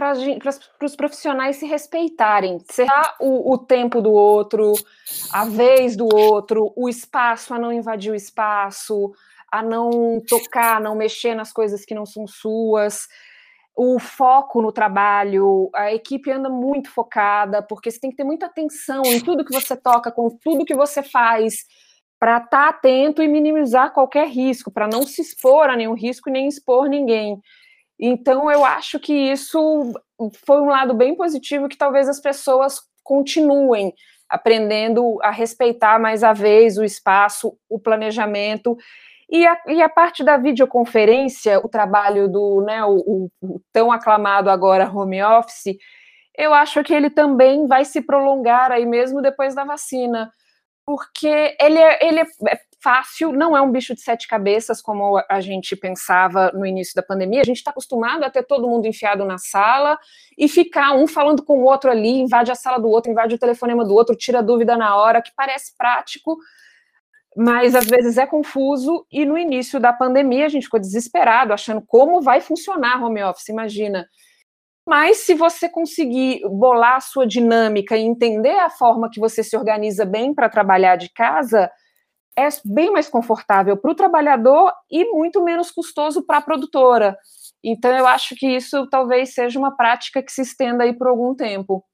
os 0.82 0.96
profissionais 0.96 1.56
se 1.56 1.66
respeitarem, 1.66 2.58
será 2.68 3.14
o, 3.20 3.52
o, 3.52 3.58
tempo 3.58 4.02
do 4.02 4.10
outro, 4.10 4.72
a 5.32 5.44
vez 5.44 5.96
do 5.96 6.08
outro, 6.12 6.72
o 6.74 6.88
espaço, 6.88 7.54
a 7.54 7.58
não 7.58 7.72
invadir 7.72 8.10
o 8.10 8.16
espaço, 8.16 9.12
a 9.52 9.62
não 9.62 10.20
tocar, 10.26 10.80
não 10.80 10.96
mexer 10.96 11.36
nas 11.36 11.52
coisas 11.52 11.84
que 11.84 11.94
não 11.94 12.04
são 12.04 12.26
suas, 12.26 13.06
o 13.76 14.00
foco 14.00 14.60
no 14.60 14.72
trabalho, 14.72 15.70
a 15.72 15.94
equipe 15.94 16.32
anda 16.32 16.48
muito 16.48 16.90
focada, 16.90 17.62
porque 17.62 17.88
você 17.88 18.00
tem 18.00 18.10
que 18.10 18.16
ter 18.16 18.24
muita 18.24 18.46
atenção 18.46 19.02
em 19.04 19.20
tudo 19.20 19.44
que 19.44 19.54
você 19.54 19.76
toca, 19.76 20.10
com 20.10 20.28
tudo 20.28 20.64
que 20.64 20.74
você 20.74 21.04
faz 21.04 21.64
para 22.18 22.38
estar 22.38 22.48
tá 22.48 22.68
atento 22.68 23.22
e 23.22 23.28
minimizar 23.28 23.92
qualquer 23.92 24.28
risco, 24.28 24.70
para 24.70 24.88
não 24.88 25.02
se 25.02 25.22
expor 25.22 25.70
a 25.70 25.76
nenhum 25.76 25.94
risco 25.94 26.28
e 26.28 26.32
nem 26.32 26.48
expor 26.48 26.88
ninguém. 26.88 27.40
Então, 27.98 28.50
eu 28.50 28.64
acho 28.64 28.98
que 28.98 29.12
isso 29.12 29.92
foi 30.44 30.60
um 30.60 30.68
lado 30.68 30.94
bem 30.94 31.16
positivo 31.16 31.68
que 31.68 31.76
talvez 31.76 32.08
as 32.08 32.20
pessoas 32.20 32.80
continuem 33.02 33.92
aprendendo 34.28 35.18
a 35.22 35.30
respeitar 35.30 35.98
mais 35.98 36.22
a 36.22 36.32
vez 36.32 36.76
o 36.76 36.84
espaço, 36.84 37.56
o 37.68 37.78
planejamento 37.78 38.76
E 39.30 39.46
a, 39.46 39.58
e 39.68 39.82
a 39.82 39.88
parte 39.88 40.22
da 40.24 40.36
videoconferência, 40.36 41.58
o 41.60 41.68
trabalho 41.68 42.28
do 42.28 42.62
né, 42.62 42.84
o, 42.84 43.30
o, 43.42 43.60
tão 43.72 43.90
aclamado 43.92 44.50
agora 44.50 44.90
home 44.90 45.22
office, 45.22 45.76
eu 46.36 46.54
acho 46.54 46.82
que 46.84 46.94
ele 46.94 47.10
também 47.10 47.66
vai 47.66 47.84
se 47.84 48.00
prolongar 48.00 48.70
aí 48.70 48.86
mesmo 48.86 49.20
depois 49.20 49.54
da 49.54 49.64
vacina, 49.64 50.30
porque 50.88 51.54
ele 51.60 51.78
é, 51.78 51.98
ele 52.00 52.20
é, 52.20 52.24
fácil, 52.82 53.30
não 53.30 53.54
é 53.54 53.60
um 53.60 53.70
bicho 53.70 53.94
de 53.94 54.00
sete 54.00 54.26
cabeças 54.26 54.80
como 54.80 55.22
a 55.28 55.38
gente 55.38 55.76
pensava 55.76 56.50
no 56.54 56.64
início 56.64 56.94
da 56.94 57.02
pandemia. 57.02 57.42
A 57.42 57.44
gente 57.44 57.58
está 57.58 57.72
acostumado 57.72 58.24
a 58.24 58.30
ter 58.30 58.42
todo 58.42 58.66
mundo 58.66 58.86
enfiado 58.86 59.22
na 59.26 59.36
sala 59.36 59.98
e 60.38 60.48
ficar 60.48 60.94
um 60.94 61.06
falando 61.06 61.44
com 61.44 61.58
o 61.58 61.64
outro 61.64 61.90
ali, 61.90 62.08
invade 62.08 62.50
a 62.50 62.54
sala 62.54 62.78
do 62.78 62.88
outro, 62.88 63.12
invade 63.12 63.34
o 63.34 63.38
telefonema 63.38 63.84
do 63.84 63.92
outro, 63.92 64.16
tira 64.16 64.42
dúvida 64.42 64.78
na 64.78 64.96
hora, 64.96 65.20
que 65.20 65.30
parece 65.36 65.76
prático, 65.76 66.38
mas 67.36 67.74
às 67.74 67.84
vezes 67.84 68.16
é 68.16 68.24
confuso. 68.24 69.06
E 69.12 69.26
no 69.26 69.36
início 69.36 69.78
da 69.78 69.92
pandemia 69.92 70.46
a 70.46 70.48
gente 70.48 70.64
ficou 70.64 70.80
desesperado, 70.80 71.52
achando 71.52 71.82
como 71.86 72.22
vai 72.22 72.40
funcionar 72.40 73.04
home 73.04 73.22
office. 73.22 73.50
Imagina. 73.50 74.08
Mas 74.88 75.18
se 75.18 75.34
você 75.34 75.68
conseguir 75.68 76.40
bolar 76.48 76.96
a 76.96 77.00
sua 77.00 77.26
dinâmica 77.26 77.94
e 77.94 78.00
entender 78.00 78.58
a 78.58 78.70
forma 78.70 79.10
que 79.10 79.20
você 79.20 79.44
se 79.44 79.54
organiza 79.54 80.06
bem 80.06 80.34
para 80.34 80.48
trabalhar 80.48 80.96
de 80.96 81.12
casa, 81.12 81.70
é 82.34 82.48
bem 82.64 82.90
mais 82.90 83.06
confortável 83.06 83.76
para 83.76 83.90
o 83.90 83.94
trabalhador 83.94 84.72
e 84.90 85.04
muito 85.12 85.44
menos 85.44 85.70
custoso 85.70 86.24
para 86.24 86.38
a 86.38 86.42
produtora. 86.42 87.18
Então, 87.62 87.94
eu 87.94 88.06
acho 88.06 88.34
que 88.34 88.46
isso 88.46 88.88
talvez 88.88 89.34
seja 89.34 89.58
uma 89.58 89.76
prática 89.76 90.22
que 90.22 90.32
se 90.32 90.40
estenda 90.40 90.84
aí 90.84 90.96
por 90.96 91.08
algum 91.08 91.34
tempo. 91.34 91.84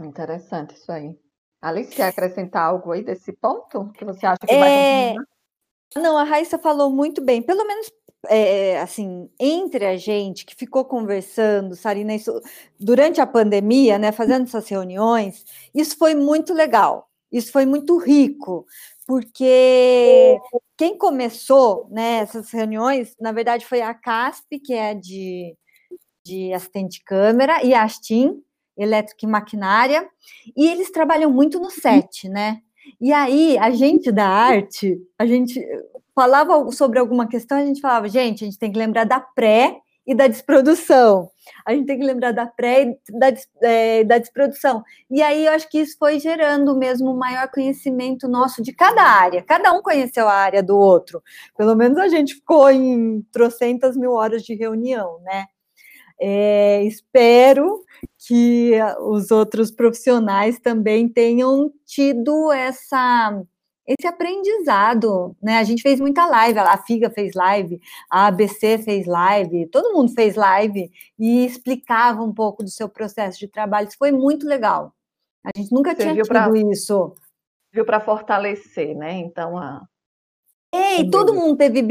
Interessante 0.00 0.74
isso 0.74 0.90
aí. 0.90 1.16
Alice, 1.62 1.94
quer 1.94 2.08
acrescentar 2.08 2.62
algo 2.62 2.90
aí 2.90 3.04
desse 3.04 3.32
ponto 3.32 3.92
que 3.92 4.04
você 4.04 4.26
acha 4.26 4.40
que 4.44 4.52
é... 4.52 4.58
vai 4.58 5.08
continuar? 5.10 5.24
Não, 5.96 6.18
a 6.18 6.24
Raíssa 6.24 6.58
falou 6.58 6.90
muito 6.90 7.24
bem. 7.24 7.40
Pelo 7.40 7.64
menos, 7.64 7.92
é, 8.28 8.80
assim, 8.80 9.28
entre 9.38 9.86
a 9.86 9.96
gente 9.96 10.44
que 10.44 10.54
ficou 10.54 10.84
conversando, 10.84 11.74
Sarina, 11.74 12.14
isso, 12.14 12.40
durante 12.78 13.20
a 13.20 13.26
pandemia, 13.26 13.98
né, 13.98 14.12
fazendo 14.12 14.44
essas 14.44 14.68
reuniões, 14.68 15.44
isso 15.74 15.96
foi 15.96 16.14
muito 16.14 16.52
legal. 16.52 17.08
Isso 17.32 17.50
foi 17.50 17.66
muito 17.66 17.98
rico, 17.98 18.64
porque 19.06 20.38
quem 20.76 20.96
começou 20.96 21.88
né, 21.90 22.18
essas 22.18 22.50
reuniões, 22.52 23.16
na 23.20 23.32
verdade, 23.32 23.66
foi 23.66 23.82
a 23.82 23.92
CASP, 23.92 24.60
que 24.60 24.72
é 24.72 24.94
de, 24.94 25.56
de 26.24 26.52
assistente 26.52 26.98
de 26.98 27.04
câmera, 27.04 27.64
e 27.64 27.74
a 27.74 27.82
Astin, 27.82 28.40
elétrica 28.76 29.26
e 29.26 29.28
maquinária, 29.28 30.08
e 30.56 30.68
eles 30.68 30.92
trabalham 30.92 31.30
muito 31.30 31.58
no 31.58 31.70
set, 31.70 32.28
né? 32.28 32.60
E 33.00 33.12
aí, 33.12 33.58
a 33.58 33.70
gente 33.70 34.12
da 34.12 34.28
arte, 34.28 34.98
a 35.18 35.26
gente 35.26 35.60
falava 36.14 36.70
sobre 36.72 36.98
alguma 36.98 37.26
questão, 37.26 37.58
a 37.58 37.64
gente 37.64 37.80
falava, 37.80 38.08
gente, 38.08 38.44
a 38.44 38.46
gente 38.46 38.58
tem 38.58 38.70
que 38.72 38.78
lembrar 38.78 39.04
da 39.04 39.20
pré 39.20 39.78
e 40.06 40.14
da 40.14 40.26
desprodução. 40.26 41.30
A 41.66 41.72
gente 41.74 41.86
tem 41.86 41.98
que 41.98 42.04
lembrar 42.04 42.32
da 42.32 42.46
pré 42.46 42.82
e 42.82 43.18
da, 43.18 43.32
é, 43.62 44.04
da 44.04 44.18
desprodução. 44.18 44.82
E 45.10 45.22
aí 45.22 45.46
eu 45.46 45.52
acho 45.52 45.68
que 45.68 45.78
isso 45.78 45.96
foi 45.98 46.18
gerando 46.18 46.76
mesmo 46.76 47.10
um 47.10 47.16
maior 47.16 47.48
conhecimento 47.48 48.28
nosso 48.28 48.62
de 48.62 48.72
cada 48.72 49.02
área. 49.02 49.42
Cada 49.42 49.72
um 49.72 49.82
conheceu 49.82 50.28
a 50.28 50.34
área 50.34 50.62
do 50.62 50.76
outro. 50.76 51.22
Pelo 51.56 51.74
menos 51.74 51.98
a 51.98 52.08
gente 52.08 52.34
ficou 52.34 52.70
em 52.70 53.22
trocentas 53.32 53.96
mil 53.96 54.12
horas 54.12 54.42
de 54.42 54.54
reunião, 54.54 55.20
né? 55.22 55.46
É, 56.20 56.84
espero 56.84 57.80
que 58.26 58.72
os 59.00 59.30
outros 59.30 59.70
profissionais 59.70 60.58
também 60.60 61.08
tenham 61.08 61.72
tido 61.84 62.52
essa 62.52 63.42
esse 63.86 64.06
aprendizado, 64.06 65.36
né? 65.42 65.58
A 65.58 65.64
gente 65.64 65.82
fez 65.82 66.00
muita 66.00 66.26
live, 66.26 66.58
a 66.58 66.76
FIGA 66.78 67.10
fez 67.10 67.34
live, 67.34 67.80
a 68.10 68.26
ABC 68.28 68.78
fez 68.78 69.06
live, 69.06 69.66
todo 69.66 69.92
mundo 69.92 70.12
fez 70.12 70.34
live 70.34 70.90
e 71.18 71.44
explicava 71.44 72.22
um 72.22 72.32
pouco 72.32 72.62
do 72.62 72.70
seu 72.70 72.88
processo 72.88 73.38
de 73.38 73.48
trabalho. 73.48 73.88
Isso 73.88 73.98
foi 73.98 74.12
muito 74.12 74.46
legal. 74.46 74.94
A 75.44 75.50
gente 75.56 75.72
nunca 75.72 75.90
Você 75.90 76.02
tinha 76.02 76.14
tido 76.14 76.26
pra, 76.26 76.48
isso. 76.70 77.14
Viu 77.72 77.84
para 77.84 78.00
fortalecer, 78.00 78.96
né? 78.96 79.18
Então 79.18 79.58
a 79.58 79.86
e 80.98 81.08
todo 81.08 81.34
mundo 81.34 81.56
teve 81.56 81.86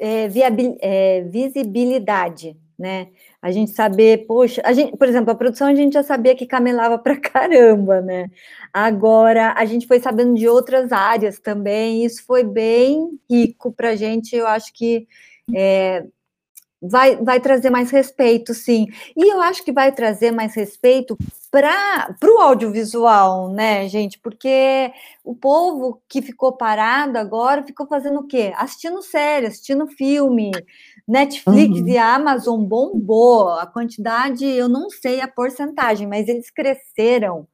é, 0.00 0.26
viabil, 0.26 0.76
é, 0.80 1.22
visibilidade 1.22 2.56
né? 2.78 3.08
A 3.40 3.50
gente 3.50 3.70
saber, 3.72 4.26
poxa, 4.26 4.62
a 4.64 4.72
gente, 4.72 4.96
por 4.96 5.08
exemplo, 5.08 5.30
a 5.30 5.34
produção 5.34 5.68
a 5.68 5.74
gente 5.74 5.94
já 5.94 6.02
sabia 6.02 6.34
que 6.34 6.46
camelava 6.46 6.98
para 6.98 7.16
caramba, 7.20 8.00
né? 8.00 8.30
Agora 8.72 9.54
a 9.56 9.64
gente 9.64 9.86
foi 9.86 10.00
sabendo 10.00 10.34
de 10.34 10.48
outras 10.48 10.92
áreas 10.92 11.38
também, 11.38 12.04
isso 12.04 12.24
foi 12.26 12.44
bem 12.44 13.18
rico 13.30 13.72
para 13.72 13.90
a 13.90 13.96
gente. 13.96 14.34
Eu 14.34 14.46
acho 14.46 14.72
que 14.72 15.06
é, 15.54 16.04
vai, 16.88 17.16
vai 17.16 17.40
trazer 17.40 17.70
mais 17.70 17.90
respeito, 17.90 18.52
sim. 18.54 18.86
E 19.16 19.32
eu 19.32 19.40
acho 19.40 19.64
que 19.64 19.72
vai 19.72 19.92
trazer 19.92 20.30
mais 20.30 20.54
respeito 20.54 21.16
para 21.50 22.16
o 22.24 22.40
audiovisual, 22.40 23.48
né, 23.52 23.88
gente? 23.88 24.18
Porque 24.18 24.92
o 25.22 25.34
povo 25.34 26.02
que 26.08 26.20
ficou 26.20 26.52
parado 26.56 27.16
agora 27.16 27.64
ficou 27.64 27.86
fazendo 27.86 28.20
o 28.20 28.26
quê? 28.26 28.52
Assistindo 28.56 29.00
série, 29.02 29.46
assistindo 29.46 29.86
filme. 29.86 30.50
Netflix 31.06 31.80
uhum. 31.80 31.88
e 31.88 31.96
Amazon 31.96 32.64
bombou. 32.64 33.50
A 33.50 33.66
quantidade, 33.66 34.44
eu 34.44 34.68
não 34.68 34.90
sei 34.90 35.20
a 35.20 35.28
porcentagem, 35.28 36.08
mas 36.08 36.28
eles 36.28 36.50
cresceram 36.50 37.46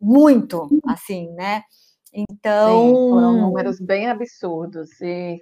muito, 0.00 0.68
assim, 0.86 1.30
né? 1.32 1.62
Então. 2.12 2.88
Sim, 2.88 2.94
foram 3.10 3.40
números 3.40 3.80
bem 3.80 4.08
absurdos. 4.08 5.00
E 5.00 5.40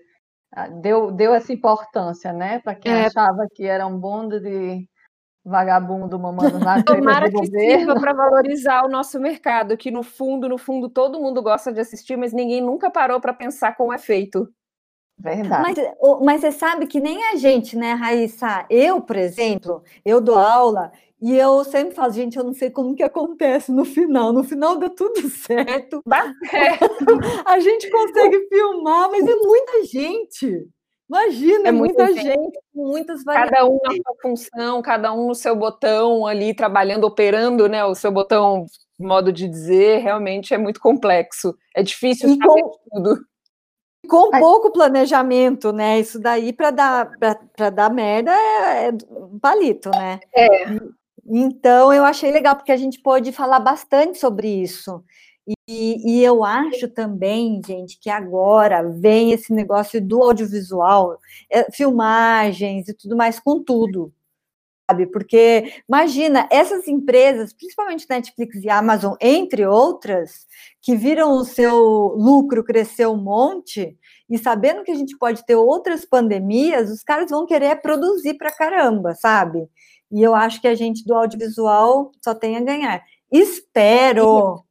deu, 0.81 1.11
deu 1.11 1.35
essa 1.35 1.53
importância, 1.53 2.33
né? 2.33 2.59
Para 2.61 2.75
quem 2.75 2.93
é. 2.93 3.07
achava 3.07 3.47
que 3.55 3.65
era 3.65 3.87
um 3.87 3.99
bando 3.99 4.41
de 4.41 4.87
vagabundo 5.45 6.19
mamando 6.19 6.59
na 6.59 6.83
Tomara 6.85 7.31
que 7.31 7.47
sirva 7.47 7.95
para 7.95 8.13
valorizar 8.13 8.85
o 8.85 8.89
nosso 8.89 9.19
mercado, 9.19 9.77
que 9.77 9.91
no 9.91 10.03
fundo, 10.03 10.49
no 10.49 10.57
fundo, 10.57 10.89
todo 10.89 11.21
mundo 11.21 11.43
gosta 11.43 11.73
de 11.73 11.81
assistir, 11.81 12.17
mas 12.17 12.33
ninguém 12.33 12.61
nunca 12.61 12.91
parou 12.91 13.21
para 13.21 13.33
pensar 13.33 13.77
como 13.77 13.93
é 13.93 13.99
feito. 13.99 14.49
Verdade. 15.19 15.63
Mas, 15.63 16.21
mas 16.23 16.41
você 16.41 16.53
sabe 16.53 16.87
que 16.87 17.01
nem 17.01 17.25
a 17.25 17.37
gente, 17.37 17.77
né, 17.77 17.93
Raíssa? 17.93 18.67
Eu, 18.69 19.01
por 19.01 19.17
exemplo, 19.17 19.83
eu 20.05 20.21
dou 20.21 20.39
aula 20.39 20.91
e 21.23 21.37
eu 21.37 21.63
sempre 21.63 21.95
falo, 21.95 22.13
gente, 22.13 22.37
eu 22.37 22.43
não 22.43 22.53
sei 22.53 22.69
como 22.69 22.97
que 22.97 23.03
acontece 23.03 23.71
no 23.71 23.85
final. 23.85 24.33
No 24.33 24.43
final 24.43 24.77
dá 24.77 24.91
tudo 24.91 25.21
certo. 25.31 26.03
a 27.47 27.61
gente 27.61 27.89
consegue 27.89 28.49
filmar, 28.49 29.09
mas 29.09 29.25
é 29.25 29.35
muita 29.37 29.85
gente. 29.85 30.67
Imagina, 31.09 31.69
é 31.69 31.73
muita, 31.73 32.05
muita 32.07 32.21
gente, 32.21 32.35
gente, 32.35 32.59
muitas 32.75 33.23
variáveis. 33.23 33.51
Cada 33.53 33.67
um 33.69 33.79
na 33.85 33.93
sua 33.93 34.17
função, 34.21 34.83
cada 34.83 35.13
um 35.13 35.29
no 35.29 35.35
seu 35.35 35.55
botão 35.55 36.27
ali, 36.27 36.55
trabalhando, 36.55 37.05
operando, 37.05 37.69
né? 37.69 37.85
O 37.85 37.95
seu 37.95 38.11
botão, 38.11 38.67
modo 38.99 39.31
de 39.31 39.47
dizer, 39.47 39.99
realmente 39.99 40.53
é 40.53 40.59
muito 40.59 40.81
complexo. 40.81 41.55
É 41.77 41.85
difícil 41.85 42.31
e 42.31 42.37
saber 42.37 42.63
com... 42.63 42.79
tudo 42.91 43.33
com 44.09 44.31
pouco 44.31 44.73
planejamento, 44.73 45.73
né? 45.73 46.01
Isso 46.01 46.19
daí 46.19 46.53
para 46.53 46.71
dar 46.71 47.11
para 47.57 47.71
dar 47.71 47.91
merda 47.91 48.33
é, 48.33 48.89
é 48.89 48.93
palito, 49.41 49.91
né? 49.91 50.19
É. 50.35 50.65
Então 51.35 51.93
eu 51.93 52.05
achei 52.05 52.31
legal 52.31 52.55
porque 52.57 52.73
a 52.73 52.77
gente 52.77 53.01
pode 53.01 53.33
falar 53.33 53.59
bastante 53.61 54.19
sobre 54.19 54.49
isso. 54.49 55.03
E, 55.69 56.19
e, 56.21 56.25
eu 56.25 56.45
acho 56.45 56.89
também, 56.89 57.61
gente, 57.67 57.99
que 57.99 58.11
agora 58.11 58.83
vem 58.89 59.33
esse 59.33 59.53
negócio 59.53 60.01
do 60.01 60.23
audiovisual, 60.23 61.19
é, 61.51 61.71
filmagens 61.73 62.89
e 62.89 62.95
tudo 62.95 63.17
mais, 63.17 63.41
com 63.41 63.63
tudo 63.63 64.13
sabe? 64.93 65.07
Porque 65.07 65.73
imagina 65.89 66.47
essas 66.51 66.87
empresas, 66.87 67.53
principalmente 67.53 68.07
Netflix 68.09 68.63
e 68.63 68.69
Amazon, 68.69 69.15
entre 69.21 69.67
outras, 69.67 70.47
que 70.81 70.95
viram 70.97 71.33
o 71.33 71.45
seu 71.45 72.15
lucro 72.17 72.63
crescer 72.65 73.07
um 73.07 73.17
monte 73.17 73.97
e 74.29 74.39
sabendo 74.39 74.83
que 74.85 74.91
a 74.93 74.95
gente 74.95 75.17
pode 75.19 75.45
ter 75.47 75.57
outras 75.57 76.05
pandemias, 76.05 76.91
os 76.91 77.03
caras 77.03 77.31
vão 77.31 77.47
querer 77.47 77.81
produzir 77.81 78.35
para 78.35 78.53
caramba, 78.53 79.15
sabe? 79.15 79.69
E 80.13 80.23
eu 80.23 80.35
acho 80.35 80.61
que 80.61 80.69
a 80.69 80.75
gente 80.75 81.05
do 81.05 81.15
audiovisual 81.15 82.13
só 82.23 82.35
tem 82.35 82.57
a 82.57 82.61
ganhar. 82.61 83.03
Espero 83.31 84.63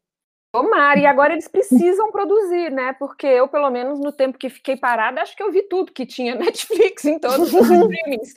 Tomara, 0.51 0.99
e 0.99 1.05
agora 1.05 1.31
eles 1.31 1.47
precisam 1.47 2.11
produzir, 2.11 2.69
né? 2.71 2.91
Porque 2.93 3.25
eu, 3.25 3.47
pelo 3.47 3.69
menos 3.69 4.01
no 4.01 4.11
tempo 4.11 4.37
que 4.37 4.49
fiquei 4.49 4.75
parada, 4.75 5.21
acho 5.21 5.33
que 5.33 5.41
eu 5.41 5.49
vi 5.49 5.63
tudo 5.63 5.93
que 5.93 6.05
tinha 6.05 6.35
Netflix 6.35 7.05
em 7.05 7.17
todos 7.17 7.53
os 7.53 7.61
streamings. 7.61 8.35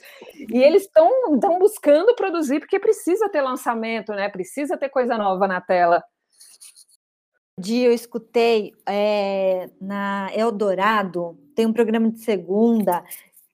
E 0.49 0.63
eles 0.63 0.83
estão 0.83 1.11
buscando 1.59 2.15
produzir 2.15 2.61
porque 2.61 2.79
precisa 2.79 3.27
ter 3.27 3.41
lançamento, 3.41 4.13
né? 4.13 4.29
Precisa 4.29 4.77
ter 4.77 4.87
coisa 4.87 5.17
nova 5.17 5.45
na 5.45 5.59
tela. 5.59 6.01
Dia 7.59 7.87
eu 7.87 7.93
escutei 7.93 8.71
é, 8.87 9.69
na 9.81 10.29
Eldorado, 10.33 11.37
tem 11.53 11.65
um 11.65 11.73
programa 11.73 12.09
de 12.09 12.19
segunda 12.19 13.03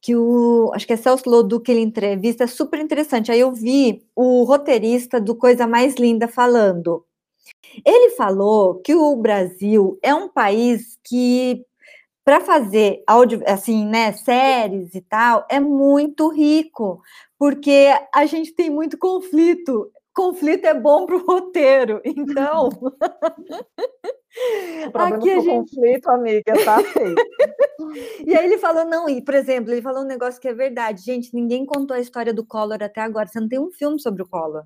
que 0.01 0.15
o 0.15 0.71
acho 0.73 0.87
que 0.87 0.93
é 0.93 0.97
Celso 0.97 1.29
Lodu 1.29 1.59
que 1.61 1.71
ele 1.71 1.81
entrevista, 1.81 2.45
é 2.45 2.47
super 2.47 2.79
interessante. 2.79 3.31
Aí 3.31 3.39
eu 3.39 3.53
vi 3.53 4.03
o 4.15 4.43
roteirista 4.43 5.21
do 5.21 5.35
Coisa 5.35 5.67
Mais 5.67 5.95
Linda 5.95 6.27
falando 6.27 7.05
ele 7.85 8.11
falou 8.11 8.75
que 8.81 8.93
o 8.95 9.15
Brasil 9.15 9.97
é 10.01 10.13
um 10.13 10.27
país 10.29 10.97
que 11.03 11.65
para 12.23 12.39
fazer 12.39 13.03
áudio, 13.07 13.41
assim, 13.47 13.85
né, 13.85 14.13
séries 14.13 14.93
e 14.93 15.01
tal, 15.01 15.45
é 15.49 15.59
muito 15.59 16.29
rico, 16.29 17.01
porque 17.37 17.89
a 18.13 18.25
gente 18.27 18.53
tem 18.53 18.69
muito 18.69 18.97
conflito. 18.97 19.91
Conflito 20.13 20.65
é 20.65 20.73
bom 20.73 21.05
para 21.05 21.15
o 21.15 21.25
roteiro, 21.25 22.01
então. 22.05 22.67
O 22.67 22.91
problema 24.91 25.17
Aqui 25.17 25.35
do 25.35 25.41
gente... 25.41 25.75
conflito, 25.75 26.09
amiga, 26.09 26.53
tá 26.65 26.77
e 28.25 28.35
aí 28.35 28.45
ele 28.45 28.57
falou, 28.57 28.85
não, 28.85 29.09
e 29.09 29.21
por 29.21 29.33
exemplo, 29.33 29.71
ele 29.71 29.81
falou 29.81 30.03
um 30.03 30.07
negócio 30.07 30.39
que 30.39 30.47
é 30.47 30.53
verdade. 30.53 31.01
Gente, 31.01 31.33
ninguém 31.33 31.65
contou 31.65 31.95
a 31.95 31.99
história 31.99 32.33
do 32.33 32.45
Collor 32.45 32.81
até 32.81 33.01
agora. 33.01 33.27
Você 33.27 33.39
não 33.39 33.47
tem 33.47 33.59
um 33.59 33.71
filme 33.71 33.99
sobre 33.99 34.23
o 34.23 34.27
Collor. 34.27 34.63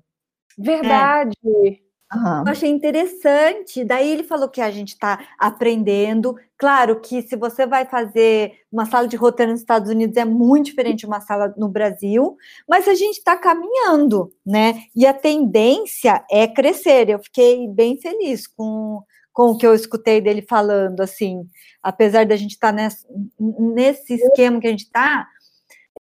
Verdade. 0.58 1.36
É. 1.66 1.85
Uhum. 2.14 2.44
Eu 2.46 2.52
achei 2.52 2.70
interessante. 2.70 3.84
Daí 3.84 4.10
ele 4.10 4.22
falou 4.22 4.48
que 4.48 4.60
a 4.60 4.70
gente 4.70 4.90
está 4.90 5.26
aprendendo. 5.38 6.36
Claro 6.56 7.00
que 7.00 7.20
se 7.22 7.36
você 7.36 7.66
vai 7.66 7.84
fazer 7.84 8.52
uma 8.70 8.86
sala 8.86 9.08
de 9.08 9.16
roteiro 9.16 9.52
nos 9.52 9.60
Estados 9.60 9.90
Unidos 9.90 10.16
é 10.16 10.24
muito 10.24 10.66
diferente 10.66 11.00
de 11.00 11.06
uma 11.06 11.20
sala 11.20 11.52
no 11.56 11.68
Brasil, 11.68 12.36
mas 12.68 12.86
a 12.86 12.94
gente 12.94 13.18
está 13.18 13.36
caminhando, 13.36 14.32
né? 14.44 14.84
E 14.94 15.04
a 15.04 15.12
tendência 15.12 16.24
é 16.30 16.46
crescer. 16.46 17.08
Eu 17.08 17.18
fiquei 17.18 17.66
bem 17.68 18.00
feliz 18.00 18.46
com, 18.46 19.02
com 19.32 19.50
o 19.50 19.58
que 19.58 19.66
eu 19.66 19.74
escutei 19.74 20.20
dele 20.20 20.42
falando, 20.42 21.00
assim, 21.00 21.44
apesar 21.82 22.24
da 22.24 22.36
gente 22.36 22.52
estar 22.52 22.68
tá 22.68 22.72
nesse, 22.72 23.06
nesse 23.38 24.14
esquema 24.14 24.60
que 24.60 24.66
a 24.68 24.70
gente 24.70 24.84
está, 24.84 25.26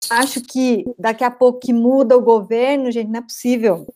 acho 0.10 0.42
que 0.42 0.84
daqui 0.98 1.24
a 1.24 1.32
pouco 1.32 1.60
que 1.60 1.72
muda 1.72 2.18
o 2.18 2.22
governo, 2.22 2.92
gente, 2.92 3.10
não 3.10 3.20
é 3.20 3.22
possível 3.22 3.88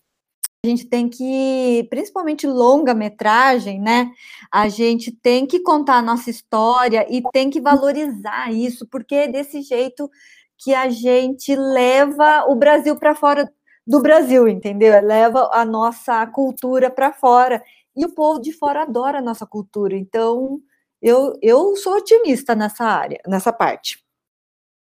a 0.66 0.70
gente 0.70 0.86
tem 0.86 1.08
que, 1.08 1.88
principalmente 1.90 2.48
longa-metragem, 2.48 3.80
né? 3.80 4.12
A 4.52 4.68
gente 4.68 5.12
tem 5.12 5.46
que 5.46 5.60
contar 5.60 5.98
a 5.98 6.02
nossa 6.02 6.30
história 6.30 7.06
e 7.10 7.22
tem 7.32 7.50
que 7.50 7.62
valorizar 7.62 8.52
isso, 8.52 8.88
porque 8.88 9.14
é 9.14 9.28
desse 9.28 9.62
jeito 9.62 10.10
que 10.58 10.74
a 10.74 10.90
gente 10.90 11.56
leva 11.56 12.46
o 12.48 12.56
Brasil 12.56 12.96
para 12.96 13.14
fora 13.14 13.52
do 13.86 14.02
Brasil, 14.02 14.48
entendeu? 14.48 15.00
Leva 15.02 15.52
a 15.54 15.64
nossa 15.64 16.26
cultura 16.28 16.90
para 16.90 17.14
fora. 17.14 17.64
E 17.96 18.04
o 18.04 18.14
povo 18.14 18.42
de 18.42 18.52
fora 18.52 18.82
adora 18.82 19.20
a 19.20 19.22
nossa 19.22 19.46
cultura. 19.46 19.96
Então, 19.96 20.60
eu, 21.02 21.34
eu 21.42 21.76
sou 21.76 21.98
otimista 21.98 22.56
nessa 22.56 22.86
área, 22.86 23.22
nessa 23.28 23.54
parte. 23.54 24.04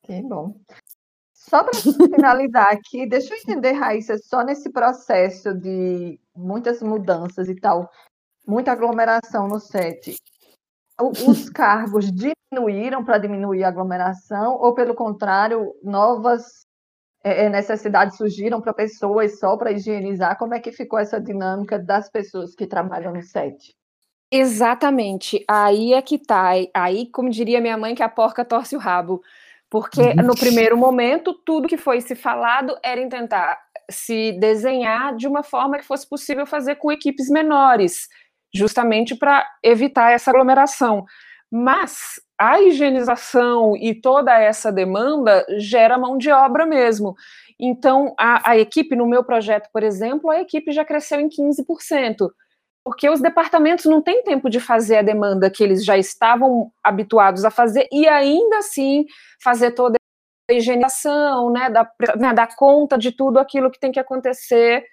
Que 0.03 0.21
bom. 0.21 0.55
Só 1.47 1.63
para 1.63 1.73
finalizar 1.73 2.71
aqui, 2.71 3.07
deixa 3.07 3.33
eu 3.33 3.37
entender, 3.37 3.73
Raíssa, 3.73 4.17
só 4.17 4.43
nesse 4.43 4.71
processo 4.71 5.53
de 5.53 6.19
muitas 6.35 6.81
mudanças 6.81 7.47
e 7.47 7.55
tal, 7.55 7.89
muita 8.47 8.71
aglomeração 8.71 9.47
no 9.47 9.59
set, 9.59 10.15
os 10.99 11.49
cargos 11.51 12.11
diminuíram 12.11 13.03
para 13.05 13.19
diminuir 13.19 13.63
a 13.63 13.67
aglomeração 13.67 14.57
ou, 14.59 14.73
pelo 14.73 14.95
contrário, 14.95 15.71
novas 15.83 16.65
é, 17.23 17.45
é 17.45 17.49
necessidades 17.49 18.17
surgiram 18.17 18.59
para 18.59 18.73
pessoas 18.73 19.39
só 19.39 19.55
para 19.55 19.71
higienizar? 19.71 20.37
Como 20.39 20.55
é 20.55 20.59
que 20.59 20.71
ficou 20.71 20.97
essa 20.97 21.21
dinâmica 21.21 21.77
das 21.77 22.09
pessoas 22.09 22.55
que 22.55 22.65
trabalham 22.65 23.13
no 23.13 23.21
set? 23.21 23.75
Exatamente, 24.31 25.45
aí 25.47 25.93
é 25.93 26.01
que 26.01 26.17
tá. 26.17 26.51
Aí, 26.73 27.09
como 27.11 27.29
diria 27.29 27.61
minha 27.61 27.77
mãe, 27.77 27.93
que 27.93 28.01
a 28.01 28.09
porca 28.09 28.43
torce 28.43 28.75
o 28.75 28.79
rabo. 28.79 29.21
Porque 29.69 30.13
no 30.13 30.35
primeiro 30.35 30.77
momento, 30.77 31.33
tudo 31.45 31.67
que 31.67 31.77
foi 31.77 31.99
se 32.01 32.15
falado 32.15 32.77
era 32.83 33.01
em 33.01 33.09
tentar 33.09 33.59
se 33.89 34.31
desenhar 34.39 35.15
de 35.15 35.27
uma 35.27 35.43
forma 35.43 35.77
que 35.77 35.85
fosse 35.85 36.07
possível 36.07 36.45
fazer 36.45 36.75
com 36.75 36.91
equipes 36.91 37.29
menores, 37.29 38.07
justamente 38.53 39.15
para 39.15 39.45
evitar 39.63 40.11
essa 40.11 40.31
aglomeração. 40.31 41.05
Mas 41.51 42.19
a 42.37 42.59
higienização 42.61 43.75
e 43.77 43.93
toda 43.93 44.37
essa 44.37 44.71
demanda 44.71 45.45
gera 45.57 45.97
mão 45.97 46.17
de 46.17 46.31
obra 46.31 46.65
mesmo. 46.65 47.15
Então, 47.59 48.13
a, 48.19 48.51
a 48.51 48.57
equipe, 48.57 48.95
no 48.95 49.07
meu 49.07 49.23
projeto, 49.23 49.69
por 49.71 49.83
exemplo, 49.83 50.29
a 50.29 50.41
equipe 50.41 50.71
já 50.71 50.83
cresceu 50.83 51.19
em 51.19 51.29
15% 51.29 52.29
porque 52.85 53.09
os 53.09 53.19
departamentos 53.19 53.85
não 53.85 53.99
têm 53.99 54.23
tempo 54.23 54.47
de 54.47 54.59
fazer 54.59 54.97
a 54.97 55.01
demanda 55.01 55.49
que 55.49 55.63
eles 55.63 55.83
já 55.83 55.97
estavam 55.97 56.71
habituados 56.83 57.43
a 57.43 57.49
fazer 57.49 57.87
e 57.91 58.07
ainda 58.07 58.59
assim 58.59 59.05
fazer 59.43 59.71
toda 59.71 59.95
a 60.47 60.53
higienização, 60.53 61.51
né, 61.51 61.67
dar, 61.67 61.91
né, 62.15 62.31
dar 62.31 62.55
conta 62.55 62.95
de 62.95 63.11
tudo 63.11 63.39
aquilo 63.39 63.71
que 63.71 63.79
tem 63.79 63.91
que 63.91 63.99
acontecer 63.99 64.85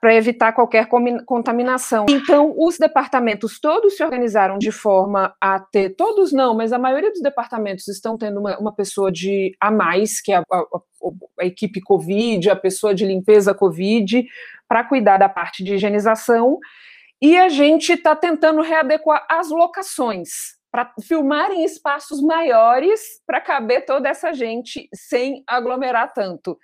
para 0.00 0.14
evitar 0.14 0.52
qualquer 0.52 0.88
contaminação. 1.24 2.06
Então, 2.08 2.54
os 2.56 2.76
departamentos 2.76 3.60
todos 3.60 3.96
se 3.96 4.02
organizaram 4.02 4.58
de 4.58 4.72
forma 4.72 5.34
a 5.40 5.60
ter, 5.60 5.90
todos 5.90 6.32
não, 6.32 6.54
mas 6.56 6.72
a 6.72 6.78
maioria 6.78 7.10
dos 7.10 7.22
departamentos 7.22 7.86
estão 7.86 8.18
tendo 8.18 8.40
uma, 8.40 8.58
uma 8.58 8.74
pessoa 8.74 9.12
de 9.12 9.54
a 9.60 9.70
mais, 9.70 10.20
que 10.20 10.32
é 10.32 10.36
a, 10.36 10.40
a, 10.40 10.80
a 11.40 11.46
equipe 11.46 11.80
Covid, 11.80 12.50
a 12.50 12.56
pessoa 12.56 12.94
de 12.94 13.04
limpeza 13.06 13.54
Covid, 13.54 14.26
para 14.68 14.82
cuidar 14.82 15.18
da 15.18 15.28
parte 15.28 15.62
de 15.62 15.74
higienização 15.74 16.58
e 17.22 17.36
a 17.36 17.48
gente 17.48 17.92
está 17.92 18.16
tentando 18.16 18.60
readequar 18.60 19.24
as 19.30 19.50
locações 19.50 20.30
para 20.70 20.92
filmar 21.06 21.52
em 21.52 21.64
espaços 21.64 22.20
maiores 22.20 23.00
para 23.24 23.40
caber 23.40 23.86
toda 23.86 24.08
essa 24.08 24.32
gente 24.32 24.88
sem 24.92 25.44
aglomerar 25.46 26.12
tanto. 26.12 26.58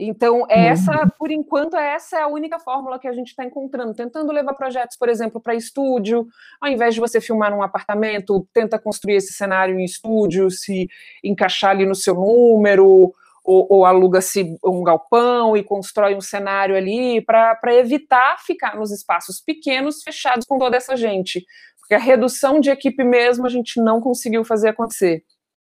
Então, 0.00 0.46
essa, 0.48 1.02
uhum. 1.02 1.10
por 1.18 1.30
enquanto, 1.30 1.76
essa 1.76 2.18
é 2.18 2.22
a 2.22 2.26
única 2.26 2.58
fórmula 2.58 2.98
que 2.98 3.06
a 3.06 3.12
gente 3.12 3.28
está 3.28 3.44
encontrando, 3.44 3.94
tentando 3.94 4.32
levar 4.32 4.54
projetos, 4.54 4.96
por 4.96 5.08
exemplo, 5.08 5.40
para 5.40 5.54
estúdio, 5.54 6.26
ao 6.60 6.70
invés 6.70 6.94
de 6.94 7.00
você 7.00 7.20
filmar 7.20 7.50
num 7.50 7.62
apartamento, 7.62 8.46
tenta 8.52 8.78
construir 8.78 9.16
esse 9.16 9.34
cenário 9.34 9.78
em 9.78 9.84
estúdio, 9.84 10.50
se 10.50 10.88
encaixar 11.22 11.72
ali 11.72 11.84
no 11.84 11.94
seu 11.94 12.14
número, 12.14 13.12
ou, 13.44 13.66
ou 13.68 13.84
aluga-se 13.84 14.56
um 14.64 14.82
galpão 14.82 15.56
e 15.56 15.62
constrói 15.62 16.14
um 16.14 16.20
cenário 16.20 16.76
ali 16.76 17.20
para 17.20 17.74
evitar 17.74 18.38
ficar 18.38 18.76
nos 18.76 18.90
espaços 18.90 19.40
pequenos 19.40 20.02
fechados 20.02 20.46
com 20.46 20.58
toda 20.58 20.76
essa 20.76 20.96
gente. 20.96 21.44
Porque 21.80 21.94
a 21.94 21.98
redução 21.98 22.60
de 22.60 22.70
equipe 22.70 23.02
mesmo 23.02 23.46
a 23.46 23.50
gente 23.50 23.80
não 23.82 24.00
conseguiu 24.00 24.44
fazer 24.44 24.68
acontecer. 24.68 25.24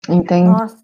Entendi. 0.09 0.49
Nossa, 0.49 0.77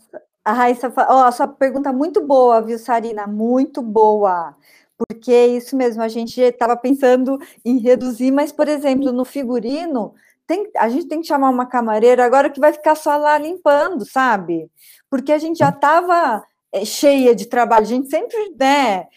a 0.47 0.53
Raíssa, 0.53 0.93
oh, 0.97 1.25
a 1.25 1.33
sua 1.33 1.49
pergunta 1.49 1.93
muito 1.93 2.25
boa, 2.25 2.63
viu, 2.63 2.79
Sarina? 2.79 3.27
Muito 3.27 3.83
boa. 3.83 4.55
Porque 4.97 5.33
é 5.33 5.49
isso 5.49 5.77
mesmo, 5.77 6.01
a 6.01 6.07
gente 6.09 6.41
estava 6.41 6.77
pensando 6.77 7.37
em 7.65 7.79
reduzir, 7.79 8.31
mas, 8.31 8.53
por 8.53 8.69
exemplo, 8.69 9.11
no 9.11 9.25
figurino, 9.25 10.15
tem, 10.47 10.71
a 10.77 10.89
gente 10.89 11.09
tem 11.09 11.21
que 11.21 11.27
chamar 11.27 11.51
uma 11.51 11.67
camareira 11.67 12.25
agora 12.25 12.49
que 12.49 12.61
vai 12.61 12.73
ficar 12.73 12.95
só 12.95 13.17
lá 13.17 13.37
limpando, 13.37 14.09
sabe? 14.09 14.71
Porque 15.11 15.33
a 15.33 15.39
gente 15.39 15.59
já 15.59 15.71
estava 15.71 16.45
é, 16.73 16.85
cheia 16.85 17.35
de 17.35 17.47
trabalho. 17.47 17.83
A 17.83 17.89
gente 17.89 18.09
sempre 18.09 18.55
né, 18.57 19.09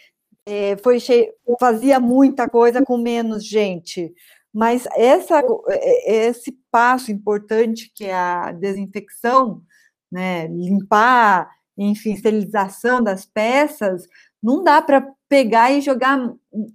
é, 0.48 0.78
foi 0.78 1.00
cheia, 1.00 1.32
fazia 1.60 2.00
muita 2.00 2.50
coisa 2.50 2.84
com 2.84 2.98
menos 2.98 3.46
gente. 3.46 4.12
Mas 4.52 4.88
essa, 4.96 5.44
é, 5.70 6.26
esse 6.28 6.58
passo 6.72 7.12
importante 7.12 7.92
que 7.94 8.06
é 8.06 8.16
a 8.16 8.52
desinfecção, 8.52 9.62
né, 10.12 10.48
limpar, 10.48 11.50
enfim, 11.78 12.14
esterilização 12.14 13.02
das 13.02 13.26
peças, 13.26 14.08
não 14.42 14.64
dá 14.64 14.82
para 14.82 15.06
pegar 15.28 15.72
e 15.72 15.82
jogar 15.82 16.20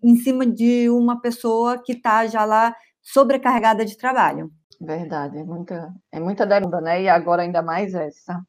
em 0.03 0.17
cima 0.17 0.47
de 0.47 0.89
uma 0.89 1.21
pessoa 1.21 1.79
que 1.79 1.93
está 1.93 2.27
já 2.27 2.45
lá 2.45 2.75
sobrecarregada 3.03 3.85
de 3.85 3.97
trabalho. 3.97 4.51
Verdade, 4.81 5.39
é 5.39 5.45
muita, 5.45 5.93
é 6.13 6.21
muita 6.21 6.47
demanda, 6.47 6.81
né? 6.81 7.03
E 7.03 7.09
agora 7.09 7.43
ainda 7.43 7.63
mais 7.63 7.95
essa. 7.95 8.41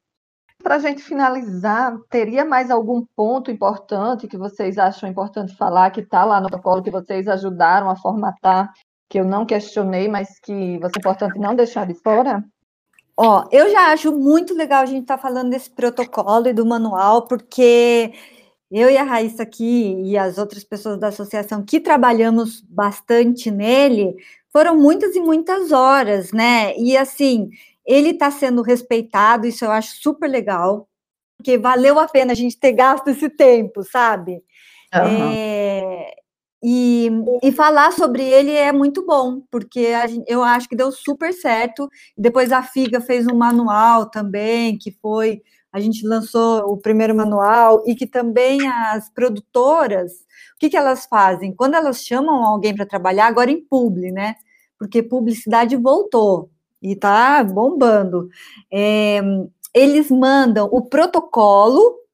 Para 0.63 0.75
a 0.75 0.79
gente 0.79 1.01
finalizar, 1.01 1.95
teria 2.09 2.43
mais 2.43 2.71
algum 2.71 3.05
ponto 3.15 3.51
importante 3.51 4.27
que 4.27 4.37
vocês 4.37 4.77
acham 4.77 5.09
importante 5.09 5.55
falar, 5.55 5.91
que 5.91 6.01
está 6.01 6.25
lá 6.25 6.39
no 6.41 6.47
protocolo, 6.47 6.81
que 6.81 6.91
vocês 6.91 7.27
ajudaram 7.27 7.89
a 7.89 7.95
formatar, 7.95 8.73
que 9.09 9.19
eu 9.19 9.25
não 9.25 9.45
questionei, 9.45 10.07
mas 10.07 10.39
que 10.39 10.79
vai 10.79 10.89
ser 10.89 10.99
importante 10.99 11.37
não 11.37 11.55
deixar 11.55 11.85
de 11.85 11.93
fora? 11.93 12.43
Ó, 13.17 13.47
eu 13.51 13.71
já 13.71 13.93
acho 13.93 14.11
muito 14.11 14.53
legal 14.53 14.83
a 14.83 14.85
gente 14.85 15.03
estar 15.03 15.17
tá 15.17 15.21
falando 15.21 15.49
desse 15.49 15.69
protocolo 15.69 16.47
e 16.47 16.53
do 16.53 16.65
manual, 16.65 17.27
porque 17.27 18.13
eu 18.69 18.89
e 18.89 18.97
a 18.97 19.03
Raíssa 19.03 19.43
aqui 19.43 20.01
e 20.03 20.17
as 20.17 20.37
outras 20.37 20.63
pessoas 20.63 20.99
da 20.99 21.07
associação 21.07 21.63
que 21.63 21.79
trabalhamos 21.79 22.61
bastante 22.61 23.49
nele, 23.49 24.15
foram 24.51 24.77
muitas 24.77 25.15
e 25.15 25.21
muitas 25.21 25.71
horas, 25.71 26.31
né? 26.33 26.77
E 26.77 26.97
assim, 26.97 27.49
ele 27.85 28.09
está 28.09 28.29
sendo 28.31 28.61
respeitado, 28.61 29.47
isso 29.47 29.63
eu 29.63 29.71
acho 29.71 29.95
super 30.01 30.27
legal, 30.29 30.89
porque 31.37 31.57
valeu 31.57 31.99
a 31.99 32.07
pena 32.07 32.33
a 32.33 32.35
gente 32.35 32.57
ter 32.57 32.73
gasto 32.73 33.07
esse 33.09 33.29
tempo, 33.29 33.83
sabe? 33.83 34.41
Uhum. 34.93 35.31
É, 35.33 36.15
e, 36.67 37.11
e 37.43 37.51
falar 37.51 37.91
sobre 37.91 38.23
ele 38.23 38.49
é 38.51 38.71
muito 38.71 39.05
bom, 39.05 39.39
porque 39.51 39.93
gente, 40.07 40.25
eu 40.27 40.43
acho 40.43 40.67
que 40.67 40.75
deu 40.75 40.91
super 40.91 41.31
certo. 41.31 41.87
Depois 42.17 42.51
a 42.51 42.63
FIGA 42.63 42.99
fez 42.99 43.27
um 43.27 43.35
manual 43.35 44.09
também, 44.09 44.75
que 44.75 44.91
foi. 44.99 45.43
A 45.71 45.79
gente 45.79 46.07
lançou 46.07 46.61
o 46.71 46.77
primeiro 46.77 47.13
manual, 47.15 47.83
e 47.85 47.93
que 47.93 48.07
também 48.07 48.67
as 48.67 49.11
produtoras, 49.11 50.11
o 50.55 50.59
que, 50.59 50.69
que 50.69 50.77
elas 50.77 51.05
fazem? 51.05 51.53
Quando 51.53 51.75
elas 51.75 52.03
chamam 52.03 52.43
alguém 52.43 52.73
para 52.75 52.85
trabalhar, 52.87 53.27
agora 53.27 53.51
em 53.51 53.63
publi, 53.63 54.11
né? 54.11 54.33
Porque 54.79 55.03
publicidade 55.03 55.75
voltou. 55.75 56.49
e 56.81 56.95
tá 56.95 57.43
bombando. 57.43 58.27
É, 58.73 59.21
eles 59.71 60.09
mandam 60.09 60.67
o 60.71 60.81
protocolo 60.81 62.04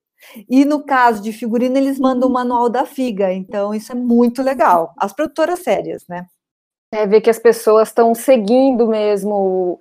e 0.50 0.66
no 0.66 0.84
caso 0.84 1.22
de 1.22 1.32
figurino, 1.32 1.78
eles 1.78 2.00
mandam 2.00 2.30
o 2.30 2.32
manual 2.32 2.70
da 2.70 2.86
FIGA, 2.86 3.34
então 3.34 3.74
isso 3.74 3.92
é 3.92 3.96
muito 3.96 4.42
legal. 4.42 4.94
As 4.98 5.14
produtoras 5.14 5.60
sérias, 5.60 6.06
né? 6.08 6.26
É 6.94 7.08
ver 7.08 7.22
que 7.22 7.30
as 7.30 7.40
pessoas 7.40 7.90
estão 7.90 8.14
seguindo 8.14 8.88
mesmo. 8.88 9.80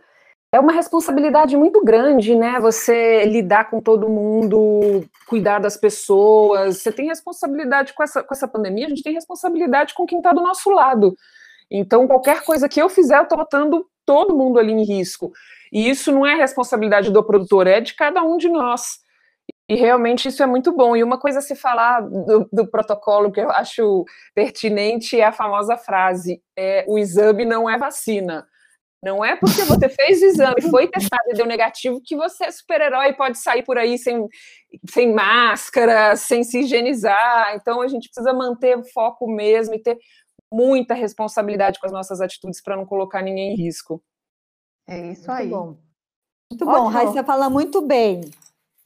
É 0.53 0.59
uma 0.59 0.73
responsabilidade 0.73 1.57
muito 1.57 1.85
grande, 1.85 2.35
né? 2.35 2.59
Você 2.61 3.25
lidar 3.25 3.71
com 3.71 3.81
todo 3.81 4.09
mundo, 4.09 5.05
cuidar 5.29 5.61
das 5.61 5.77
pessoas. 5.77 6.79
Você 6.79 6.91
tem 6.91 7.07
responsabilidade 7.07 7.93
com 7.95 8.03
essa, 8.03 8.23
com 8.23 8.35
essa 8.35 8.49
pandemia, 8.49 8.87
a 8.87 8.89
gente 8.89 9.03
tem 9.03 9.15
responsabilidade 9.15 9.95
com 9.95 10.07
quem 10.07 10.19
está 10.19 10.33
do 10.33 10.43
nosso 10.43 10.71
lado. 10.71 11.15
Então, 11.71 12.07
qualquer 12.07 12.43
coisa 12.45 12.69
que 12.69 12.81
eu 12.83 12.89
fizer, 12.89 13.19
eu 13.19 13.23
estou 13.23 13.39
botando 13.39 13.87
todo 14.05 14.37
mundo 14.37 14.59
ali 14.59 14.73
em 14.73 14.85
risco. 14.85 15.31
E 15.73 15.89
isso 15.89 16.11
não 16.11 16.27
é 16.27 16.35
responsabilidade 16.35 17.13
do 17.13 17.23
produtor, 17.23 17.67
é 17.69 17.81
de 17.81 17.95
cada 17.95 18.23
um 18.23 18.37
de 18.37 18.49
nós. 18.49 18.99
E 19.71 19.77
realmente 19.77 20.27
isso 20.27 20.43
é 20.43 20.47
muito 20.47 20.73
bom. 20.73 20.97
E 20.97 21.05
uma 21.05 21.17
coisa 21.17 21.39
a 21.39 21.43
se 21.43 21.55
falar 21.55 22.01
do, 22.01 22.49
do, 22.53 22.67
protocolo 22.67 23.31
que 23.31 23.41
eu 23.41 23.49
acho 23.53 24.05
pertinente 24.35 25.21
é 25.21 25.25
a 25.25 25.33
famosa 25.33 25.77
frase: 25.77 26.43
é, 26.59 26.85
o 26.89 26.99
exame 26.99 27.45
não 27.45 27.71
é 27.71 27.79
vacina. 27.79 28.49
Não 29.01 29.25
é 29.25 29.37
porque 29.37 29.63
você 29.63 29.89
fez 29.89 30.21
o 30.23 30.25
exame, 30.25 30.63
foi 30.69 30.89
testado 30.89 31.23
e 31.29 31.35
deu 31.35 31.47
negativo, 31.47 32.03
que 32.05 32.17
você 32.17 32.47
é 32.47 32.51
super-herói 32.51 33.11
e 33.11 33.17
pode 33.17 33.39
sair 33.39 33.63
por 33.63 33.79
aí 33.79 33.97
sem, 33.97 34.27
sem 34.91 35.15
máscara, 35.15 36.17
sem 36.17 36.43
se 36.43 36.63
higienizar. 36.63 37.55
Então 37.55 37.81
a 37.81 37.87
gente 37.87 38.11
precisa 38.11 38.33
manter 38.33 38.77
o 38.77 38.83
foco 38.83 39.31
mesmo 39.31 39.77
e 39.77 39.79
ter 39.79 39.97
muita 40.53 40.95
responsabilidade 40.95 41.79
com 41.79 41.87
as 41.87 41.93
nossas 41.93 42.21
atitudes 42.21 42.61
para 42.61 42.77
não 42.77 42.85
colocar 42.85 43.23
ninguém 43.23 43.53
em 43.53 43.57
risco. 43.57 44.03
É 44.89 45.13
isso 45.13 45.31
aí. 45.31 45.47
Muito 45.47 45.57
bom. 45.57 45.77
Muito 46.51 46.65
bom, 46.67 46.89
Raíssa 46.89 47.23
fala 47.23 47.49
muito 47.49 47.81
bem. 47.81 48.23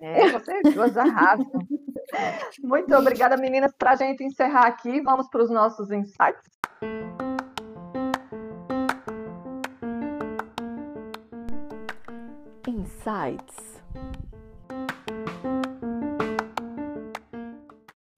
É, 0.04 0.28
vocês 0.28 0.74
duas 0.74 0.94
arrasam. 0.98 1.50
Muito 2.62 2.94
obrigada, 2.94 3.38
meninas. 3.38 3.72
Para 3.74 3.92
a 3.92 3.96
gente 3.96 4.22
encerrar 4.22 4.66
aqui, 4.66 5.00
vamos 5.00 5.30
para 5.30 5.42
os 5.42 5.50
nossos 5.50 5.90
insights. 5.90 6.60
Insights. 12.68 13.82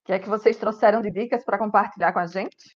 O 0.02 0.06
que 0.06 0.12
é 0.12 0.18
que 0.18 0.28
vocês 0.28 0.56
trouxeram 0.56 1.00
de 1.00 1.12
dicas 1.12 1.44
para 1.44 1.56
compartilhar 1.56 2.12
com 2.12 2.18
a 2.18 2.26
gente? 2.26 2.76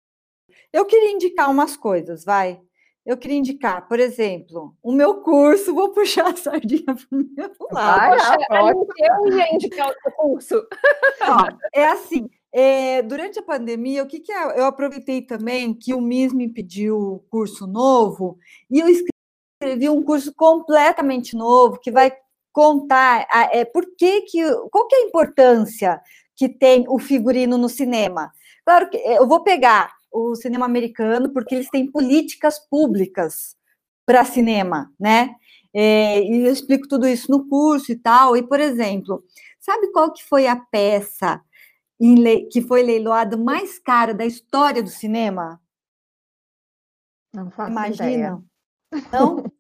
Eu 0.72 0.86
queria 0.86 1.12
indicar 1.12 1.50
umas 1.50 1.76
coisas, 1.76 2.24
vai 2.24 2.62
eu 3.10 3.18
queria 3.18 3.38
indicar, 3.38 3.88
por 3.88 4.00
exemplo, 4.00 4.78
o 4.84 4.92
meu 4.92 5.16
curso, 5.16 5.74
vou 5.74 5.90
puxar 5.90 6.28
a 6.28 6.36
sardinha 6.36 6.84
para 6.86 7.08
o 7.12 7.26
meu 7.36 7.52
lado. 7.72 8.18
Vai, 8.48 8.72
eu 8.72 9.36
ia 9.36 9.56
indicar 9.56 9.90
o 9.90 10.12
curso. 10.12 10.64
Ó, 11.20 11.50
é 11.74 11.88
assim, 11.88 12.30
é, 12.54 13.02
durante 13.02 13.40
a 13.40 13.42
pandemia, 13.42 14.04
o 14.04 14.06
que, 14.06 14.20
que 14.20 14.32
é? 14.32 14.60
eu 14.60 14.66
aproveitei 14.66 15.24
também 15.24 15.74
que 15.74 15.92
o 15.92 16.00
MIS 16.00 16.34
me 16.34 16.48
pediu 16.48 17.26
curso 17.32 17.66
novo 17.66 18.38
e 18.70 18.80
eu 18.80 18.88
escrevi 18.88 19.90
um 19.90 20.04
curso 20.04 20.32
completamente 20.36 21.36
novo 21.36 21.80
que 21.80 21.90
vai 21.90 22.16
contar 22.54 23.26
a, 23.32 23.58
é, 23.58 23.66
por 23.66 23.88
que, 23.98 24.22
que 24.22 24.40
qual 24.72 24.86
que 24.88 24.96
é 24.96 25.00
a 25.00 25.08
importância 25.08 26.00
que 26.36 26.48
tem 26.48 26.86
o 26.88 27.00
figurino 27.00 27.58
no 27.58 27.68
cinema. 27.68 28.32
Claro 28.64 28.88
que 28.88 28.98
eu 28.98 29.28
vou 29.28 29.44
pegar 29.44 29.99
o 30.12 30.36
cinema 30.36 30.66
americano, 30.66 31.32
porque 31.32 31.56
eles 31.56 31.70
têm 31.70 31.92
políticas 31.92 32.60
públicas 32.60 33.56
para 34.06 34.26
cinema, 34.26 34.92
né? 35.00 35.36
É, 35.74 36.22
e 36.24 36.46
eu 36.46 36.52
explico 36.52 36.88
tudo 36.88 37.08
isso 37.08 37.30
no 37.30 37.48
curso 37.48 37.92
e 37.92 37.96
tal. 37.96 38.36
E, 38.36 38.44
por 38.44 38.60
exemplo, 38.60 39.24
sabe 39.60 39.92
qual 39.92 40.12
que 40.12 40.24
foi 40.24 40.48
a 40.48 40.56
peça 40.56 41.42
que 42.52 42.62
foi 42.62 42.82
leiloada 42.82 43.36
mais 43.38 43.78
cara 43.78 44.14
da 44.14 44.26
história 44.26 44.82
do 44.82 44.90
cinema? 44.90 45.62
Não 47.34 47.52
faço 47.52 47.72
Imagina. 47.72 48.10
Ideia. 48.10 48.44
Não? 49.12 49.44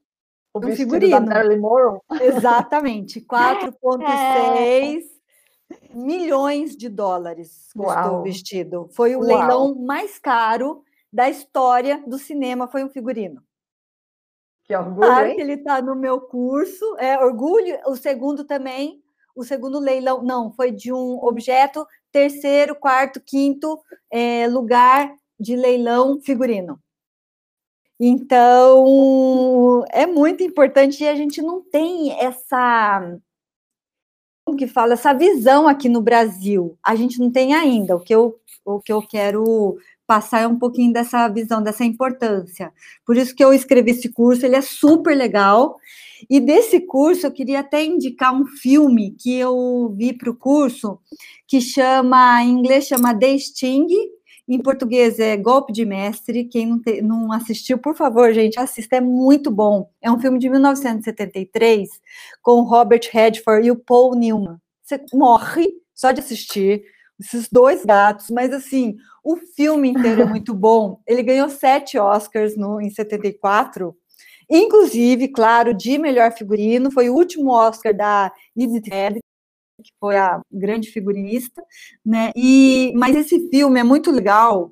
o 0.53 0.65
um 0.65 0.75
figurino. 0.75 1.11
Da 1.11 1.19
Marilyn 1.19 1.59
Monroe? 1.59 1.99
Exatamente, 2.21 3.21
4,6 3.21 3.99
é 4.57 5.18
milhões 5.93 6.75
de 6.75 6.89
dólares 6.89 7.69
custou 7.73 8.19
o 8.19 8.23
vestido. 8.23 8.89
Foi 8.91 9.15
o 9.15 9.19
Uau. 9.19 9.27
leilão 9.27 9.75
mais 9.75 10.19
caro 10.19 10.83
da 11.11 11.29
história 11.29 12.03
do 12.05 12.17
cinema, 12.17 12.67
foi 12.67 12.83
um 12.83 12.89
figurino. 12.89 13.41
Que 14.63 14.75
orgulho, 14.75 15.07
claro 15.07 15.27
hein? 15.27 15.35
que 15.35 15.41
ele 15.41 15.53
está 15.53 15.81
no 15.81 15.95
meu 15.95 16.21
curso. 16.21 16.85
É 16.99 17.17
orgulho. 17.17 17.79
O 17.87 17.95
segundo 17.95 18.43
também, 18.43 19.01
o 19.35 19.43
segundo 19.43 19.79
leilão, 19.79 20.21
não, 20.21 20.51
foi 20.51 20.71
de 20.71 20.93
um 20.93 21.17
objeto, 21.23 21.87
terceiro, 22.11 22.75
quarto, 22.75 23.19
quinto 23.19 23.79
é, 24.11 24.47
lugar 24.47 25.15
de 25.39 25.55
leilão 25.55 26.19
figurino. 26.21 26.79
Então, 27.99 29.83
é 29.91 30.05
muito 30.05 30.43
importante 30.43 31.03
e 31.03 31.07
a 31.07 31.15
gente 31.15 31.41
não 31.41 31.61
tem 31.61 32.17
essa 32.19 33.19
que 34.55 34.67
fala 34.67 34.93
essa 34.93 35.13
visão 35.13 35.67
aqui 35.67 35.89
no 35.89 36.01
Brasil. 36.01 36.77
A 36.83 36.95
gente 36.95 37.19
não 37.19 37.31
tem 37.31 37.53
ainda. 37.53 37.95
O 37.95 37.99
que 37.99 38.13
eu, 38.13 38.35
o 38.65 38.79
que 38.79 38.91
eu 38.91 39.01
quero 39.01 39.77
passar 40.09 40.41
é 40.41 40.47
um 40.47 40.57
pouquinho 40.57 40.91
dessa 40.91 41.27
visão, 41.27 41.61
dessa 41.61 41.85
importância. 41.85 42.73
Por 43.05 43.15
isso 43.15 43.35
que 43.35 43.43
eu 43.43 43.53
escrevi 43.53 43.91
esse 43.91 44.09
curso, 44.09 44.43
ele 44.43 44.55
é 44.55 44.61
super 44.61 45.15
legal. 45.15 45.77
E 46.27 46.39
desse 46.39 46.79
curso 46.81 47.27
eu 47.27 47.31
queria 47.31 47.59
até 47.59 47.85
indicar 47.85 48.33
um 48.33 48.45
filme 48.45 49.11
que 49.11 49.35
eu 49.35 49.93
vi 49.95 50.11
para 50.11 50.31
o 50.31 50.35
curso, 50.35 50.99
que 51.47 51.61
chama, 51.61 52.43
em 52.43 52.49
inglês 52.49 52.87
chama 52.87 53.13
The 53.13 53.37
Sting, 53.37 53.87
em 54.55 54.61
português 54.61 55.19
é 55.19 55.37
Golpe 55.37 55.71
de 55.71 55.85
Mestre. 55.85 56.45
Quem 56.45 56.65
não, 56.65 56.81
te, 56.81 57.01
não, 57.01 57.31
assistiu, 57.31 57.77
por 57.77 57.95
favor, 57.95 58.33
gente, 58.33 58.59
assista, 58.59 58.95
é 58.95 59.01
muito 59.01 59.51
bom. 59.51 59.89
É 60.01 60.11
um 60.11 60.19
filme 60.19 60.39
de 60.39 60.49
1973 60.49 61.89
com 62.41 62.61
Robert 62.61 63.07
Redford 63.11 63.67
e 63.67 63.71
o 63.71 63.75
Paul 63.75 64.15
Newman. 64.15 64.57
Você 64.83 64.99
morre 65.13 65.67
só 65.93 66.11
de 66.11 66.19
assistir 66.19 66.83
esses 67.19 67.47
dois 67.51 67.85
gatos, 67.85 68.27
mas 68.31 68.51
assim, 68.51 68.95
o 69.23 69.35
filme 69.35 69.89
inteiro 69.89 70.23
é 70.23 70.25
muito 70.29 70.53
bom. 70.53 70.99
Ele 71.05 71.21
ganhou 71.21 71.49
sete 71.49 71.99
Oscars 71.99 72.57
no, 72.57 72.81
em 72.81 72.89
74. 72.89 73.95
Inclusive, 74.49 75.27
claro, 75.27 75.75
de 75.75 75.99
melhor 75.99 76.31
figurino, 76.31 76.89
foi 76.89 77.07
o 77.07 77.13
último 77.13 77.51
Oscar 77.51 77.95
da 77.95 78.33
Edith 78.57 78.89
Head, 78.89 79.19
que 79.79 79.91
foi 79.99 80.17
a 80.17 80.41
grande 80.51 80.89
figurinista, 80.91 81.63
né? 82.05 82.31
E 82.35 82.91
mas 82.95 83.15
esse 83.15 83.49
filme 83.49 83.79
é 83.79 83.83
muito 83.83 84.11
legal 84.11 84.71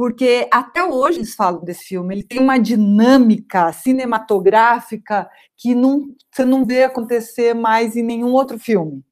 porque 0.00 0.48
até 0.50 0.82
hoje 0.82 1.18
eles 1.18 1.34
falam 1.34 1.62
desse 1.62 1.84
filme. 1.84 2.14
Ele 2.14 2.22
tem 2.22 2.38
uma 2.40 2.56
dinâmica 2.56 3.70
cinematográfica 3.70 5.28
que 5.54 5.74
não, 5.74 6.14
você 6.32 6.42
não 6.42 6.64
vê 6.64 6.84
acontecer 6.84 7.52
mais 7.52 7.94
em 7.96 8.02
nenhum 8.02 8.32
outro 8.32 8.58
filme. 8.58 9.04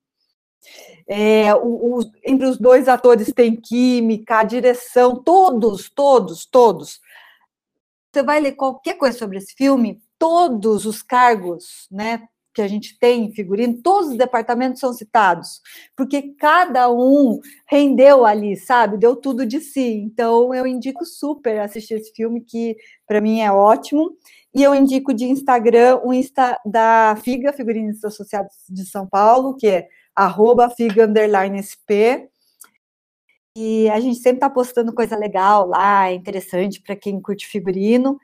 É, 1.07 1.55
o, 1.55 1.99
o, 1.99 2.01
entre 2.25 2.47
os 2.47 2.57
dois 2.57 2.89
atores 2.89 3.31
tem 3.35 3.55
química, 3.55 4.39
a 4.39 4.45
direção, 4.45 5.23
todos, 5.23 5.91
todos, 5.91 6.47
todos. 6.47 7.01
Você 8.11 8.23
vai 8.23 8.41
ler 8.41 8.53
qualquer 8.53 8.95
coisa 8.95 9.19
sobre 9.19 9.37
esse 9.37 9.53
filme, 9.55 10.01
todos 10.19 10.87
os 10.87 11.03
cargos, 11.03 11.87
né, 11.91 12.27
que 12.59 12.63
a 12.63 12.67
gente 12.67 12.99
tem 12.99 13.27
em 13.27 13.33
figurino, 13.33 13.81
todos 13.81 14.11
os 14.11 14.19
departamentos 14.19 14.81
são 14.81 14.93
citados, 14.93 15.61
porque 15.97 16.35
cada 16.37 16.91
um 16.91 17.39
rendeu 17.69 18.27
ali, 18.27 18.57
sabe? 18.57 18.99
Deu 18.99 19.15
tudo 19.15 19.47
de 19.47 19.61
si. 19.61 20.03
Então, 20.05 20.53
eu 20.53 20.67
indico 20.67 21.05
super 21.05 21.61
assistir 21.61 21.95
esse 21.95 22.13
filme, 22.13 22.41
que 22.41 22.77
para 23.07 23.21
mim 23.21 23.43
é 23.43 23.53
ótimo. 23.53 24.11
E 24.53 24.61
eu 24.61 24.75
indico 24.75 25.15
de 25.15 25.27
Instagram 25.27 26.01
o 26.03 26.13
Insta 26.13 26.59
da 26.67 27.17
Figa, 27.23 27.53
Figurinistas 27.53 28.13
Associados 28.13 28.57
de 28.69 28.85
São 28.85 29.07
Paulo, 29.07 29.55
que 29.55 29.69
é 29.69 29.87
arroba 30.13 30.69
figa 30.69 31.09
sp. 31.63 32.27
E 33.57 33.89
a 33.91 34.01
gente 34.01 34.17
sempre 34.17 34.39
está 34.39 34.51
postando 34.51 34.93
coisa 34.93 35.17
legal 35.17 35.69
lá, 35.69 36.13
interessante 36.13 36.83
para 36.83 36.97
quem 36.97 37.23
curte 37.23 37.47
figurino. 37.47 38.19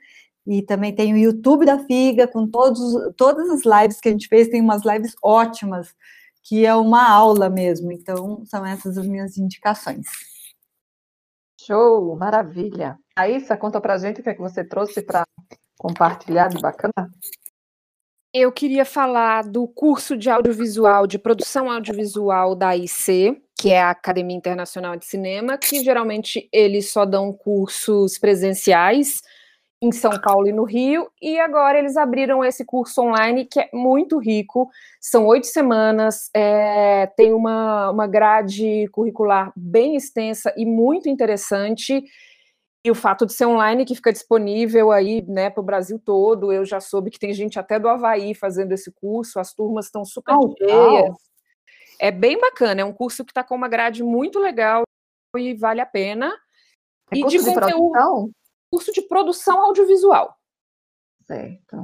E 0.46 0.62
também 0.62 0.94
tem 0.94 1.14
o 1.14 1.16
YouTube 1.16 1.64
da 1.64 1.78
Figa, 1.78 2.28
com 2.28 2.46
todos, 2.46 2.80
todas 3.16 3.48
as 3.48 3.62
lives 3.64 4.00
que 4.00 4.08
a 4.08 4.12
gente 4.12 4.28
fez, 4.28 4.48
tem 4.48 4.60
umas 4.60 4.84
lives 4.84 5.14
ótimas, 5.22 5.94
que 6.42 6.66
é 6.66 6.74
uma 6.74 7.08
aula 7.08 7.48
mesmo. 7.48 7.90
Então, 7.90 8.44
são 8.44 8.64
essas 8.64 8.98
as 8.98 9.06
minhas 9.06 9.38
indicações. 9.38 10.06
Show, 11.60 12.14
maravilha. 12.16 12.98
Aissa, 13.16 13.56
conta 13.56 13.80
pra 13.80 13.96
gente 13.96 14.20
o 14.20 14.22
que 14.22 14.28
é 14.28 14.34
que 14.34 14.40
você 14.40 14.62
trouxe 14.62 15.00
para 15.00 15.26
compartilhar 15.78 16.48
de 16.48 16.60
bacana. 16.60 17.10
Eu 18.32 18.50
queria 18.52 18.84
falar 18.84 19.44
do 19.44 19.66
curso 19.66 20.16
de 20.16 20.28
audiovisual, 20.28 21.06
de 21.06 21.18
produção 21.18 21.70
audiovisual 21.70 22.54
da 22.54 22.76
IC, 22.76 23.40
que 23.56 23.70
é 23.70 23.80
a 23.80 23.90
Academia 23.90 24.36
Internacional 24.36 24.96
de 24.96 25.06
Cinema, 25.06 25.56
que 25.56 25.82
geralmente 25.82 26.48
eles 26.52 26.90
só 26.90 27.06
dão 27.06 27.32
cursos 27.32 28.18
presenciais, 28.18 29.22
em 29.82 29.92
São 29.92 30.18
Paulo 30.20 30.46
e 30.46 30.52
no 30.52 30.64
Rio, 30.64 31.10
e 31.20 31.38
agora 31.38 31.78
eles 31.78 31.96
abriram 31.96 32.44
esse 32.44 32.64
curso 32.64 33.02
online 33.02 33.44
que 33.44 33.60
é 33.60 33.68
muito 33.72 34.18
rico, 34.18 34.68
são 35.00 35.26
oito 35.26 35.46
semanas, 35.46 36.30
é, 36.34 37.06
tem 37.16 37.32
uma, 37.32 37.90
uma 37.90 38.06
grade 38.06 38.88
curricular 38.92 39.52
bem 39.54 39.94
extensa 39.96 40.54
e 40.56 40.64
muito 40.64 41.08
interessante, 41.08 42.02
e 42.86 42.90
o 42.90 42.94
fato 42.94 43.24
de 43.24 43.32
ser 43.32 43.46
online, 43.46 43.86
que 43.86 43.94
fica 43.94 44.12
disponível 44.12 44.92
aí 44.92 45.22
né, 45.26 45.48
para 45.48 45.60
o 45.62 45.64
Brasil 45.64 45.98
todo, 45.98 46.52
eu 46.52 46.66
já 46.66 46.80
soube 46.80 47.10
que 47.10 47.18
tem 47.18 47.32
gente 47.32 47.58
até 47.58 47.78
do 47.78 47.88
Havaí 47.88 48.34
fazendo 48.34 48.72
esse 48.72 48.92
curso, 48.92 49.40
as 49.40 49.54
turmas 49.54 49.86
estão 49.86 50.04
super 50.04 50.34
oh, 50.34 50.54
cheias. 50.58 51.16
É 51.98 52.10
bem 52.10 52.38
bacana, 52.38 52.82
é 52.82 52.84
um 52.84 52.92
curso 52.92 53.24
que 53.24 53.30
está 53.30 53.42
com 53.42 53.54
uma 53.54 53.68
grade 53.68 54.02
muito 54.02 54.38
legal 54.38 54.82
e 55.34 55.54
vale 55.54 55.80
a 55.80 55.86
pena. 55.86 56.30
É 57.10 57.16
e 57.16 57.26
de, 57.26 57.38
produção? 57.38 58.30
Curso 58.74 58.92
de 58.92 59.02
produção 59.02 59.66
audiovisual. 59.66 60.36
Certo. 61.28 61.76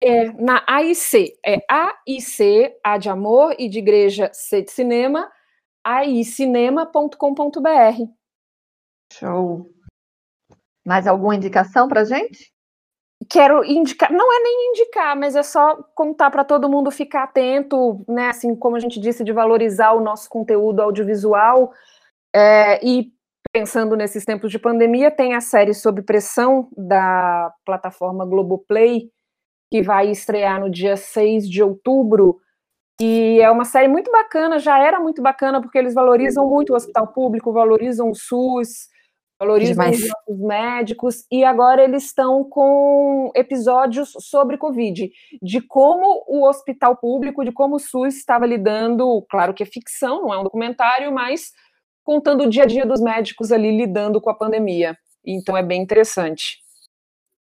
É 0.00 0.32
na 0.32 0.64
AIC, 0.66 1.38
é 1.44 1.58
AIC, 1.68 2.74
A 2.82 2.96
de 2.96 3.10
Amor 3.10 3.54
e 3.58 3.68
de 3.68 3.80
Igreja 3.80 4.30
C 4.32 4.62
de 4.62 4.70
Cinema, 4.70 5.30
aicinema.com.br. 5.84 8.02
Show. 9.12 9.70
Mais 10.86 11.06
alguma 11.06 11.36
indicação 11.36 11.86
para 11.86 12.04
gente? 12.04 12.50
Quero 13.28 13.62
indicar, 13.62 14.10
não 14.10 14.32
é 14.32 14.42
nem 14.42 14.70
indicar, 14.70 15.14
mas 15.18 15.36
é 15.36 15.42
só 15.42 15.76
contar 15.94 16.30
para 16.30 16.44
todo 16.44 16.70
mundo 16.70 16.90
ficar 16.90 17.24
atento, 17.24 18.02
né? 18.08 18.30
Assim 18.30 18.56
como 18.56 18.76
a 18.76 18.80
gente 18.80 18.98
disse, 18.98 19.22
de 19.22 19.34
valorizar 19.34 19.92
o 19.92 20.00
nosso 20.00 20.30
conteúdo 20.30 20.80
audiovisual. 20.80 21.74
É, 22.34 22.82
e 22.82 23.12
pensando 23.52 23.96
nesses 23.96 24.24
tempos 24.24 24.50
de 24.50 24.58
pandemia, 24.58 25.10
tem 25.10 25.34
a 25.34 25.40
série 25.40 25.74
Sob 25.74 26.02
Pressão 26.02 26.68
da 26.76 27.52
plataforma 27.64 28.26
Globoplay, 28.26 29.10
que 29.70 29.82
vai 29.82 30.10
estrear 30.10 30.60
no 30.60 30.70
dia 30.70 30.96
6 30.96 31.48
de 31.48 31.62
outubro. 31.62 32.38
E 33.00 33.40
é 33.40 33.50
uma 33.50 33.64
série 33.64 33.88
muito 33.88 34.10
bacana, 34.10 34.58
já 34.58 34.78
era 34.78 34.98
muito 34.98 35.22
bacana, 35.22 35.60
porque 35.60 35.78
eles 35.78 35.94
valorizam 35.94 36.48
muito 36.48 36.72
o 36.72 36.76
hospital 36.76 37.06
público, 37.08 37.52
valorizam 37.52 38.10
o 38.10 38.14
SUS, 38.14 38.88
valorizam 39.38 39.84
Demais. 39.84 40.02
os 40.02 40.08
nossos 40.08 40.46
médicos, 40.46 41.24
e 41.30 41.44
agora 41.44 41.84
eles 41.84 42.06
estão 42.06 42.42
com 42.42 43.30
episódios 43.36 44.12
sobre 44.18 44.58
Covid, 44.58 45.10
de 45.40 45.60
como 45.60 46.24
o 46.26 46.44
hospital 46.44 46.96
público, 46.96 47.44
de 47.44 47.52
como 47.52 47.76
o 47.76 47.78
SUS 47.78 48.16
estava 48.16 48.44
lidando, 48.44 49.24
claro 49.30 49.54
que 49.54 49.62
é 49.62 49.66
ficção, 49.66 50.22
não 50.22 50.34
é 50.34 50.38
um 50.40 50.44
documentário, 50.44 51.12
mas 51.12 51.52
contando 52.08 52.44
o 52.44 52.48
dia 52.48 52.62
a 52.62 52.66
dia 52.66 52.86
dos 52.86 53.02
médicos 53.02 53.52
ali 53.52 53.70
lidando 53.76 54.18
com 54.18 54.30
a 54.30 54.34
pandemia. 54.34 54.96
Então 55.22 55.54
é 55.54 55.62
bem 55.62 55.82
interessante. 55.82 56.56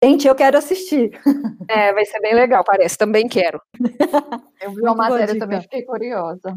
Gente, 0.00 0.28
eu 0.28 0.34
quero 0.36 0.56
assistir. 0.56 1.10
É, 1.66 1.94
vai 1.94 2.04
ser 2.04 2.20
bem 2.20 2.34
legal, 2.34 2.62
parece. 2.62 2.96
Também 2.96 3.26
quero. 3.26 3.58
Eu 4.60 4.70
vi 4.72 4.82
uma 4.82 4.94
matéria 4.94 5.38
também, 5.38 5.62
fiquei 5.62 5.82
curiosa. 5.82 6.54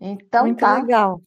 Então 0.00 0.46
Muito 0.46 0.58
tá. 0.58 0.74
legal. 0.80 1.20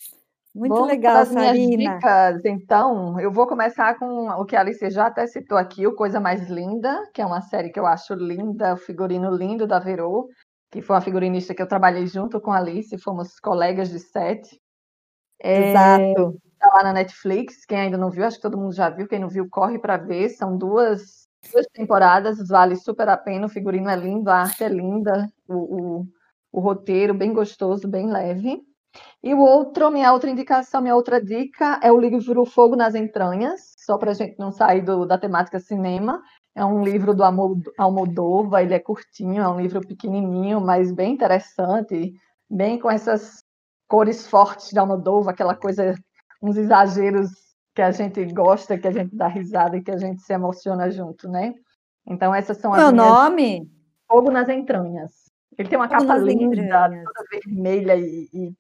Muito 0.55 0.73
Vamos 0.73 0.87
legal, 0.89 1.25
Sarina. 1.27 1.95
Dicas, 1.95 2.43
então, 2.43 3.19
eu 3.19 3.31
vou 3.31 3.45
começar 3.45 3.97
com 3.99 4.27
o 4.27 4.45
que 4.45 4.55
a 4.55 4.61
Alice 4.61 4.89
já 4.89 5.05
até 5.05 5.27
citou 5.27 5.57
aqui, 5.57 5.85
o 5.85 5.95
Coisa 5.95 6.19
Mais 6.19 6.49
Linda, 6.49 6.97
que 7.13 7.21
é 7.21 7.25
uma 7.25 7.41
série 7.41 7.69
que 7.69 7.79
eu 7.79 7.85
acho 7.85 8.15
linda, 8.15 8.73
o 8.73 8.77
figurino 8.77 9.29
lindo 9.29 9.67
da 9.67 9.77
Verô, 9.77 10.27
que 10.71 10.81
foi 10.81 10.95
uma 10.95 11.01
figurinista 11.01 11.53
que 11.53 11.61
eu 11.61 11.67
trabalhei 11.67 12.07
junto 12.07 12.41
com 12.41 12.51
a 12.51 12.57
Alice, 12.57 12.97
fomos 12.97 13.39
colegas 13.39 13.91
de 13.91 13.99
set. 13.99 14.41
É, 15.41 15.69
Exato. 15.69 16.41
Está 16.53 16.75
lá 16.75 16.83
na 16.83 16.93
Netflix, 16.93 17.65
quem 17.65 17.79
ainda 17.79 17.97
não 17.97 18.09
viu, 18.09 18.25
acho 18.25 18.35
que 18.35 18.41
todo 18.41 18.57
mundo 18.57 18.73
já 18.73 18.89
viu, 18.89 19.07
quem 19.07 19.19
não 19.19 19.29
viu, 19.29 19.47
corre 19.49 19.79
para 19.79 19.95
ver, 19.95 20.27
são 20.29 20.57
duas, 20.57 21.25
duas 21.53 21.65
temporadas, 21.67 22.45
vale 22.49 22.75
super 22.75 23.07
a 23.07 23.15
pena, 23.15 23.45
o 23.45 23.49
figurino 23.49 23.89
é 23.89 23.95
lindo, 23.95 24.29
a 24.29 24.41
arte 24.41 24.65
é 24.65 24.67
linda, 24.67 25.29
o, 25.47 25.53
o, 26.01 26.07
o 26.51 26.59
roteiro 26.59 27.13
bem 27.13 27.31
gostoso, 27.31 27.87
bem 27.87 28.11
leve. 28.11 28.61
E 29.23 29.33
o 29.33 29.39
outro, 29.39 29.89
minha 29.91 30.11
outra 30.11 30.29
indicação, 30.29 30.81
minha 30.81 30.95
outra 30.95 31.23
dica 31.23 31.79
é 31.81 31.91
o 31.91 31.99
livro 31.99 32.45
Fogo 32.45 32.75
nas 32.75 32.95
Entranhas, 32.95 33.73
só 33.77 33.97
para 33.97 34.11
a 34.11 34.13
gente 34.13 34.37
não 34.37 34.51
sair 34.51 34.81
do, 34.81 35.05
da 35.05 35.17
temática 35.17 35.59
cinema. 35.59 36.21
É 36.55 36.65
um 36.65 36.83
livro 36.83 37.13
do 37.13 37.23
Almodóvar, 37.77 38.63
ele 38.63 38.73
é 38.73 38.79
curtinho, 38.79 39.41
é 39.41 39.47
um 39.47 39.61
livro 39.61 39.79
pequenininho, 39.79 40.59
mas 40.59 40.91
bem 40.91 41.13
interessante, 41.13 42.13
bem 42.49 42.79
com 42.79 42.89
essas 42.89 43.43
cores 43.89 44.27
fortes 44.27 44.69
de 44.69 44.79
Almodóvar, 44.79 45.33
aquela 45.33 45.55
coisa, 45.55 45.93
uns 46.41 46.55
exageros 46.55 47.29
que 47.75 47.81
a 47.81 47.91
gente 47.91 48.23
gosta, 48.25 48.77
que 48.77 48.87
a 48.87 48.91
gente 48.91 49.13
dá 49.13 49.27
risada 49.27 49.75
e 49.75 49.83
que 49.83 49.91
a 49.91 49.97
gente 49.97 50.21
se 50.21 50.31
emociona 50.31 50.89
junto, 50.89 51.27
né? 51.27 51.53
Então 52.07 52.33
essas 52.33 52.57
são 52.57 52.73
as 52.73 52.79
Meu 52.81 52.91
minhas... 52.93 53.07
nome? 53.07 53.71
Fogo 54.07 54.31
nas 54.31 54.47
Entranhas. 54.47 55.11
Ele 55.57 55.67
tem 55.67 55.77
uma 55.77 55.89
Fogo 55.89 56.07
capa 56.07 56.17
linda, 56.17 56.89
toda 57.03 57.27
vermelha 57.31 57.97
e, 57.97 58.29
e 58.33 58.53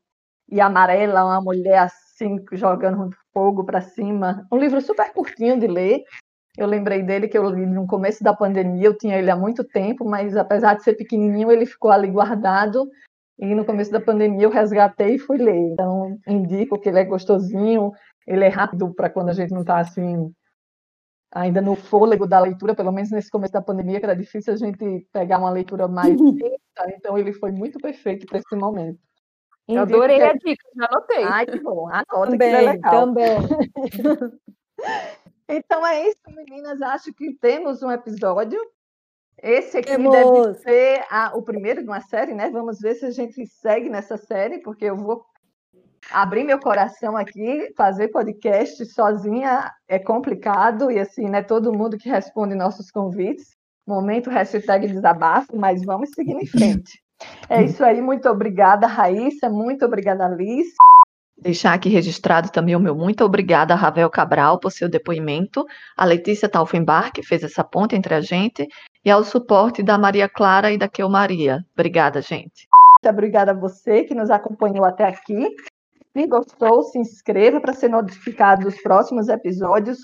e 0.51 0.59
amarela, 0.59 1.23
uma 1.23 1.41
mulher 1.41 1.79
assim, 1.79 2.43
jogando 2.53 3.15
fogo 3.33 3.63
para 3.63 3.81
cima. 3.81 4.45
Um 4.51 4.57
livro 4.57 4.81
super 4.81 5.13
curtinho 5.13 5.59
de 5.59 5.67
ler. 5.67 6.03
Eu 6.57 6.67
lembrei 6.67 7.03
dele 7.03 7.27
que 7.27 7.37
eu 7.37 7.49
li 7.49 7.65
no 7.65 7.87
começo 7.87 8.23
da 8.23 8.33
pandemia, 8.33 8.87
eu 8.87 8.97
tinha 8.97 9.17
ele 9.17 9.29
há 9.29 9.35
muito 9.35 9.63
tempo, 9.63 10.03
mas 10.03 10.35
apesar 10.35 10.73
de 10.73 10.83
ser 10.83 10.95
pequenininho, 10.95 11.51
ele 11.51 11.65
ficou 11.65 11.91
ali 11.91 12.09
guardado. 12.09 12.89
E 13.39 13.55
no 13.55 13.65
começo 13.65 13.91
da 13.91 14.01
pandemia 14.01 14.43
eu 14.43 14.49
resgatei 14.49 15.15
e 15.15 15.19
fui 15.19 15.37
ler. 15.37 15.71
Então, 15.71 16.17
indico 16.27 16.77
que 16.77 16.89
ele 16.89 16.99
é 16.99 17.05
gostosinho, 17.05 17.91
ele 18.27 18.43
é 18.43 18.49
rápido 18.49 18.93
para 18.93 19.09
quando 19.09 19.29
a 19.29 19.33
gente 19.33 19.51
não 19.51 19.61
está 19.61 19.79
assim 19.79 20.31
ainda 21.31 21.61
no 21.61 21.75
fôlego 21.75 22.27
da 22.27 22.39
leitura, 22.39 22.75
pelo 22.75 22.91
menos 22.91 23.11
nesse 23.11 23.29
começo 23.29 23.53
da 23.53 23.61
pandemia, 23.61 23.99
que 23.99 24.05
era 24.05 24.15
difícil 24.15 24.53
a 24.53 24.57
gente 24.57 25.07
pegar 25.13 25.37
uma 25.37 25.51
leitura 25.51 25.87
mais 25.87 26.19
lenta, 26.19 26.95
então 26.95 27.17
ele 27.17 27.31
foi 27.33 27.51
muito 27.51 27.77
perfeito 27.79 28.25
para 28.25 28.39
esse 28.39 28.55
momento. 28.55 28.99
Eu 29.67 29.83
adorei 29.83 30.21
a 30.23 30.33
dica, 30.33 30.67
já 30.75 30.85
anotei. 30.85 31.23
Ai, 31.23 31.45
que 31.45 31.59
bom. 31.59 31.87
Anota 31.87 32.31
também, 32.31 32.37
que 32.37 32.55
é 32.55 32.61
legal. 32.61 32.91
Também. 32.91 33.37
então 35.47 35.85
é 35.85 36.09
isso, 36.09 36.21
meninas. 36.27 36.81
Acho 36.81 37.13
que 37.13 37.35
temos 37.35 37.83
um 37.83 37.91
episódio. 37.91 38.59
Esse 39.41 39.77
aqui 39.77 39.95
temos. 39.95 40.11
deve 40.11 40.53
ser 40.59 41.05
a, 41.09 41.31
o 41.35 41.41
primeiro 41.41 41.81
de 41.81 41.87
uma 41.87 42.01
série, 42.01 42.33
né? 42.33 42.49
Vamos 42.49 42.79
ver 42.79 42.95
se 42.95 43.05
a 43.05 43.11
gente 43.11 43.45
segue 43.47 43.89
nessa 43.89 44.17
série, 44.17 44.59
porque 44.59 44.85
eu 44.85 44.95
vou 44.95 45.23
abrir 46.11 46.43
meu 46.43 46.59
coração 46.59 47.15
aqui, 47.15 47.73
fazer 47.75 48.09
podcast 48.09 48.85
sozinha 48.85 49.71
é 49.87 49.99
complicado, 49.99 50.91
e 50.91 50.99
assim, 50.99 51.25
não 51.25 51.39
é 51.39 51.43
todo 51.43 51.73
mundo 51.73 51.97
que 51.97 52.09
responde 52.09 52.55
nossos 52.55 52.89
convites. 52.91 53.57
Momento 53.87 54.29
hashtag 54.29 54.87
desabafo, 54.87 55.55
mas 55.57 55.83
vamos 55.83 56.11
seguir 56.11 56.33
em 56.33 56.45
frente. 56.45 57.01
É 57.49 57.63
isso 57.63 57.83
aí, 57.83 58.01
muito 58.01 58.29
obrigada, 58.29 58.87
Raíssa, 58.87 59.49
muito 59.49 59.85
obrigada, 59.85 60.27
Liz. 60.27 60.67
Deixar 61.37 61.73
aqui 61.73 61.89
registrado 61.89 62.49
também 62.49 62.75
o 62.75 62.79
meu 62.79 62.93
muito 62.93 63.23
obrigada 63.23 63.73
a 63.73 63.77
Ravel 63.77 64.09
Cabral 64.09 64.59
por 64.59 64.71
seu 64.71 64.89
depoimento, 64.89 65.65
a 65.97 66.03
Letícia 66.03 66.49
Taufenbach, 66.49 67.11
que 67.11 67.23
fez 67.23 67.43
essa 67.43 67.63
ponte 67.63 67.95
entre 67.95 68.13
a 68.13 68.19
gente, 68.19 68.67
e 69.09 69.11
ao 69.11 69.23
suporte 69.23 69.81
da 69.81 69.97
Maria 69.97 70.29
Clara 70.29 70.71
e 70.71 70.77
da 70.77 70.87
Keu 70.87 71.09
Maria. 71.09 71.65
Obrigada, 71.73 72.21
gente. 72.21 72.67
Muito 72.69 73.11
obrigada 73.11 73.49
a 73.49 73.55
você 73.55 74.03
que 74.03 74.13
nos 74.13 74.29
acompanhou 74.29 74.85
até 74.85 75.03
aqui. 75.03 75.49
Se 76.15 76.27
gostou, 76.27 76.83
se 76.83 76.99
inscreva 76.99 77.59
para 77.59 77.73
ser 77.73 77.89
notificado 77.89 78.65
dos 78.65 78.79
próximos 78.83 79.27
episódios. 79.27 79.97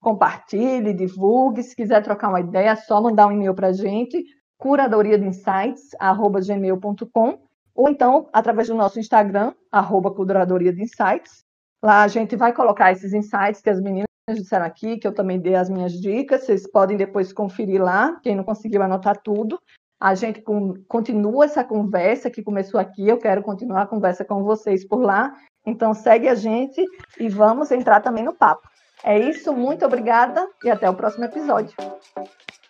Compartilhe, 0.00 0.94
divulgue. 0.94 1.64
Se 1.64 1.74
quiser 1.74 2.04
trocar 2.04 2.28
uma 2.28 2.38
ideia, 2.38 2.70
é 2.70 2.76
só 2.76 3.02
mandar 3.02 3.26
um 3.26 3.32
e-mail 3.32 3.52
para 3.52 3.68
a 3.68 3.72
gente 3.72 4.24
curadoria 4.56 5.18
de 5.18 5.26
insights, 5.26 5.88
arroba 5.98 6.38
gmail.com, 6.40 7.38
ou 7.74 7.88
então 7.88 8.28
através 8.32 8.68
do 8.68 8.76
nosso 8.76 9.00
Instagram, 9.00 9.52
arroba 9.72 10.12
curadoria 10.12 10.72
de 10.72 10.82
insights. 10.82 11.44
Lá 11.82 12.04
a 12.04 12.08
gente 12.08 12.36
vai 12.36 12.52
colocar 12.52 12.92
esses 12.92 13.12
insights 13.12 13.60
que 13.60 13.70
as 13.70 13.80
meninas 13.80 14.06
disseram 14.30 14.64
aqui, 14.64 14.98
que 14.98 15.06
eu 15.06 15.14
também 15.14 15.40
dei 15.40 15.54
as 15.56 15.68
minhas 15.68 15.92
dicas, 15.92 16.44
vocês 16.44 16.70
podem 16.70 16.96
depois 16.96 17.32
conferir 17.32 17.82
lá, 17.82 18.18
quem 18.22 18.36
não 18.36 18.44
conseguiu 18.44 18.82
anotar 18.82 19.20
tudo. 19.20 19.60
A 20.00 20.14
gente 20.14 20.42
continua 20.88 21.44
essa 21.44 21.62
conversa 21.62 22.30
que 22.30 22.42
começou 22.42 22.78
aqui, 22.78 23.08
eu 23.08 23.18
quero 23.18 23.42
continuar 23.42 23.82
a 23.82 23.86
conversa 23.86 24.24
com 24.24 24.42
vocês 24.42 24.86
por 24.86 25.00
lá. 25.00 25.32
Então 25.64 25.94
segue 25.94 26.28
a 26.28 26.34
gente 26.34 26.84
e 27.18 27.28
vamos 27.28 27.70
entrar 27.70 28.00
também 28.00 28.24
no 28.24 28.34
papo. 28.34 28.68
É 29.04 29.18
isso, 29.18 29.52
muito 29.52 29.84
obrigada 29.84 30.48
e 30.64 30.70
até 30.70 30.88
o 30.88 30.94
próximo 30.94 31.24
episódio. 31.24 31.74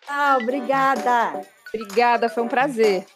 Tchau, 0.03 0.41
obrigada. 0.43 1.41
Obrigada, 1.75 2.29
foi 2.29 2.43
um 2.43 2.49
prazer. 2.49 3.07